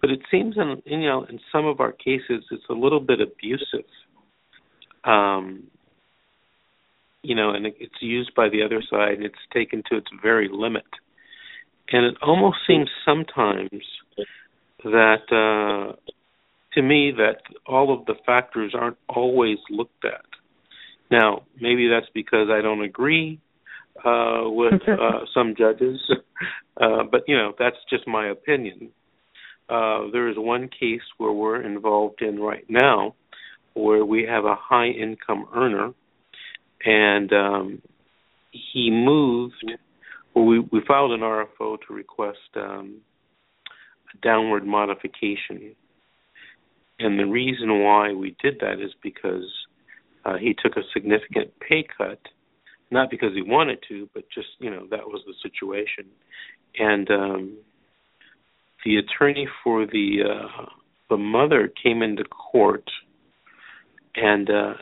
But 0.00 0.10
it 0.10 0.20
seems, 0.30 0.56
in 0.58 0.82
you 0.84 1.08
know, 1.08 1.24
in 1.24 1.40
some 1.50 1.64
of 1.66 1.80
our 1.80 1.92
cases, 1.92 2.44
it's 2.50 2.68
a 2.68 2.74
little 2.74 3.00
bit 3.00 3.20
abusive. 3.20 3.88
Um, 5.04 5.64
you 7.22 7.34
know, 7.34 7.50
and 7.50 7.66
it's 7.66 8.00
used 8.00 8.34
by 8.34 8.48
the 8.48 8.62
other 8.62 8.82
side, 8.88 9.14
and 9.14 9.24
it's 9.24 9.34
taken 9.52 9.82
to 9.90 9.96
its 9.96 10.08
very 10.22 10.48
limit. 10.50 10.86
And 11.92 12.04
it 12.04 12.16
almost 12.22 12.58
seems 12.66 12.88
sometimes 13.04 13.82
that, 14.84 15.22
uh, 15.30 15.96
to 16.74 16.82
me, 16.82 17.12
that 17.16 17.38
all 17.66 17.92
of 17.92 18.06
the 18.06 18.14
factors 18.24 18.74
aren't 18.78 18.98
always 19.08 19.58
looked 19.70 20.04
at. 20.04 20.24
Now, 21.10 21.42
maybe 21.60 21.88
that's 21.88 22.10
because 22.12 22.48
I 22.50 22.60
don't 22.60 22.82
agree 22.82 23.40
uh, 24.04 24.42
with 24.44 24.82
uh, 24.88 25.20
some 25.32 25.54
judges, 25.56 26.00
uh, 26.80 27.04
but 27.10 27.22
you 27.26 27.36
know 27.36 27.52
that's 27.58 27.76
just 27.88 28.06
my 28.06 28.28
opinion. 28.28 28.90
Uh, 29.68 30.10
there 30.12 30.28
is 30.28 30.36
one 30.38 30.68
case 30.68 31.02
where 31.18 31.32
we're 31.32 31.62
involved 31.62 32.22
in 32.22 32.38
right 32.38 32.64
now, 32.68 33.14
where 33.74 34.04
we 34.04 34.24
have 34.24 34.44
a 34.44 34.54
high 34.54 34.88
income 34.88 35.46
earner, 35.54 35.92
and 36.84 37.32
um, 37.32 37.82
he 38.50 38.90
moved. 38.90 39.64
Well, 40.34 40.44
we 40.44 40.60
we 40.60 40.80
filed 40.86 41.12
an 41.12 41.20
RFO 41.20 41.78
to 41.86 41.94
request 41.94 42.38
um, 42.56 43.00
a 44.14 44.18
downward 44.26 44.66
modification, 44.66 45.74
and 46.98 47.18
the 47.18 47.26
reason 47.26 47.82
why 47.82 48.12
we 48.12 48.36
did 48.42 48.60
that 48.60 48.80
is 48.80 48.92
because 49.02 49.50
uh, 50.24 50.36
he 50.36 50.54
took 50.54 50.76
a 50.76 50.82
significant 50.92 51.52
pay 51.60 51.86
cut, 51.96 52.20
not 52.90 53.10
because 53.10 53.32
he 53.34 53.42
wanted 53.42 53.78
to, 53.88 54.08
but 54.14 54.24
just 54.34 54.48
you 54.58 54.70
know 54.70 54.86
that 54.90 55.06
was 55.06 55.22
the 55.26 55.34
situation. 55.42 56.06
And 56.78 57.10
um, 57.10 57.56
the 58.84 58.96
attorney 58.98 59.48
for 59.64 59.86
the 59.86 60.18
uh, 60.28 60.66
the 61.08 61.16
mother 61.16 61.68
came 61.82 62.02
into 62.02 62.24
court 62.24 62.88
and 64.16 64.50
uh, 64.50 64.74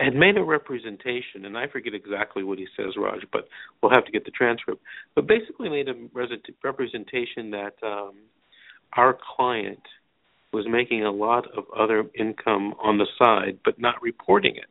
had 0.00 0.14
made 0.14 0.36
a 0.36 0.42
representation, 0.42 1.44
and 1.44 1.56
I 1.56 1.66
forget 1.66 1.94
exactly 1.94 2.42
what 2.42 2.58
he 2.58 2.66
says, 2.76 2.94
Raj, 2.96 3.20
but 3.32 3.48
we'll 3.82 3.92
have 3.92 4.04
to 4.06 4.12
get 4.12 4.24
the 4.24 4.30
transcript. 4.30 4.80
But 5.14 5.26
basically, 5.26 5.68
made 5.68 5.88
a 5.88 5.94
representation 6.64 7.50
that 7.50 7.74
um, 7.82 8.14
our 8.96 9.18
client 9.36 9.82
was 10.52 10.64
making 10.68 11.04
a 11.04 11.10
lot 11.10 11.46
of 11.56 11.64
other 11.78 12.04
income 12.18 12.74
on 12.82 12.98
the 12.98 13.06
side, 13.18 13.58
but 13.64 13.78
not 13.78 14.00
reporting 14.02 14.56
it. 14.56 14.64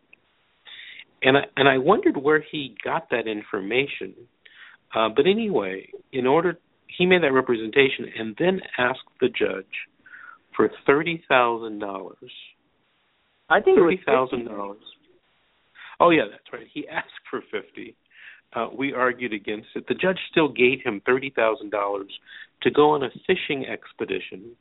And 1.22 1.38
I, 1.38 1.42
and 1.56 1.68
I 1.68 1.78
wondered 1.78 2.18
where 2.18 2.44
he 2.52 2.76
got 2.84 3.10
that 3.12 3.28
information. 3.28 4.14
Uh, 4.96 5.10
but 5.16 5.26
anyway, 5.28 5.90
in 6.12 6.26
order, 6.26 6.58
he 6.98 7.06
made 7.06 7.24
that 7.24 7.34
representation 7.34 8.06
and 8.18 8.36
then 8.40 8.62
asked 8.78 9.00
the 9.22 9.28
judge 9.28 9.66
for 10.56 10.72
thirty 10.86 11.24
thousand 11.30 11.80
dollars. 11.80 12.32
I 13.50 13.62
think 13.62 13.78
thirty 13.78 14.02
thousand 14.06 14.46
dollars. 14.46 14.82
Oh 16.00 16.10
yeah, 16.12 16.24
that's 16.30 16.44
right. 16.54 16.68
He 16.74 16.88
asked 16.88 17.08
for 17.30 17.42
fifty. 17.52 17.96
Uh, 18.54 18.68
we 18.76 18.94
argued 18.94 19.34
against 19.34 19.68
it. 19.76 19.86
The 19.88 19.94
judge 19.94 20.20
still 20.32 20.50
gave 20.50 20.80
him 20.84 21.02
thirty 21.06 21.32
thousand 21.36 21.72
dollars 21.72 22.12
to 22.64 22.72
go 22.72 22.92
on 22.92 23.04
a 23.04 23.10
fishing 23.28 23.66
expedition 23.68 24.56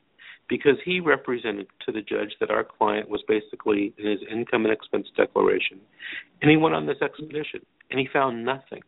because 0.47 0.77
he 0.83 0.99
represented 0.99 1.67
to 1.85 1.91
the 1.91 2.01
judge 2.01 2.33
that 2.39 2.49
our 2.49 2.63
client 2.63 3.07
was 3.07 3.21
basically 3.27 3.93
in 3.97 4.05
his 4.09 4.19
income 4.31 4.65
and 4.65 4.73
expense 4.73 5.07
declaration. 5.15 5.79
And 6.41 6.49
he 6.49 6.57
went 6.57 6.75
on 6.75 6.87
this 6.87 7.01
expedition 7.01 7.61
and 7.91 7.99
he 7.99 8.07
found 8.11 8.43
nothing. 8.45 8.81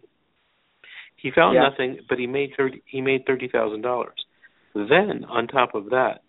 He 1.15 1.31
found 1.31 1.55
yeah. 1.55 1.69
nothing, 1.69 1.99
but 2.09 2.17
he 2.17 2.27
made 2.27 2.51
thirty 2.57 2.81
he 2.85 2.99
made 3.01 3.25
thirty 3.25 3.47
thousand 3.47 3.81
dollars. 3.81 4.25
Then 4.73 5.25
on 5.29 5.47
top 5.47 5.75
of 5.75 5.89
that, 5.91 6.21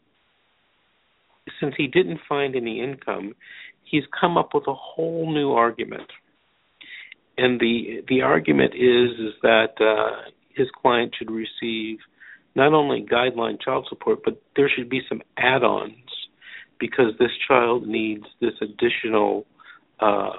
since 1.60 1.74
he 1.76 1.86
didn't 1.86 2.20
find 2.28 2.54
any 2.54 2.82
income, 2.82 3.34
he's 3.92 4.04
come 4.18 4.36
up 4.36 4.54
with 4.54 4.66
a 4.66 4.74
whole 4.74 5.32
new 5.32 5.52
argument. 5.52 6.10
And 7.38 7.60
the 7.60 8.02
the 8.08 8.22
argument 8.22 8.74
is 8.74 9.10
is 9.20 9.34
that 9.42 9.74
uh, 9.80 10.30
his 10.54 10.66
client 10.80 11.14
should 11.16 11.30
receive 11.30 11.98
not 12.56 12.74
only 12.74 13.06
guideline 13.10 13.60
child 13.62 13.86
support, 13.88 14.20
but 14.24 14.42
there 14.56 14.68
should 14.74 14.90
be 14.90 15.00
some 15.08 15.22
add-ons 15.38 15.94
because 16.78 17.12
this 17.18 17.30
child 17.48 17.86
needs 17.86 18.24
this 18.40 18.52
additional, 18.60 19.46
uh, 20.00 20.32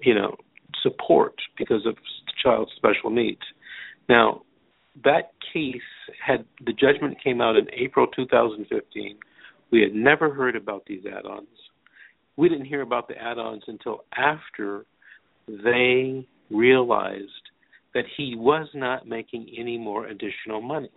you 0.00 0.14
know, 0.14 0.36
support 0.82 1.34
because 1.56 1.86
of 1.86 1.94
the 1.94 2.32
child's 2.42 2.72
special 2.74 3.10
needs. 3.10 3.42
Now, 4.08 4.42
that 5.04 5.32
case 5.52 5.80
had 6.24 6.44
the 6.64 6.72
judgment 6.72 7.22
came 7.22 7.40
out 7.40 7.56
in 7.56 7.66
April 7.72 8.08
2015. 8.08 9.16
We 9.70 9.80
had 9.80 9.94
never 9.94 10.34
heard 10.34 10.56
about 10.56 10.86
these 10.86 11.04
add-ons. 11.06 11.46
We 12.36 12.48
didn't 12.48 12.66
hear 12.66 12.80
about 12.82 13.08
the 13.08 13.16
add-ons 13.16 13.62
until 13.66 14.04
after 14.16 14.84
they 15.46 16.26
realized 16.50 17.30
that 17.94 18.04
he 18.16 18.34
was 18.36 18.68
not 18.74 19.06
making 19.06 19.54
any 19.58 19.76
more 19.76 20.06
additional 20.06 20.60
money. 20.62 20.90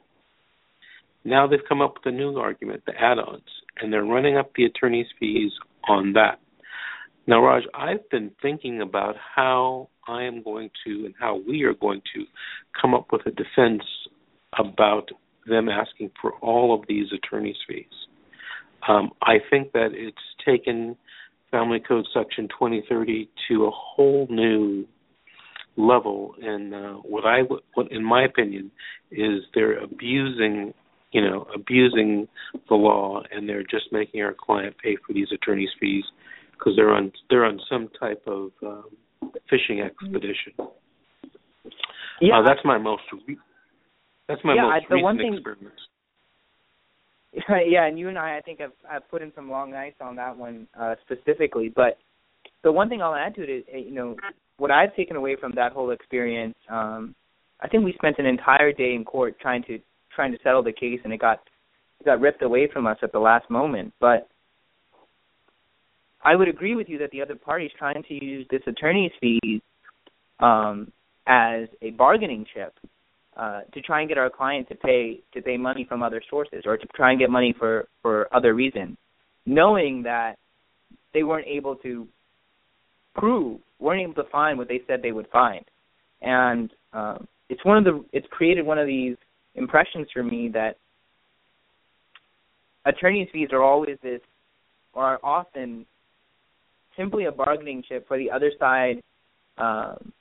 Now 1.24 1.48
they've 1.48 1.60
come 1.68 1.82
up 1.82 1.96
with 1.96 2.14
a 2.14 2.16
new 2.16 2.38
argument, 2.38 2.84
the 2.86 2.94
add-ons, 3.00 3.42
and 3.82 3.92
they're 3.92 4.06
running 4.06 4.38
up 4.38 4.52
the 4.56 4.66
attorney's 4.66 5.08
fees 5.20 5.52
on 5.88 6.14
that. 6.14 6.40
Now, 7.28 7.44
Raj, 7.44 7.64
I've 7.74 8.08
been 8.12 8.32
thinking 8.42 8.82
about 8.82 9.16
how 9.36 9.90
I 10.08 10.24
am 10.24 10.44
going 10.44 10.70
to 10.86 11.06
and 11.06 11.16
how 11.20 11.42
we 11.48 11.64
are 11.64 11.74
going 11.74 12.02
to 12.16 12.24
come 12.80 12.94
up 12.94 13.08
with 13.12 13.26
a 13.26 13.32
defense 13.32 13.84
about 14.58 15.10
them 15.48 15.68
asking 15.68 16.12
for 16.22 16.34
all 16.34 16.74
of 16.74 16.88
these 16.88 17.08
attorney's 17.12 17.56
fees. 17.68 17.86
Um, 18.88 19.12
I 19.24 19.38
think 19.50 19.72
that 19.72 19.90
it's 19.94 20.18
taken 20.46 20.96
Family 21.56 21.80
Code 21.80 22.06
Section 22.14 22.50
2030 22.50 23.30
to 23.48 23.66
a 23.66 23.72
whole 23.72 24.28
new 24.30 24.86
level, 25.78 26.36
and 26.42 26.74
uh, 26.74 26.94
what 26.96 27.26
I, 27.26 27.42
what 27.76 27.92
in 27.92 28.04
my 28.04 28.26
opinion, 28.26 28.72
is 29.12 29.42
they're 29.54 29.80
abusing 29.82 30.74
you 31.12 31.22
know, 31.22 31.48
abusing 31.56 32.28
the 32.68 32.76
law, 32.76 33.22
and 33.32 33.48
they're 33.48 33.64
just 33.64 33.86
making 33.94 34.22
our 34.22 34.36
client 34.38 34.76
pay 34.84 34.98
for 35.08 35.14
these 35.14 35.28
attorneys' 35.34 35.70
fees 35.80 36.04
because 36.52 36.74
they're 36.76 36.92
on 36.92 37.10
they're 37.30 37.46
on 37.46 37.58
some 37.70 37.88
type 37.98 38.22
of 38.28 38.52
um, 38.62 39.32
fishing 39.50 39.80
expedition. 39.80 40.52
Yeah, 42.20 42.40
uh, 42.40 42.44
that's 42.46 42.60
my 42.66 42.78
most 42.78 43.04
re- 43.26 43.38
that's 44.28 44.42
my 44.44 44.56
yeah, 44.56 44.64
most 44.64 44.74
I, 44.74 44.80
the 44.90 44.96
recent 44.96 45.04
one 45.04 45.18
thing, 45.18 45.34
experience. 45.36 45.80
yeah, 47.68 47.86
and 47.86 48.00
you 48.00 48.10
and 48.10 48.18
I, 48.18 48.38
I 48.38 48.42
think, 48.42 48.60
have, 48.60 48.72
have 48.90 49.10
put 49.10 49.22
in 49.22 49.32
some 49.36 49.50
long 49.50 49.72
nights 49.72 49.98
on 50.02 50.16
that 50.16 50.36
one 50.36 50.68
uh, 50.80 50.96
specifically. 51.06 51.72
But 51.74 51.98
the 52.64 52.72
one 52.72 52.90
thing 52.90 53.02
I'll 53.02 53.16
add 53.16 53.36
to 53.36 53.44
it 53.44 53.50
is, 53.50 53.64
you 53.74 53.92
know, 53.92 54.16
what 54.58 54.72
I've 54.72 54.96
taken 54.96 55.16
away 55.16 55.36
from 55.40 55.52
that 55.56 55.74
whole 55.74 55.92
experience. 55.92 56.56
Um, 56.70 57.14
I 57.62 57.68
think 57.68 57.84
we 57.84 57.94
spent 57.94 58.20
an 58.20 58.26
entire 58.26 58.72
day 58.72 58.94
in 58.94 59.04
court 59.04 59.40
trying 59.40 59.64
to 59.64 59.80
trying 60.16 60.32
to 60.32 60.38
settle 60.44 60.64
the 60.64 60.72
case, 60.72 61.00
and 61.04 61.12
it 61.12 61.20
got 61.20 61.40
it 62.00 62.06
got 62.06 62.22
ripped 62.22 62.42
away 62.42 62.70
from 62.72 62.88
us 62.88 62.98
at 63.02 63.12
the 63.12 63.20
last 63.20 63.50
moment. 63.50 63.94
But 64.00 64.30
I 66.24 66.36
would 66.36 66.48
agree 66.48 66.76
with 66.76 66.90
you 66.90 66.98
that 67.00 67.12
the 67.12 67.22
other 67.22 67.36
party 67.36 67.66
is 67.66 67.72
trying 67.78 68.04
to 68.04 68.26
use 68.26 68.48
this 68.50 68.62
attorney's 68.66 69.12
fees 69.20 69.62
um, 70.40 70.92
as 71.28 71.68
a 71.82 71.92
bargaining 71.92 72.46
chip 72.54 72.74
uh, 73.38 73.62
to 73.74 73.82
try 73.82 74.00
and 74.00 74.10
get 74.10 74.18
our 74.18 74.30
client 74.30 74.68
to 74.70 74.76
pay 74.76 75.20
to 75.34 75.42
pay 75.42 75.58
money 75.58 75.86
from 75.88 76.02
other 76.02 76.22
sources 76.30 76.64
or 76.66 76.78
to 76.78 76.88
try 76.96 77.12
and 77.12 77.20
get 77.20 77.30
money 77.30 77.54
for 77.58 77.88
for 78.02 78.34
other 78.34 78.54
reasons, 78.54 78.98
knowing 79.46 80.04
that 80.04 80.36
they 81.14 81.24
weren't 81.24 81.48
able 81.48 81.76
to 81.76 82.08
prove 83.16 83.60
weren't 83.80 84.02
able 84.02 84.14
to 84.14 84.30
find 84.32 84.58
what 84.58 84.68
they 84.68 84.82
said 84.88 85.02
they 85.02 85.12
would 85.12 85.28
find, 85.32 85.66
and 86.22 86.72
um, 86.94 87.28
it's 87.50 87.64
one 87.66 87.78
of 87.78 87.84
the 87.84 88.06
it's 88.14 88.28
created 88.32 88.66
one 88.66 88.80
of 88.80 88.88
these 88.88 89.18
impressions 89.56 90.08
for 90.14 90.24
me 90.24 90.50
that 90.54 90.78
attorneys' 92.86 93.28
fees 93.34 93.50
are 93.52 93.64
always 93.64 93.98
this, 94.02 94.22
or 94.94 95.04
are 95.04 95.20
often 95.24 95.86
simply 96.98 97.26
a 97.26 97.32
bargaining 97.32 97.84
chip 97.88 98.08
for 98.08 98.18
the 98.18 98.32
other 98.32 98.52
side 98.60 99.02
um, 99.58 100.14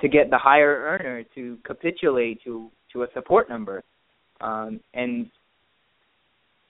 to 0.00 0.08
get 0.08 0.30
the 0.30 0.38
higher 0.38 0.98
earner 0.98 1.24
to 1.34 1.58
capitulate 1.64 2.42
to 2.44 2.70
to 2.92 3.02
a 3.02 3.06
support 3.14 3.48
number, 3.48 3.82
um, 4.40 4.80
and 4.94 5.30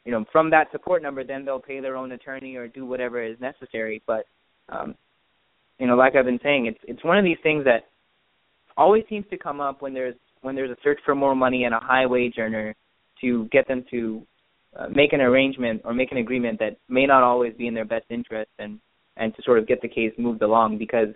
you 0.04 0.12
know 0.12 0.24
from 0.32 0.50
that 0.50 0.70
support 0.72 1.02
number, 1.02 1.24
then 1.24 1.44
they'll 1.44 1.60
pay 1.60 1.80
their 1.80 1.96
own 1.96 2.12
attorney 2.12 2.56
or 2.56 2.68
do 2.68 2.86
whatever 2.86 3.22
is 3.22 3.38
necessary. 3.40 4.02
But 4.06 4.26
um, 4.68 4.94
you 5.78 5.86
know, 5.86 5.96
like 5.96 6.14
I've 6.16 6.24
been 6.24 6.40
saying, 6.42 6.66
it's 6.66 6.80
it's 6.84 7.04
one 7.04 7.18
of 7.18 7.24
these 7.24 7.38
things 7.42 7.64
that 7.64 7.86
always 8.76 9.04
seems 9.08 9.26
to 9.30 9.38
come 9.38 9.60
up 9.60 9.82
when 9.82 9.94
there's 9.94 10.14
when 10.42 10.54
there's 10.54 10.70
a 10.70 10.76
search 10.82 10.98
for 11.04 11.14
more 11.14 11.34
money 11.34 11.64
and 11.64 11.74
a 11.74 11.80
high 11.80 12.06
wage 12.06 12.34
earner 12.38 12.74
to 13.20 13.46
get 13.46 13.66
them 13.68 13.84
to 13.90 14.22
uh, 14.78 14.88
make 14.88 15.12
an 15.12 15.20
arrangement 15.20 15.82
or 15.84 15.94
make 15.94 16.12
an 16.12 16.18
agreement 16.18 16.58
that 16.58 16.76
may 16.88 17.06
not 17.06 17.22
always 17.22 17.54
be 17.54 17.66
in 17.66 17.74
their 17.74 17.84
best 17.84 18.04
interest 18.10 18.50
and 18.58 18.78
and 19.16 19.34
to 19.34 19.42
sort 19.42 19.58
of 19.58 19.66
get 19.66 19.80
the 19.80 19.88
case 19.88 20.12
moved 20.18 20.42
along 20.42 20.78
because 20.78 21.08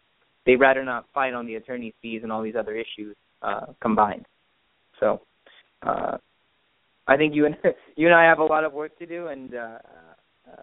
they'd 0.47 0.57
rather 0.57 0.84
not 0.84 1.07
fight 1.14 1.34
on 1.34 1.47
the 1.47 1.57
attorney's 1.57 1.95
fees 2.01 2.20
and 2.22 2.32
all 2.32 2.43
these 2.43 2.57
other 2.57 2.74
issues 2.74 3.16
uh, 3.43 3.66
combined. 3.80 4.26
So 4.99 5.20
uh, 5.82 6.18
I 7.07 7.16
think 7.16 7.34
you 7.34 7.47
and 7.47 7.57
you 7.97 8.07
and 8.07 8.14
I 8.14 8.24
have 8.24 8.38
a 8.38 8.45
lot 8.45 8.64
of 8.64 8.72
work 8.72 8.99
to 8.99 9.07
do, 9.07 9.28
and 9.28 9.55
uh, 9.55 9.78
uh, 10.49 10.62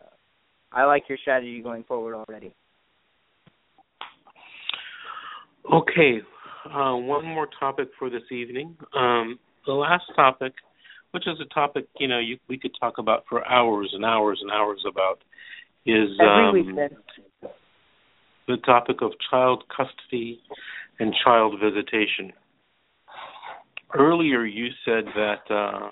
I 0.71 0.86
like 0.86 1.03
your 1.09 1.17
strategy 1.17 1.61
going 1.61 1.84
forward 1.84 2.15
already. 2.15 2.53
Okay, 5.71 6.21
uh, 6.65 6.95
one 6.95 7.25
more 7.25 7.47
topic 7.59 7.89
for 7.99 8.09
this 8.09 8.23
evening. 8.32 8.78
Um, 8.95 9.38
the 9.65 9.73
last 9.73 10.05
topic, 10.15 10.53
which 11.11 11.28
is 11.28 11.38
a 11.41 11.53
topic 11.53 11.88
you 11.99 12.07
know 12.07 12.19
you, 12.19 12.38
we 12.47 12.57
could 12.57 12.71
talk 12.80 12.97
about 12.97 13.25
for 13.28 13.45
hours 13.47 13.91
and 13.93 14.05
hours 14.05 14.39
and 14.41 14.51
hours 14.51 14.84
about, 14.89 15.19
is 15.86 16.09
um, 16.21 16.53
the 18.47 18.57
topic 18.57 19.01
of 19.01 19.11
child 19.29 19.63
custody 19.75 20.41
and 20.99 21.13
child 21.23 21.55
visitation. 21.61 22.31
Earlier, 23.93 24.45
you 24.45 24.67
said 24.85 25.05
that 25.15 25.49
uh, 25.49 25.89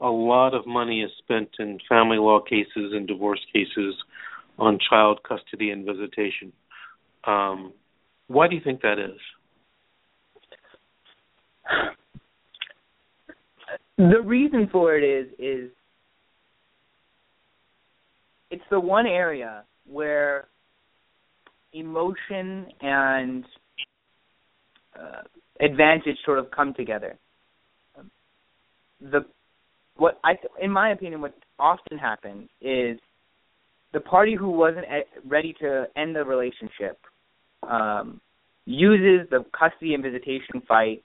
a 0.00 0.08
lot 0.08 0.54
of 0.54 0.66
money 0.66 1.02
is 1.02 1.10
spent 1.18 1.48
in 1.58 1.78
family 1.88 2.18
law 2.18 2.40
cases 2.40 2.92
and 2.92 3.06
divorce 3.06 3.40
cases 3.52 3.94
on 4.58 4.78
child 4.88 5.20
custody 5.26 5.70
and 5.70 5.84
visitation. 5.84 6.52
Um, 7.24 7.72
why 8.28 8.48
do 8.48 8.54
you 8.54 8.62
think 8.62 8.82
that 8.82 8.98
is? 8.98 9.18
The 13.96 14.20
reason 14.24 14.68
for 14.70 14.96
it 14.96 15.02
is 15.02 15.32
is 15.38 15.70
it's 18.50 18.62
the 18.70 18.80
one 18.80 19.06
area 19.06 19.64
where 19.86 20.48
emotion 21.72 22.66
and 22.80 23.44
uh, 24.98 25.22
advantage 25.60 26.16
sort 26.24 26.38
of 26.38 26.50
come 26.50 26.74
together. 26.74 27.16
The 29.00 29.24
what 29.96 30.18
I 30.24 30.34
in 30.60 30.70
my 30.70 30.90
opinion 30.90 31.20
what 31.20 31.34
often 31.58 31.98
happens 31.98 32.48
is 32.60 32.98
the 33.92 34.00
party 34.00 34.34
who 34.34 34.50
wasn't 34.50 34.86
ready 35.26 35.54
to 35.60 35.86
end 35.96 36.14
the 36.14 36.24
relationship 36.24 36.98
um, 37.68 38.20
uses 38.64 39.28
the 39.30 39.44
custody 39.58 39.94
and 39.94 40.02
visitation 40.02 40.62
fight 40.66 41.02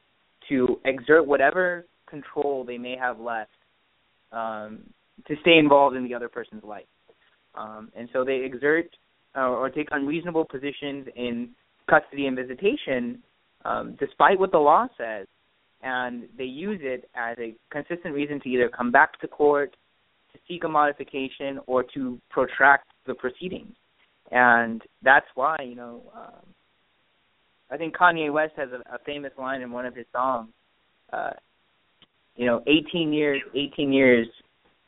to 0.49 0.79
exert 0.85 1.25
whatever 1.25 1.85
control 2.09 2.63
they 2.65 2.77
may 2.77 2.95
have 2.97 3.19
left 3.19 3.51
um, 4.31 4.79
to 5.27 5.35
stay 5.41 5.57
involved 5.57 5.95
in 5.95 6.03
the 6.03 6.13
other 6.13 6.27
person's 6.27 6.63
life. 6.63 6.85
Um, 7.55 7.91
and 7.95 8.09
so 8.11 8.23
they 8.25 8.43
exert 8.43 8.89
uh, 9.35 9.49
or 9.49 9.69
take 9.69 9.87
unreasonable 9.91 10.45
positions 10.45 11.07
in 11.15 11.49
custody 11.89 12.27
and 12.27 12.35
visitation, 12.35 13.21
um, 13.65 13.95
despite 13.99 14.39
what 14.39 14.51
the 14.51 14.57
law 14.57 14.87
says, 14.97 15.27
and 15.81 16.23
they 16.37 16.45
use 16.45 16.79
it 16.81 17.09
as 17.15 17.37
a 17.39 17.53
consistent 17.71 18.13
reason 18.13 18.39
to 18.41 18.49
either 18.49 18.69
come 18.69 18.91
back 18.91 19.19
to 19.19 19.27
court, 19.27 19.75
to 20.31 20.39
seek 20.47 20.63
a 20.63 20.69
modification, 20.69 21.59
or 21.67 21.83
to 21.93 22.19
protract 22.29 22.87
the 23.05 23.13
proceedings. 23.13 23.75
And 24.31 24.81
that's 25.03 25.25
why, 25.35 25.57
you 25.63 25.75
know, 25.75 26.01
um, 26.15 26.45
I 27.69 27.77
think 27.77 27.95
Kanye 27.95 28.31
West 28.31 28.53
has 28.57 28.69
a, 28.71 28.95
a 28.95 28.99
famous 29.05 29.31
line 29.37 29.61
in 29.61 29.71
one 29.71 29.85
of 29.85 29.95
his 29.95 30.05
songs. 30.11 30.49
Uh, 31.11 31.31
you 32.35 32.45
know, 32.45 32.63
18 32.67 33.13
years, 33.13 33.41
18 33.55 33.93
years. 33.93 34.27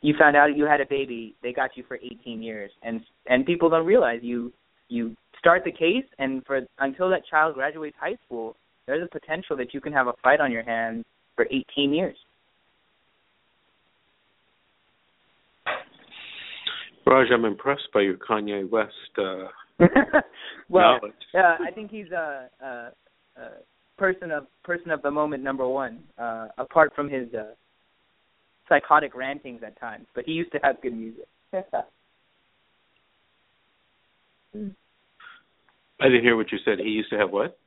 You 0.01 0.13
found 0.19 0.35
out 0.35 0.55
you 0.55 0.65
had 0.65 0.81
a 0.81 0.85
baby. 0.85 1.35
They 1.41 1.51
got 1.51 1.71
you 1.75 1.83
for 1.87 1.97
18 1.97 2.41
years, 2.41 2.71
and 2.83 3.01
and 3.27 3.45
people 3.45 3.69
don't 3.69 3.85
realize 3.85 4.19
you 4.21 4.51
you 4.87 5.15
start 5.39 5.63
the 5.63 5.71
case, 5.71 6.05
and 6.19 6.45
for 6.45 6.61
until 6.79 7.09
that 7.09 7.21
child 7.29 7.55
graduates 7.55 7.95
high 7.99 8.17
school, 8.25 8.55
there's 8.87 9.03
a 9.03 9.19
potential 9.19 9.57
that 9.57 9.73
you 9.73 9.81
can 9.81 9.93
have 9.93 10.07
a 10.07 10.13
fight 10.23 10.39
on 10.39 10.51
your 10.51 10.63
hands 10.63 11.05
for 11.35 11.45
18 11.45 11.93
years. 11.93 12.15
Raj, 17.05 17.27
I'm 17.31 17.45
impressed 17.45 17.87
by 17.93 18.01
your 18.01 18.17
Kanye 18.17 18.67
West 18.69 18.91
uh, 19.17 19.47
well, 20.69 20.97
knowledge. 20.99 21.13
Yeah, 21.33 21.57
I 21.59 21.71
think 21.71 21.91
he's 21.91 22.11
a, 22.11 22.49
a, 22.61 22.65
a 23.37 23.49
person 23.97 24.31
of 24.31 24.47
person 24.63 24.89
of 24.89 25.01
the 25.03 25.11
moment 25.11 25.43
number 25.43 25.67
one. 25.67 25.99
Uh, 26.17 26.47
apart 26.57 26.93
from 26.95 27.09
his 27.09 27.27
uh, 27.33 27.53
psychotic 28.67 29.15
rantings 29.15 29.61
at 29.65 29.79
times, 29.79 30.07
but 30.15 30.25
he 30.25 30.31
used 30.31 30.51
to 30.51 30.59
have 30.63 30.81
good 30.81 30.95
music. 30.95 31.27
I 31.53 31.83
didn't 36.03 36.23
hear 36.23 36.35
what 36.35 36.51
you 36.51 36.57
said. 36.65 36.79
He 36.79 36.89
used 36.89 37.09
to 37.11 37.17
have 37.17 37.31
what? 37.31 37.57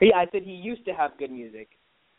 Yeah, 0.00 0.16
I 0.16 0.26
said 0.32 0.42
he 0.42 0.52
used 0.52 0.84
to 0.86 0.92
have 0.92 1.16
good 1.18 1.30
music, 1.30 1.68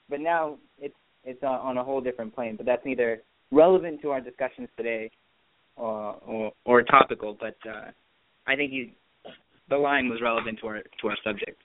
but 0.09 0.19
now 0.19 0.57
it's 0.79 0.95
it's 1.23 1.43
on, 1.43 1.59
on 1.59 1.77
a 1.77 1.83
whole 1.83 2.01
different 2.01 2.33
plane. 2.33 2.55
But 2.55 2.65
that's 2.65 2.85
neither 2.85 3.21
relevant 3.51 4.01
to 4.01 4.11
our 4.11 4.21
discussions 4.21 4.69
today 4.77 5.11
or 5.75 6.15
or, 6.25 6.51
or 6.65 6.83
topical. 6.83 7.37
But 7.39 7.57
uh, 7.67 7.91
I 8.47 8.55
think 8.55 8.71
he, 8.71 8.93
the 9.69 9.77
line 9.77 10.09
was 10.09 10.21
relevant 10.21 10.59
to 10.61 10.67
our 10.67 10.81
to 11.01 11.07
our 11.07 11.17
subject. 11.23 11.61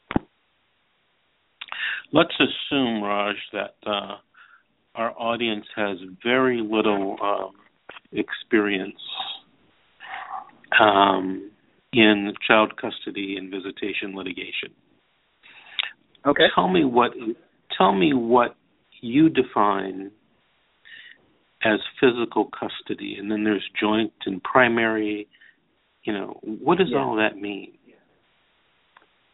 Let's 2.12 2.34
assume, 2.38 3.02
Raj, 3.02 3.36
that 3.52 3.74
uh, 3.86 4.16
our 4.96 5.12
audience 5.18 5.66
has 5.74 5.98
very 6.22 6.60
little 6.60 7.16
um, 7.22 7.52
experience 8.12 9.00
um, 10.80 11.50
in 11.92 12.32
child 12.46 12.72
custody 12.76 13.36
and 13.38 13.50
visitation 13.50 14.14
litigation. 14.14 14.70
Okay. 16.26 16.44
Tell 16.54 16.68
me 16.68 16.84
what 16.84 17.12
tell 17.76 17.92
me 17.92 18.12
what 18.14 18.56
you 19.00 19.28
define 19.28 20.10
as 21.64 21.80
physical 22.00 22.50
custody, 22.50 23.16
and 23.18 23.30
then 23.30 23.44
there's 23.44 23.64
joint 23.80 24.12
and 24.24 24.42
primary 24.42 25.28
you 26.06 26.12
know, 26.12 26.38
what 26.42 26.78
does 26.78 26.88
yeah. 26.90 26.98
all 26.98 27.16
that 27.16 27.36
mean? 27.36 27.72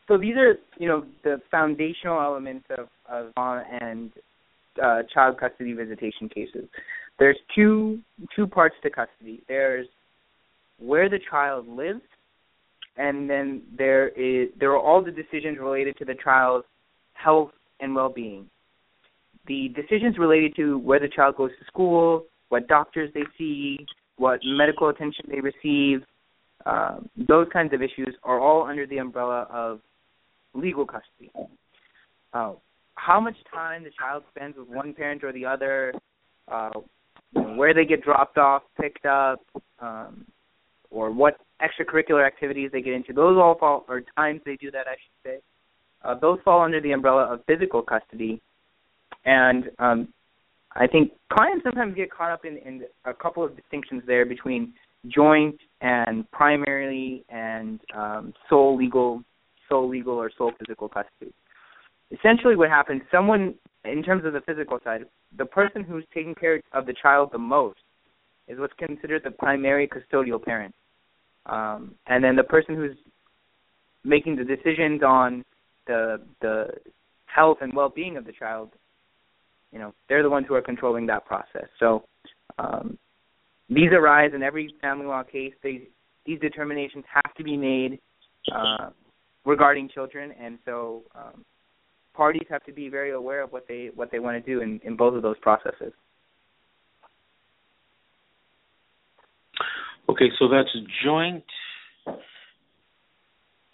So 0.09 0.19
these 0.19 0.35
are, 0.37 0.55
you 0.79 0.89
know, 0.89 1.05
the 1.23 1.41
foundational 1.51 2.21
elements 2.21 2.67
of, 2.77 2.89
of 3.09 3.33
law 3.37 3.63
and 3.81 4.11
uh, 4.83 5.03
child 5.13 5.39
custody 5.39 5.73
visitation 5.73 6.29
cases. 6.29 6.69
There's 7.19 7.37
two 7.55 8.01
two 8.35 8.47
parts 8.47 8.75
to 8.83 8.91
custody. 8.91 9.43
There's 9.49 9.87
where 10.79 11.09
the 11.09 11.21
child 11.31 11.69
lives, 11.69 12.03
and 12.97 13.29
then 13.29 13.63
there 13.77 14.09
is 14.09 14.49
there 14.59 14.73
are 14.73 14.81
all 14.81 15.03
the 15.03 15.11
decisions 15.11 15.59
related 15.59 15.97
to 15.99 16.05
the 16.05 16.15
child's 16.23 16.67
health 17.15 17.53
and 17.81 17.95
well-being. 17.95 18.49
The 19.47 19.69
decisions 19.75 20.19
related 20.19 20.55
to 20.57 20.79
where 20.79 21.01
the 21.01 21.09
child 21.09 21.37
goes 21.37 21.51
to 21.59 21.65
school, 21.67 22.25
what 22.49 22.69
doctors 22.69 23.11
they 23.13 23.25
see, 23.37 23.87
what 24.17 24.41
medical 24.45 24.89
attention 24.89 25.27
they 25.29 25.41
receive, 25.41 26.05
uh, 26.65 26.99
those 27.29 27.49
kinds 27.53 27.73
of 27.75 27.83
issues 27.83 28.15
are 28.23 28.39
all 28.39 28.65
under 28.65 28.87
the 28.87 28.99
umbrella 28.99 29.49
of 29.51 29.81
legal 30.55 30.87
custody. 30.87 31.31
Uh, 32.33 32.53
how 32.95 33.21
much 33.21 33.37
time 33.53 33.85
the 33.85 33.91
child 33.99 34.23
spends 34.35 34.57
with 34.57 34.69
one 34.69 34.95
parent 34.95 35.25
or 35.25 35.33
the 35.33 35.45
other, 35.45 35.93
uh, 36.49 36.71
where 37.57 37.75
they 37.75 37.85
get 37.85 38.03
dropped 38.03 38.39
off, 38.39 38.63
picked 38.81 39.07
up, 39.07 39.41
um, 39.81 40.25
or 40.91 41.11
what 41.11 41.39
extracurricular 41.63 42.27
activities 42.27 42.71
they 42.73 42.83
get 42.83 42.93
into, 42.93 43.13
those 43.13 43.39
all 43.39 43.57
fall, 43.59 43.85
or 43.89 44.03
times 44.17 44.41
they 44.45 44.57
do 44.57 44.71
that, 44.71 44.87
I 44.87 44.93
should 44.95 45.25
say, 45.25 45.39
uh, 46.05 46.15
those 46.19 46.39
fall 46.45 46.63
under 46.63 46.81
the 46.81 46.93
umbrella 46.93 47.33
of 47.33 47.41
physical 47.47 47.83
custody. 47.83 48.41
And 49.25 49.71
um, 49.79 50.09
I 50.75 50.87
think 50.87 51.13
clients 51.33 51.65
sometimes 51.65 51.95
get 51.95 52.11
caught 52.11 52.31
up 52.31 52.45
in, 52.45 52.59
in 52.59 52.83
a 53.05 53.15
couple 53.15 53.45
of 53.45 53.57
distinctions 53.57 54.03
there 54.07 54.27
between 54.27 54.75
joint 55.09 55.57
and 55.81 56.31
primary 56.31 57.25
and 57.29 57.81
um, 57.95 58.33
sole 58.49 58.77
legal 58.77 59.23
sole 59.69 59.89
legal 59.89 60.15
or 60.15 60.31
sole 60.37 60.53
physical 60.59 60.89
custody. 60.89 61.33
Essentially, 62.13 62.57
what 62.57 62.69
happens, 62.69 63.03
someone, 63.11 63.55
in 63.85 64.03
terms 64.03 64.25
of 64.25 64.33
the 64.33 64.41
physical 64.43 64.79
side, 64.85 65.05
the 65.39 65.47
person 65.47 65.83
who's 65.83 66.05
taking 66.13 66.35
care 66.35 66.61
of 66.73 66.87
the 66.87 66.95
child 67.01 67.31
the 67.33 67.39
most 67.39 67.79
is 68.49 68.59
what's 68.59 68.75
considered 68.79 69.23
the 69.25 69.31
primary 69.31 69.89
custodial 69.89 70.43
parent. 70.43 70.75
Um, 71.47 71.95
and 72.07 72.23
then 72.23 72.37
the 72.37 72.45
person 72.45 72.77
who's 72.77 72.97
making 74.05 74.37
the 74.37 74.45
decisions 74.45 75.03
on 75.03 75.45
the 75.87 76.21
the 76.41 76.69
health 77.27 77.59
and 77.61 77.73
well-being 77.75 78.17
of 78.17 78.25
the 78.25 78.33
child, 78.33 78.71
you 79.73 79.79
know, 79.79 79.95
they're 80.09 80.23
the 80.23 80.31
ones 80.31 80.47
who 80.49 80.55
are 80.55 80.63
controlling 80.63 81.07
that 81.07 81.25
process. 81.25 81.67
So 81.81 82.05
um, 82.59 82.99
these 83.71 83.91
arise 83.93 84.33
in 84.35 84.43
every 84.43 84.75
family 84.81 85.07
law 85.07 85.23
case. 85.23 85.55
They, 85.63 85.89
these 86.27 86.39
determinations 86.41 87.05
have 87.13 87.35
to 87.35 87.43
be 87.43 87.57
made 87.57 87.99
uh, 88.55 88.91
regarding 89.45 89.89
children, 89.89 90.33
and 90.39 90.59
so 90.65 91.03
um, 91.15 91.45
parties 92.15 92.47
have 92.51 92.65
to 92.65 92.73
be 92.73 92.89
very 92.89 93.13
aware 93.13 93.43
of 93.43 93.53
what 93.53 93.67
they 93.69 93.91
what 93.95 94.11
they 94.11 94.19
want 94.19 94.43
to 94.43 94.51
do 94.55 94.61
in, 94.61 94.81
in 94.85 94.97
both 94.97 95.15
of 95.15 95.23
those 95.23 95.39
processes. 95.41 95.93
Okay, 100.09 100.29
so 100.39 100.49
that's 100.49 100.69
joint, 101.05 101.45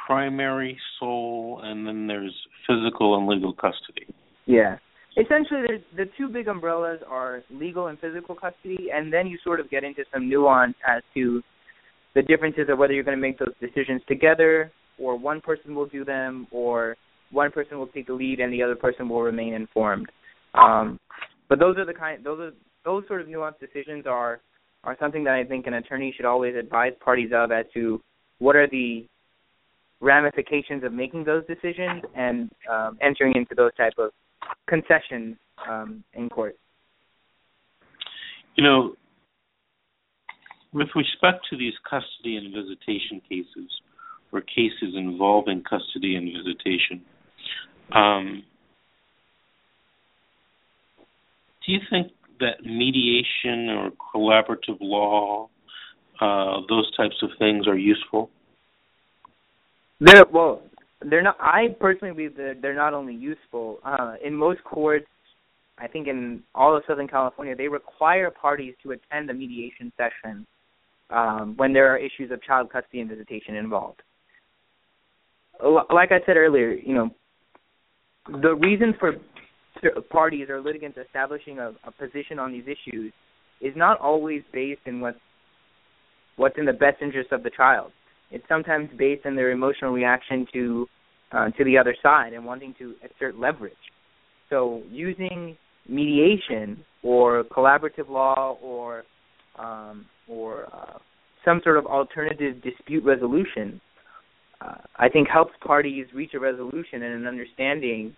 primary, 0.05 0.79
sole, 1.01 1.61
and 1.65 1.87
then 1.87 2.07
there's 2.07 2.35
physical 2.67 3.17
and 3.17 3.27
legal 3.27 3.53
custody. 3.53 4.07
Yeah. 4.47 4.77
Essentially, 5.17 5.63
the 5.67 6.05
the 6.05 6.11
two 6.17 6.29
big 6.29 6.47
umbrellas 6.47 7.01
are 7.09 7.43
legal 7.51 7.89
and 7.89 7.99
physical 7.99 8.35
custody, 8.35 8.89
and 8.93 9.13
then 9.13 9.27
you 9.27 9.39
sort 9.43 9.59
of 9.59 9.69
get 9.69 9.83
into 9.83 10.05
some 10.13 10.29
nuance 10.29 10.75
as 10.87 11.03
to 11.15 11.43
the 12.15 12.23
differences 12.23 12.69
of 12.69 12.79
whether 12.79 12.93
you're 12.93 13.05
going 13.05 13.17
to 13.17 13.21
make 13.21 13.39
those 13.39 13.55
decisions 13.61 14.01
together, 14.07 14.71
or 14.99 15.17
one 15.19 15.41
person 15.41 15.75
will 15.75 15.87
do 15.87 16.05
them, 16.05 16.47
or 16.51 16.97
one 17.31 17.51
person 17.51 17.79
will 17.79 17.87
take 17.89 18.07
the 18.07 18.13
lead 18.13 18.41
and 18.41 18.53
the 18.53 18.63
other 18.63 18.77
person 18.77 19.09
will 19.09 19.23
remain 19.23 19.55
informed. 19.55 20.11
Um, 20.55 20.99
but 21.49 21.59
those 21.59 21.77
are 21.79 21.85
the 21.85 21.95
kind 21.95 22.25
those 22.25 22.41
are 22.41 22.53
those 22.85 23.05
sort 23.07 23.21
of 23.21 23.27
nuanced 23.27 23.61
decisions 23.61 24.07
are 24.07 24.41
are 24.85 24.97
something 25.01 25.25
that 25.25 25.35
I 25.35 25.45
think 25.45 25.67
an 25.67 25.75
attorney 25.75 26.13
should 26.17 26.25
always 26.25 26.55
advise 26.57 26.93
parties 27.05 27.31
of 27.35 27.53
as 27.53 27.67
to 27.75 28.01
what 28.39 28.57
are 28.57 28.69
the 28.69 29.07
ramifications 30.01 30.85
of 30.85 30.93
making 30.93 31.25
those 31.25 31.45
decisions 31.47 32.03
and 32.15 32.51
um, 32.71 32.99
entering 33.03 33.35
into 33.35 33.55
those 33.57 33.75
type 33.77 33.95
of 33.99 34.11
concessions 34.69 35.37
um, 35.69 36.05
in 36.15 36.29
court. 36.29 36.57
You 38.55 38.65
know, 38.65 38.95
with 40.73 40.89
respect 40.95 41.47
to 41.51 41.57
these 41.57 41.75
custody 41.89 42.37
and 42.37 42.55
visitation 42.55 43.21
cases, 43.29 43.71
or 44.33 44.41
cases 44.43 44.95
involving 44.95 45.63
custody 45.63 46.17
and 46.17 46.31
visitation, 46.31 47.03
um, 47.93 48.43
do 51.67 51.73
you 51.73 51.81
think 51.91 52.13
that 52.41 52.65
mediation 52.65 53.69
or 53.69 53.91
collaborative 54.15 54.79
law, 54.81 55.49
uh, 56.21 56.61
those 56.69 56.95
types 56.97 57.17
of 57.23 57.31
things 57.39 57.67
are 57.67 57.77
useful? 57.77 58.31
They're, 60.01 60.25
well, 60.33 60.63
they're 61.03 61.23
not. 61.23 61.37
I 61.41 61.77
personally 61.81 62.15
believe 62.15 62.37
that 62.37 62.59
they're 62.63 62.75
not 62.75 62.95
only 62.95 63.15
useful. 63.15 63.79
Uh, 63.85 64.15
in 64.25 64.35
most 64.35 64.63
courts, 64.65 65.07
I 65.79 65.87
think 65.87 66.09
in 66.09 66.43
all 66.55 66.77
of 66.77 66.83
Southern 66.87 67.09
California, 67.09 67.55
they 67.57 67.69
require 67.69 68.31
parties 68.31 68.75
to 68.83 68.93
attend 68.93 69.29
the 69.29 69.35
mediation 69.35 69.93
session 69.97 70.47
um, 71.11 71.55
when 71.57 71.73
there 71.73 71.93
are 71.93 71.99
issues 71.99 72.31
of 72.31 72.43
child 72.43 72.71
custody 72.71 73.01
and 73.01 73.11
visitation 73.11 73.57
involved. 73.57 74.03
Like 75.63 76.13
I 76.13 76.21
said 76.25 76.37
earlier, 76.37 76.73
you 76.73 76.95
know, 76.95 77.11
the 78.43 78.55
reason 78.55 78.95
for 78.99 79.15
parties 80.11 80.49
or 80.49 80.61
litigants 80.61 80.99
establishing 80.99 81.59
a, 81.59 81.73
a 81.85 81.91
position 81.93 82.39
on 82.39 82.53
these 82.53 82.65
issues 82.65 83.13
is 83.61 83.73
not 83.77 84.01
always 84.01 84.43
based 84.53 84.81
in 84.87 85.01
what 85.01 85.17
what's 86.37 86.57
in 86.59 86.65
the 86.65 86.73
best 86.73 87.03
interest 87.03 87.33
of 87.33 87.43
the 87.43 87.51
child. 87.51 87.91
It's 88.31 88.45
sometimes 88.49 88.91
based 88.97 89.27
on 89.27 89.35
their 89.35 89.51
emotional 89.51 89.93
reaction 89.93 90.47
to 90.53 90.87
uh, 91.33 91.51
to 91.51 91.65
the 91.65 91.77
other 91.77 91.95
side 92.03 92.33
and 92.33 92.45
wanting 92.45 92.75
to 92.79 92.95
exert 93.03 93.39
leverage. 93.39 93.73
So 94.51 94.83
using 94.91 95.57
mediation 95.89 96.85
or 97.03 97.45
collaborative 97.45 98.09
law 98.09 98.57
or 98.63 99.05
um, 99.59 100.07
or 100.29 100.67
uh, 100.73 100.99
some 101.45 101.61
sort 101.65 101.79
of 101.79 101.87
alternative 101.87 102.63
dispute 102.63 103.05
resolution, 103.05 103.81
uh, 104.61 104.75
I 104.97 105.09
think 105.09 105.29
helps 105.29 105.53
parties 105.65 106.07
reach 106.15 106.35
a 106.35 106.41
resolution 106.41 107.03
and 107.03 107.15
an 107.15 107.27
understanding 107.27 108.15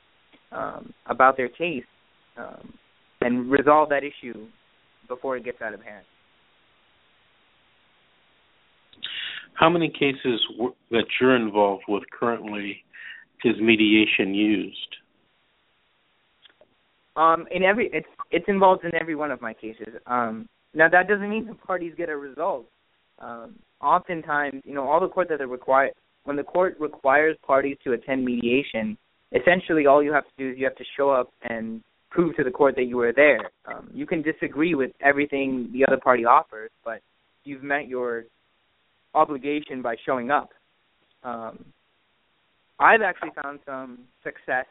um, 0.53 0.93
about 1.07 1.37
their 1.37 1.49
case 1.49 1.85
um, 2.37 2.73
and 3.21 3.51
resolve 3.51 3.91
that 3.91 4.03
issue 4.05 4.47
before 5.09 5.37
it 5.37 5.45
gets 5.45 5.61
out 5.61 5.75
of 5.75 5.83
hand. 5.83 6.05
How 9.55 9.69
many 9.69 9.91
cases 9.91 10.41
w- 10.57 10.75
that 10.91 11.05
you're 11.21 11.37
involved 11.37 11.85
with 11.87 12.05
currently 12.19 12.83
is 13.45 13.57
mediation 13.61 14.35
used? 14.35 14.77
Um, 17.17 17.47
in 17.51 17.63
every 17.65 17.91
it's 17.93 18.07
it's 18.31 18.47
involved 18.49 18.85
in 18.85 18.95
every 18.95 19.17
one 19.17 19.31
of 19.31 19.43
my 19.43 19.53
cases. 19.53 19.89
Um, 20.07 20.49
now 20.73 20.89
that 20.89 21.09
doesn't 21.09 21.29
mean 21.29 21.47
the 21.47 21.55
parties 21.55 21.93
get 21.97 22.09
a 22.09 22.17
result. 22.17 22.67
Um, 23.19 23.57
oftentimes, 23.83 24.63
you 24.65 24.75
know, 24.75 24.89
all 24.89 25.01
the 25.01 25.09
court 25.09 25.29
that 25.29 25.47
require 25.47 25.91
when 26.31 26.37
the 26.37 26.45
court 26.45 26.77
requires 26.79 27.37
parties 27.45 27.77
to 27.83 27.93
attend 27.93 28.25
mediation, 28.25 28.97
essentially 29.33 29.87
all 29.87 30.01
you 30.01 30.13
have 30.13 30.23
to 30.23 30.31
do 30.39 30.51
is 30.51 30.59
you 30.59 30.65
have 30.65 30.77
to 30.77 30.85
show 30.97 31.11
up 31.11 31.33
and 31.43 31.83
prove 32.09 32.37
to 32.37 32.45
the 32.45 32.53
court 32.53 32.77
that 32.77 32.85
you 32.85 32.99
were 32.99 33.13
there. 33.13 33.51
Um, 33.67 33.91
you 33.93 34.07
can 34.07 34.23
disagree 34.23 34.77
with 34.77 34.93
everything 35.01 35.71
the 35.73 35.85
other 35.85 35.99
party 36.01 36.25
offers, 36.25 36.71
but 36.85 37.01
you've 37.43 37.65
met 37.65 37.89
your 37.89 38.27
obligation 39.13 39.83
by 39.83 39.97
showing 40.07 40.31
up. 40.31 40.51
Um, 41.25 41.65
I've 42.79 43.03
actually 43.03 43.31
found 43.43 43.59
some 43.67 43.99
success 44.23 44.67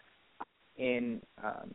in 0.78 1.20
um, 1.44 1.72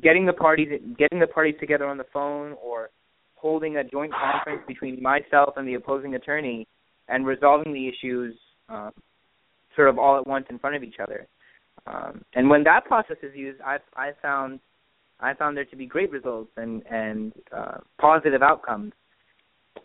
getting 0.00 0.24
the 0.24 0.34
parties 0.34 0.68
getting 0.96 1.18
the 1.18 1.26
parties 1.26 1.56
together 1.58 1.88
on 1.88 1.98
the 1.98 2.06
phone 2.12 2.54
or 2.62 2.90
holding 3.34 3.78
a 3.78 3.82
joint 3.82 4.12
conference 4.12 4.62
between 4.68 5.02
myself 5.02 5.54
and 5.56 5.66
the 5.66 5.74
opposing 5.74 6.14
attorney 6.14 6.68
and 7.08 7.26
resolving 7.26 7.72
the 7.72 7.88
issues 7.88 8.36
um, 8.72 8.92
sort 9.76 9.88
of 9.88 9.98
all 9.98 10.18
at 10.18 10.26
once 10.26 10.46
in 10.50 10.58
front 10.58 10.76
of 10.76 10.82
each 10.82 10.96
other. 11.02 11.26
Um, 11.86 12.22
and 12.34 12.48
when 12.48 12.64
that 12.64 12.84
process 12.84 13.16
is 13.22 13.34
used, 13.34 13.60
I've 13.60 13.80
I 13.96 14.10
found 14.20 14.60
I 15.20 15.34
found 15.34 15.56
there 15.56 15.64
to 15.66 15.76
be 15.76 15.86
great 15.86 16.10
results 16.10 16.50
and 16.56 16.82
and 16.90 17.32
uh, 17.56 17.78
positive 18.00 18.42
outcomes. 18.42 18.92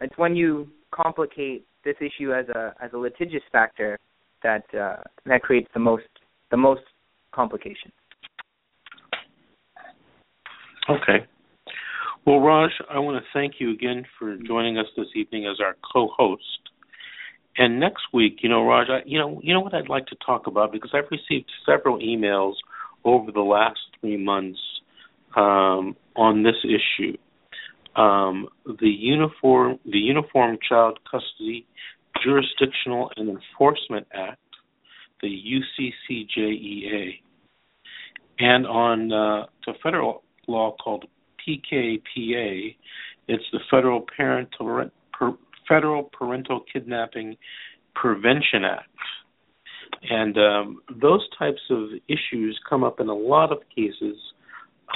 It's 0.02 0.18
when 0.18 0.36
you 0.36 0.68
complicate 0.92 1.66
this 1.84 1.96
issue 2.00 2.34
as 2.34 2.48
a 2.50 2.74
as 2.82 2.92
a 2.94 2.98
litigious 2.98 3.44
factor 3.52 4.00
that 4.44 4.64
uh, 4.74 5.04
that 5.26 5.42
creates 5.42 5.70
the 5.74 5.80
most 5.80 6.06
the 6.52 6.58
most 6.58 6.82
complications. 7.32 7.94
Okay. 10.90 11.26
Well, 12.26 12.40
Raj, 12.40 12.72
I 12.90 13.00
want 13.00 13.22
to 13.22 13.30
thank 13.34 13.56
you 13.60 13.72
again 13.72 14.06
for 14.20 14.36
joining 14.46 14.78
us 14.78 14.86
this 14.98 15.08
evening 15.16 15.48
as 15.48 15.60
our 15.62 15.76
co-host. 15.94 16.42
And 17.58 17.80
next 17.80 18.03
week, 18.14 18.39
you 18.41 18.49
know, 18.49 18.64
Raj, 18.64 18.88
I, 18.89 18.99
you 19.05 19.18
know, 19.18 19.39
you 19.43 19.53
know 19.53 19.62
what 19.62 19.74
I'd 19.74 19.89
like 19.89 20.05
to 20.08 20.16
talk 20.24 20.47
about 20.47 20.72
because 20.72 20.91
I've 20.93 21.10
received 21.10 21.49
several 21.66 21.97
emails 21.99 22.53
over 23.03 23.32
the 23.32 23.41
last 23.41 23.80
three 23.99 24.18
months 24.18 24.60
um, 25.36 25.95
on 26.16 26.43
this 26.43 26.55
issue. 26.64 27.18
Um, 27.95 28.47
the 28.80 28.89
uniform, 28.89 29.80
the 29.86 29.97
Uniform 29.97 30.60
Child 30.68 30.99
Custody 31.10 31.66
Jurisdictional 32.24 33.12
and 33.16 33.30
Enforcement 33.30 34.08
Act, 34.14 34.39
the 35.22 35.28
UCCJEA, 35.28 37.20
and 38.39 38.68
on 38.68 39.12
uh, 39.12 39.45
the 39.66 39.74
federal 39.82 40.24
law 40.47 40.76
called 40.76 41.05
PKPA. 41.47 42.76
It's 43.28 43.43
the 43.51 43.60
Federal 43.70 44.05
Parental 44.16 44.89
Federal 45.68 46.03
Parental 46.03 46.61
Kidnapping 46.72 47.38
Prevention 47.95 48.63
Act. 48.63 48.89
And 50.09 50.38
um, 50.38 50.82
those 51.01 51.28
types 51.38 51.61
of 51.70 51.89
issues 52.07 52.59
come 52.70 52.84
up 52.84 52.99
in 52.99 53.07
a 53.07 53.15
lot 53.15 53.51
of 53.51 53.59
cases 53.76 54.15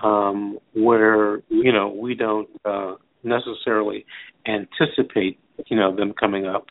um, 0.03 0.57
where 0.74 1.41
you 1.49 1.72
know 1.72 1.89
we 1.89 2.15
don't 2.15 2.49
uh, 2.65 2.95
necessarily 3.24 4.05
anticipate 4.47 5.39
you 5.67 5.78
know 5.78 5.95
them 5.95 6.13
coming 6.13 6.45
up, 6.45 6.67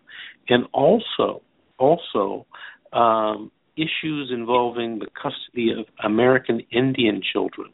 and 0.49 0.65
also 0.73 1.43
also 1.79 2.47
um, 2.93 3.51
issues 3.77 4.31
involving 4.33 4.99
the 4.99 5.07
custody 5.21 5.73
of 5.73 5.87
American 6.05 6.61
Indian 6.71 7.23
children, 7.33 7.71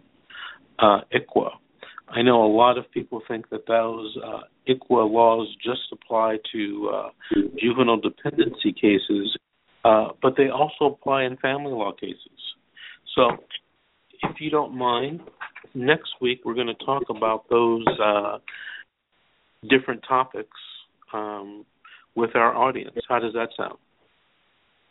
uh, 0.79 1.01
ICWA. 1.13 1.51
I 2.09 2.23
know 2.23 2.45
a 2.45 2.53
lot 2.53 2.79
of 2.79 2.91
people 2.93 3.21
think 3.27 3.49
that 3.51 3.67
those 3.67 4.17
uh, 4.25 4.41
ICWA 4.69 5.11
laws 5.11 5.49
just 5.63 5.93
apply 5.93 6.39
to 6.53 6.91
uh, 6.95 7.09
juvenile 7.61 8.01
dependency 8.01 8.73
cases. 8.73 9.37
uh, 9.85 10.09
but 10.23 10.35
they 10.37 10.49
also 10.49 10.95
apply 10.95 11.25
in 11.25 11.37
family 11.37 11.73
law 11.73 11.93
cases. 11.93 12.17
So, 13.15 13.31
if 14.23 14.41
you 14.41 14.51
don't 14.51 14.77
mind, 14.77 15.21
next 15.75 16.11
week 16.21 16.41
we're 16.45 16.55
going 16.55 16.67
to 16.69 16.85
talk 16.85 17.05
about 17.09 17.49
those 17.49 17.85
uh, 18.03 18.39
different 19.69 20.03
topics 20.09 20.57
um, 21.13 21.65
with 22.15 22.35
our 22.35 22.55
audience. 22.55 22.97
How 23.09 23.19
does 23.19 23.33
that 23.35 23.49
sound? 23.57 23.79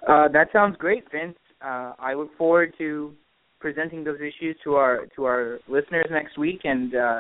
Uh, 0.08 0.28
that 0.30 0.50
sounds 0.54 0.76
great, 0.78 1.04
Vince. 1.12 1.38
Uh, 1.62 1.94
I 1.98 2.14
look 2.14 2.36
forward 2.38 2.74
to 2.78 3.14
presenting 3.60 4.04
those 4.04 4.20
issues 4.20 4.56
to 4.64 4.76
our 4.76 5.06
to 5.16 5.26
our 5.26 5.60
listeners 5.68 6.06
next 6.12 6.38
week. 6.38 6.62
And 6.64 6.96
uh, 6.96 7.20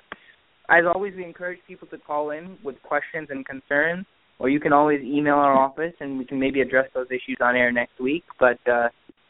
as 0.69 0.83
always, 0.93 1.13
we 1.15 1.23
encourage 1.23 1.59
people 1.67 1.87
to 1.89 1.97
call 1.97 2.31
in 2.31 2.57
with 2.63 2.81
questions 2.83 3.27
and 3.29 3.45
concerns, 3.45 4.05
or 4.39 4.49
you 4.49 4.59
can 4.59 4.73
always 4.73 5.01
email 5.01 5.35
our 5.35 5.53
office, 5.53 5.93
and 5.99 6.17
we 6.17 6.25
can 6.25 6.39
maybe 6.39 6.61
address 6.61 6.89
those 6.93 7.07
issues 7.07 7.37
on 7.41 7.55
air 7.55 7.71
next 7.71 7.99
week. 7.99 8.23
But 8.39 8.59
uh, 8.67 8.89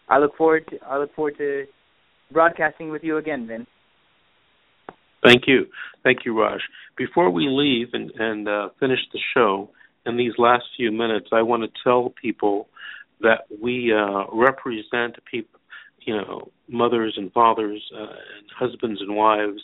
I 0.09 0.19
look 0.19 0.35
forward 0.37 0.67
to 0.69 0.77
I 0.85 0.97
look 0.97 1.13
forward 1.15 1.37
to 1.37 1.65
broadcasting 2.31 2.89
with 2.89 3.03
you 3.03 3.17
again, 3.17 3.47
Vince. 3.47 3.67
Thank 5.23 5.43
you, 5.47 5.65
thank 6.03 6.19
you, 6.25 6.39
Raj. 6.39 6.59
Before 6.97 7.31
we 7.31 7.47
leave 7.49 7.87
and, 7.93 8.11
and 8.11 8.47
uh, 8.47 8.69
finish 8.79 8.99
the 9.11 9.19
show, 9.33 9.69
in 10.05 10.17
these 10.17 10.33
last 10.37 10.63
few 10.77 10.91
minutes, 10.91 11.29
I 11.31 11.41
want 11.41 11.63
to 11.63 11.69
tell 11.83 12.13
people 12.21 12.67
that 13.21 13.45
we 13.61 13.93
uh, 13.93 14.25
represent 14.31 15.15
people, 15.29 15.54
you 16.05 16.15
know, 16.15 16.49
mothers 16.67 17.15
and 17.17 17.31
fathers 17.33 17.83
uh, 17.95 18.01
and 18.01 18.47
husbands 18.57 19.01
and 19.01 19.15
wives 19.15 19.61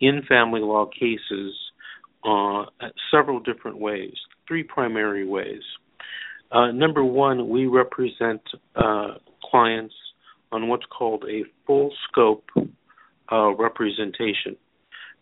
in 0.00 0.22
family 0.28 0.60
law 0.60 0.86
cases 0.86 1.54
uh, 2.24 2.64
several 3.10 3.40
different 3.40 3.78
ways, 3.78 4.14
three 4.46 4.62
primary 4.62 5.26
ways. 5.26 5.62
Uh, 6.50 6.70
number 6.70 7.04
one, 7.04 7.48
we 7.48 7.66
represent 7.66 8.40
uh, 8.76 9.14
clients 9.42 9.94
on 10.52 10.68
what's 10.68 10.84
called 10.86 11.24
a 11.28 11.42
full 11.66 11.92
scope 12.08 12.44
uh, 13.30 13.54
representation. 13.54 14.56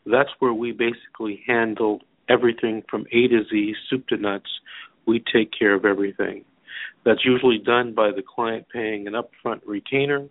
That's 0.07 0.31
where 0.41 0.53
we 0.53 0.73
basically 0.73 1.43
handle 1.47 2.01
everything 2.29 2.83
from 2.91 3.07
A 3.13 3.29
to 3.29 3.43
Z, 3.51 3.75
soup 3.89 4.07
to 4.09 4.17
nuts. 4.17 4.51
We 5.07 5.23
take 5.33 5.51
care 5.57 5.75
of 5.75 5.85
everything. 5.85 6.45
That's 7.05 7.25
usually 7.25 7.59
done 7.59 7.95
by 7.95 8.11
the 8.11 8.23
client 8.23 8.67
paying 8.73 9.07
an 9.07 9.15
upfront 9.15 9.61
retainer, 9.67 10.27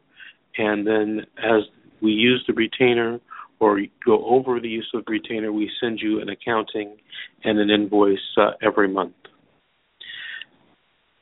and 0.60 0.86
then 0.86 1.22
as 1.38 1.64
we 2.02 2.12
use 2.12 2.44
the 2.46 2.54
retainer 2.54 3.20
or 3.60 3.80
go 4.06 4.26
over 4.26 4.60
the 4.60 4.68
use 4.68 4.90
of 4.94 5.06
the 5.06 5.12
retainer, 5.12 5.52
we 5.54 5.72
send 5.82 6.00
you 6.02 6.22
an 6.22 6.30
accounting 6.30 6.98
and 7.46 7.58
an 7.60 7.70
invoice 7.70 8.20
uh, 8.38 8.52
every 8.62 8.90
month. 8.90 9.14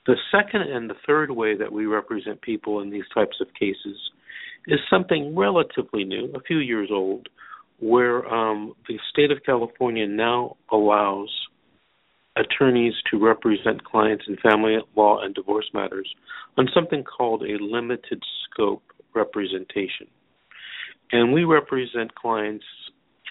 The 0.07 0.15
second 0.31 0.61
and 0.61 0.89
the 0.89 0.95
third 1.05 1.29
way 1.31 1.55
that 1.55 1.71
we 1.71 1.85
represent 1.85 2.41
people 2.41 2.81
in 2.81 2.89
these 2.89 3.03
types 3.13 3.38
of 3.39 3.47
cases 3.53 3.97
is 4.67 4.79
something 4.89 5.35
relatively 5.35 6.03
new, 6.03 6.31
a 6.33 6.41
few 6.41 6.57
years 6.57 6.89
old, 6.91 7.29
where 7.79 8.25
um, 8.33 8.73
the 8.88 8.97
state 9.11 9.31
of 9.31 9.38
California 9.45 10.07
now 10.07 10.57
allows 10.71 11.29
attorneys 12.35 12.93
to 13.11 13.23
represent 13.23 13.83
clients 13.83 14.25
in 14.27 14.38
family 14.38 14.77
law 14.95 15.21
and 15.21 15.35
divorce 15.35 15.69
matters 15.73 16.09
on 16.57 16.67
something 16.73 17.03
called 17.03 17.43
a 17.43 17.61
limited 17.61 18.21
scope 18.49 18.83
representation. 19.13 20.07
And 21.11 21.33
we 21.33 21.43
represent 21.43 22.13
clients 22.15 22.65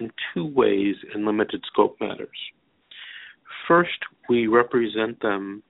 in 0.00 0.10
two 0.32 0.46
ways 0.46 0.96
in 1.14 1.26
limited 1.26 1.62
scope 1.66 1.96
matters. 2.00 2.28
First, 3.68 3.98
we 4.28 4.46
represent 4.46 5.20
them 5.20 5.62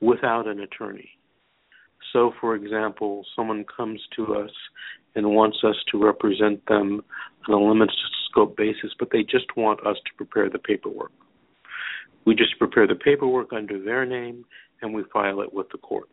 without 0.00 0.46
an 0.46 0.60
attorney. 0.60 1.10
So, 2.12 2.32
for 2.40 2.54
example, 2.54 3.24
someone 3.34 3.64
comes 3.64 4.00
to 4.16 4.34
us 4.36 4.50
and 5.14 5.34
wants 5.34 5.58
us 5.64 5.76
to 5.90 6.02
represent 6.02 6.64
them 6.66 7.02
on 7.48 7.54
a 7.54 7.58
limited 7.58 7.94
scope 8.30 8.56
basis, 8.56 8.92
but 8.98 9.08
they 9.10 9.22
just 9.22 9.56
want 9.56 9.84
us 9.86 9.96
to 9.96 10.14
prepare 10.16 10.48
the 10.48 10.58
paperwork. 10.58 11.12
We 12.24 12.34
just 12.34 12.58
prepare 12.58 12.86
the 12.86 12.94
paperwork 12.94 13.52
under 13.52 13.82
their 13.82 14.04
name 14.04 14.44
and 14.82 14.92
we 14.94 15.04
file 15.12 15.40
it 15.40 15.52
with 15.52 15.68
the 15.70 15.78
court. 15.78 16.08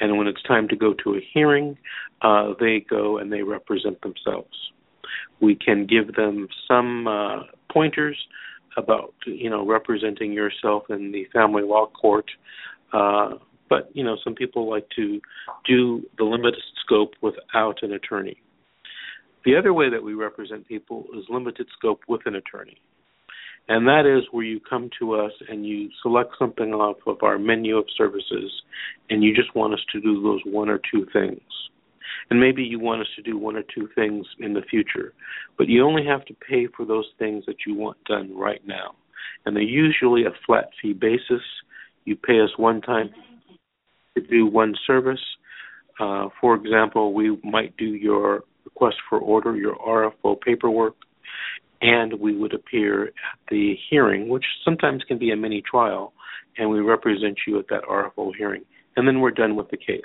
And 0.00 0.18
when 0.18 0.26
it's 0.26 0.42
time 0.42 0.68
to 0.68 0.76
go 0.76 0.94
to 1.04 1.14
a 1.14 1.20
hearing, 1.32 1.76
uh, 2.22 2.54
they 2.58 2.84
go 2.88 3.18
and 3.18 3.32
they 3.32 3.42
represent 3.42 4.00
themselves. 4.02 4.56
We 5.40 5.54
can 5.54 5.86
give 5.86 6.14
them 6.14 6.48
some 6.66 7.06
uh, 7.06 7.42
pointers 7.72 8.16
about 8.76 9.14
you 9.26 9.50
know 9.50 9.64
representing 9.64 10.32
yourself 10.32 10.84
in 10.90 11.12
the 11.12 11.26
family 11.32 11.62
law 11.62 11.86
court. 11.86 12.30
Uh, 12.92 13.34
but 13.68 13.90
you 13.94 14.04
know 14.04 14.16
some 14.22 14.34
people 14.34 14.68
like 14.68 14.88
to 14.96 15.20
do 15.66 16.02
the 16.18 16.24
limited 16.24 16.62
scope 16.84 17.14
without 17.20 17.82
an 17.82 17.92
attorney. 17.92 18.36
The 19.44 19.56
other 19.56 19.74
way 19.74 19.90
that 19.90 20.02
we 20.02 20.14
represent 20.14 20.66
people 20.66 21.04
is 21.16 21.24
limited 21.28 21.66
scope 21.76 22.00
with 22.08 22.22
an 22.24 22.34
attorney. 22.34 22.80
And 23.68 23.86
that 23.86 24.04
is 24.04 24.24
where 24.30 24.44
you 24.44 24.60
come 24.60 24.90
to 24.98 25.14
us 25.14 25.32
and 25.48 25.66
you 25.66 25.88
select 26.02 26.32
something 26.38 26.74
off 26.74 26.98
of 27.06 27.22
our 27.22 27.38
menu 27.38 27.78
of 27.78 27.86
services 27.96 28.52
and 29.08 29.22
you 29.22 29.34
just 29.34 29.54
want 29.54 29.72
us 29.72 29.80
to 29.92 30.00
do 30.00 30.22
those 30.22 30.40
one 30.44 30.68
or 30.68 30.80
two 30.92 31.06
things. 31.12 31.40
And 32.30 32.40
maybe 32.40 32.62
you 32.62 32.78
want 32.78 33.00
us 33.00 33.06
to 33.16 33.22
do 33.22 33.38
one 33.38 33.56
or 33.56 33.62
two 33.74 33.88
things 33.94 34.26
in 34.38 34.54
the 34.54 34.62
future, 34.62 35.12
but 35.56 35.68
you 35.68 35.84
only 35.84 36.04
have 36.06 36.24
to 36.26 36.34
pay 36.34 36.66
for 36.76 36.84
those 36.84 37.06
things 37.18 37.44
that 37.46 37.56
you 37.66 37.74
want 37.74 38.02
done 38.04 38.36
right 38.36 38.60
now. 38.66 38.94
And 39.44 39.56
they're 39.56 39.62
usually 39.62 40.24
a 40.24 40.32
flat 40.46 40.70
fee 40.80 40.92
basis. 40.92 41.42
You 42.04 42.16
pay 42.16 42.40
us 42.40 42.50
one 42.56 42.82
time 42.82 43.10
to 44.16 44.22
do 44.22 44.46
one 44.46 44.74
service. 44.86 45.20
Uh, 45.98 46.28
for 46.40 46.54
example, 46.54 47.14
we 47.14 47.38
might 47.42 47.76
do 47.76 47.86
your 47.86 48.44
request 48.64 48.96
for 49.08 49.18
order, 49.18 49.56
your 49.56 49.76
RFO 49.76 50.40
paperwork, 50.40 50.94
and 51.84 52.14
we 52.18 52.34
would 52.34 52.54
appear 52.54 53.08
at 53.08 53.12
the 53.50 53.74
hearing, 53.90 54.28
which 54.30 54.44
sometimes 54.64 55.04
can 55.06 55.18
be 55.18 55.32
a 55.32 55.36
mini 55.36 55.62
trial, 55.70 56.14
and 56.56 56.70
we 56.70 56.80
represent 56.80 57.36
you 57.46 57.58
at 57.58 57.68
that 57.68 57.82
RFO 57.82 58.32
hearing. 58.36 58.62
And 58.96 59.06
then 59.06 59.20
we're 59.20 59.30
done 59.30 59.54
with 59.54 59.68
the 59.70 59.76
case. 59.76 60.00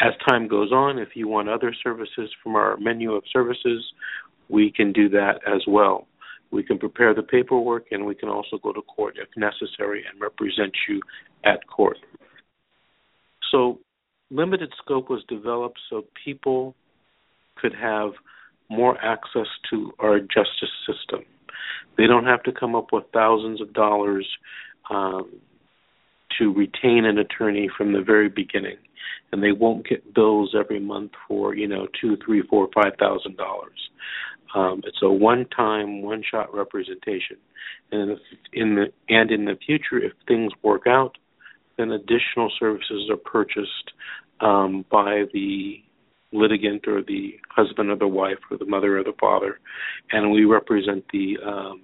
As 0.00 0.14
time 0.26 0.48
goes 0.48 0.72
on, 0.72 0.98
if 0.98 1.10
you 1.14 1.28
want 1.28 1.50
other 1.50 1.74
services 1.84 2.30
from 2.42 2.56
our 2.56 2.78
menu 2.78 3.12
of 3.12 3.22
services, 3.30 3.84
we 4.48 4.72
can 4.72 4.94
do 4.94 5.10
that 5.10 5.40
as 5.46 5.60
well. 5.68 6.06
We 6.50 6.62
can 6.62 6.78
prepare 6.78 7.14
the 7.14 7.22
paperwork 7.22 7.86
and 7.90 8.06
we 8.06 8.14
can 8.14 8.30
also 8.30 8.56
go 8.62 8.72
to 8.72 8.80
court 8.80 9.16
if 9.20 9.28
necessary 9.36 10.04
and 10.10 10.20
represent 10.20 10.72
you 10.88 11.00
at 11.44 11.66
court. 11.66 11.98
So, 13.50 13.78
limited 14.30 14.72
scope 14.82 15.10
was 15.10 15.22
developed 15.28 15.78
so 15.90 16.04
people 16.24 16.74
could 17.56 17.74
have 17.74 18.12
more 18.72 18.96
access 19.04 19.46
to 19.70 19.92
our 19.98 20.18
justice 20.18 20.72
system. 20.86 21.24
They 21.96 22.06
don't 22.06 22.24
have 22.24 22.42
to 22.44 22.52
come 22.52 22.74
up 22.74 22.92
with 22.92 23.04
thousands 23.12 23.60
of 23.60 23.72
dollars 23.72 24.26
um, 24.90 25.30
to 26.38 26.52
retain 26.52 27.04
an 27.04 27.18
attorney 27.18 27.68
from 27.76 27.92
the 27.92 28.00
very 28.00 28.28
beginning, 28.28 28.78
and 29.30 29.42
they 29.42 29.52
won't 29.52 29.86
get 29.86 30.14
bills 30.14 30.54
every 30.58 30.80
month 30.80 31.12
for 31.28 31.54
you 31.54 31.68
know 31.68 31.86
two, 32.00 32.16
three, 32.24 32.42
four, 32.42 32.68
five 32.74 32.94
thousand 32.98 33.36
dollars. 33.36 33.90
Um, 34.54 34.82
it's 34.84 34.98
a 35.02 35.10
one-time, 35.10 36.02
one-shot 36.02 36.54
representation, 36.54 37.38
and 37.90 38.12
if 38.12 38.18
in 38.52 38.74
the 38.74 38.86
and 39.08 39.30
in 39.30 39.44
the 39.44 39.56
future, 39.66 39.98
if 39.98 40.12
things 40.26 40.52
work 40.62 40.86
out, 40.86 41.16
then 41.76 41.90
additional 41.90 42.50
services 42.58 43.08
are 43.10 43.16
purchased 43.16 43.92
um, 44.40 44.84
by 44.90 45.24
the 45.32 45.82
litigant 46.32 46.86
or 46.86 47.02
the 47.02 47.34
husband 47.48 47.90
or 47.90 47.96
the 47.96 48.08
wife 48.08 48.38
or 48.50 48.56
the 48.56 48.66
mother 48.66 48.98
or 48.98 49.04
the 49.04 49.12
father, 49.20 49.58
and 50.10 50.32
we 50.32 50.44
represent 50.44 51.04
the 51.12 51.36
um, 51.44 51.82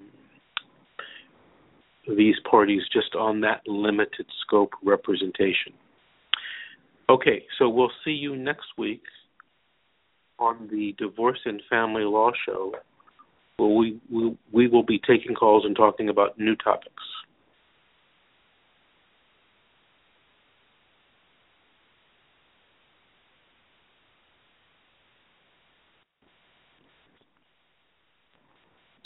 these 2.16 2.36
parties 2.50 2.82
just 2.92 3.14
on 3.14 3.40
that 3.42 3.60
limited 3.66 4.26
scope 4.40 4.72
representation. 4.82 5.72
Okay, 7.10 7.44
so 7.58 7.68
we'll 7.68 7.92
see 8.04 8.12
you 8.12 8.36
next 8.36 8.66
week 8.76 9.02
on 10.38 10.68
the 10.70 10.94
Divorce 10.98 11.40
and 11.44 11.60
Family 11.68 12.04
Law 12.04 12.30
Show, 12.46 12.72
where 13.56 13.68
we, 13.68 14.00
we, 14.10 14.36
we 14.52 14.68
will 14.68 14.82
be 14.82 14.98
taking 14.98 15.34
calls 15.34 15.64
and 15.64 15.74
talking 15.74 16.08
about 16.08 16.38
new 16.38 16.54
topics. 16.56 17.02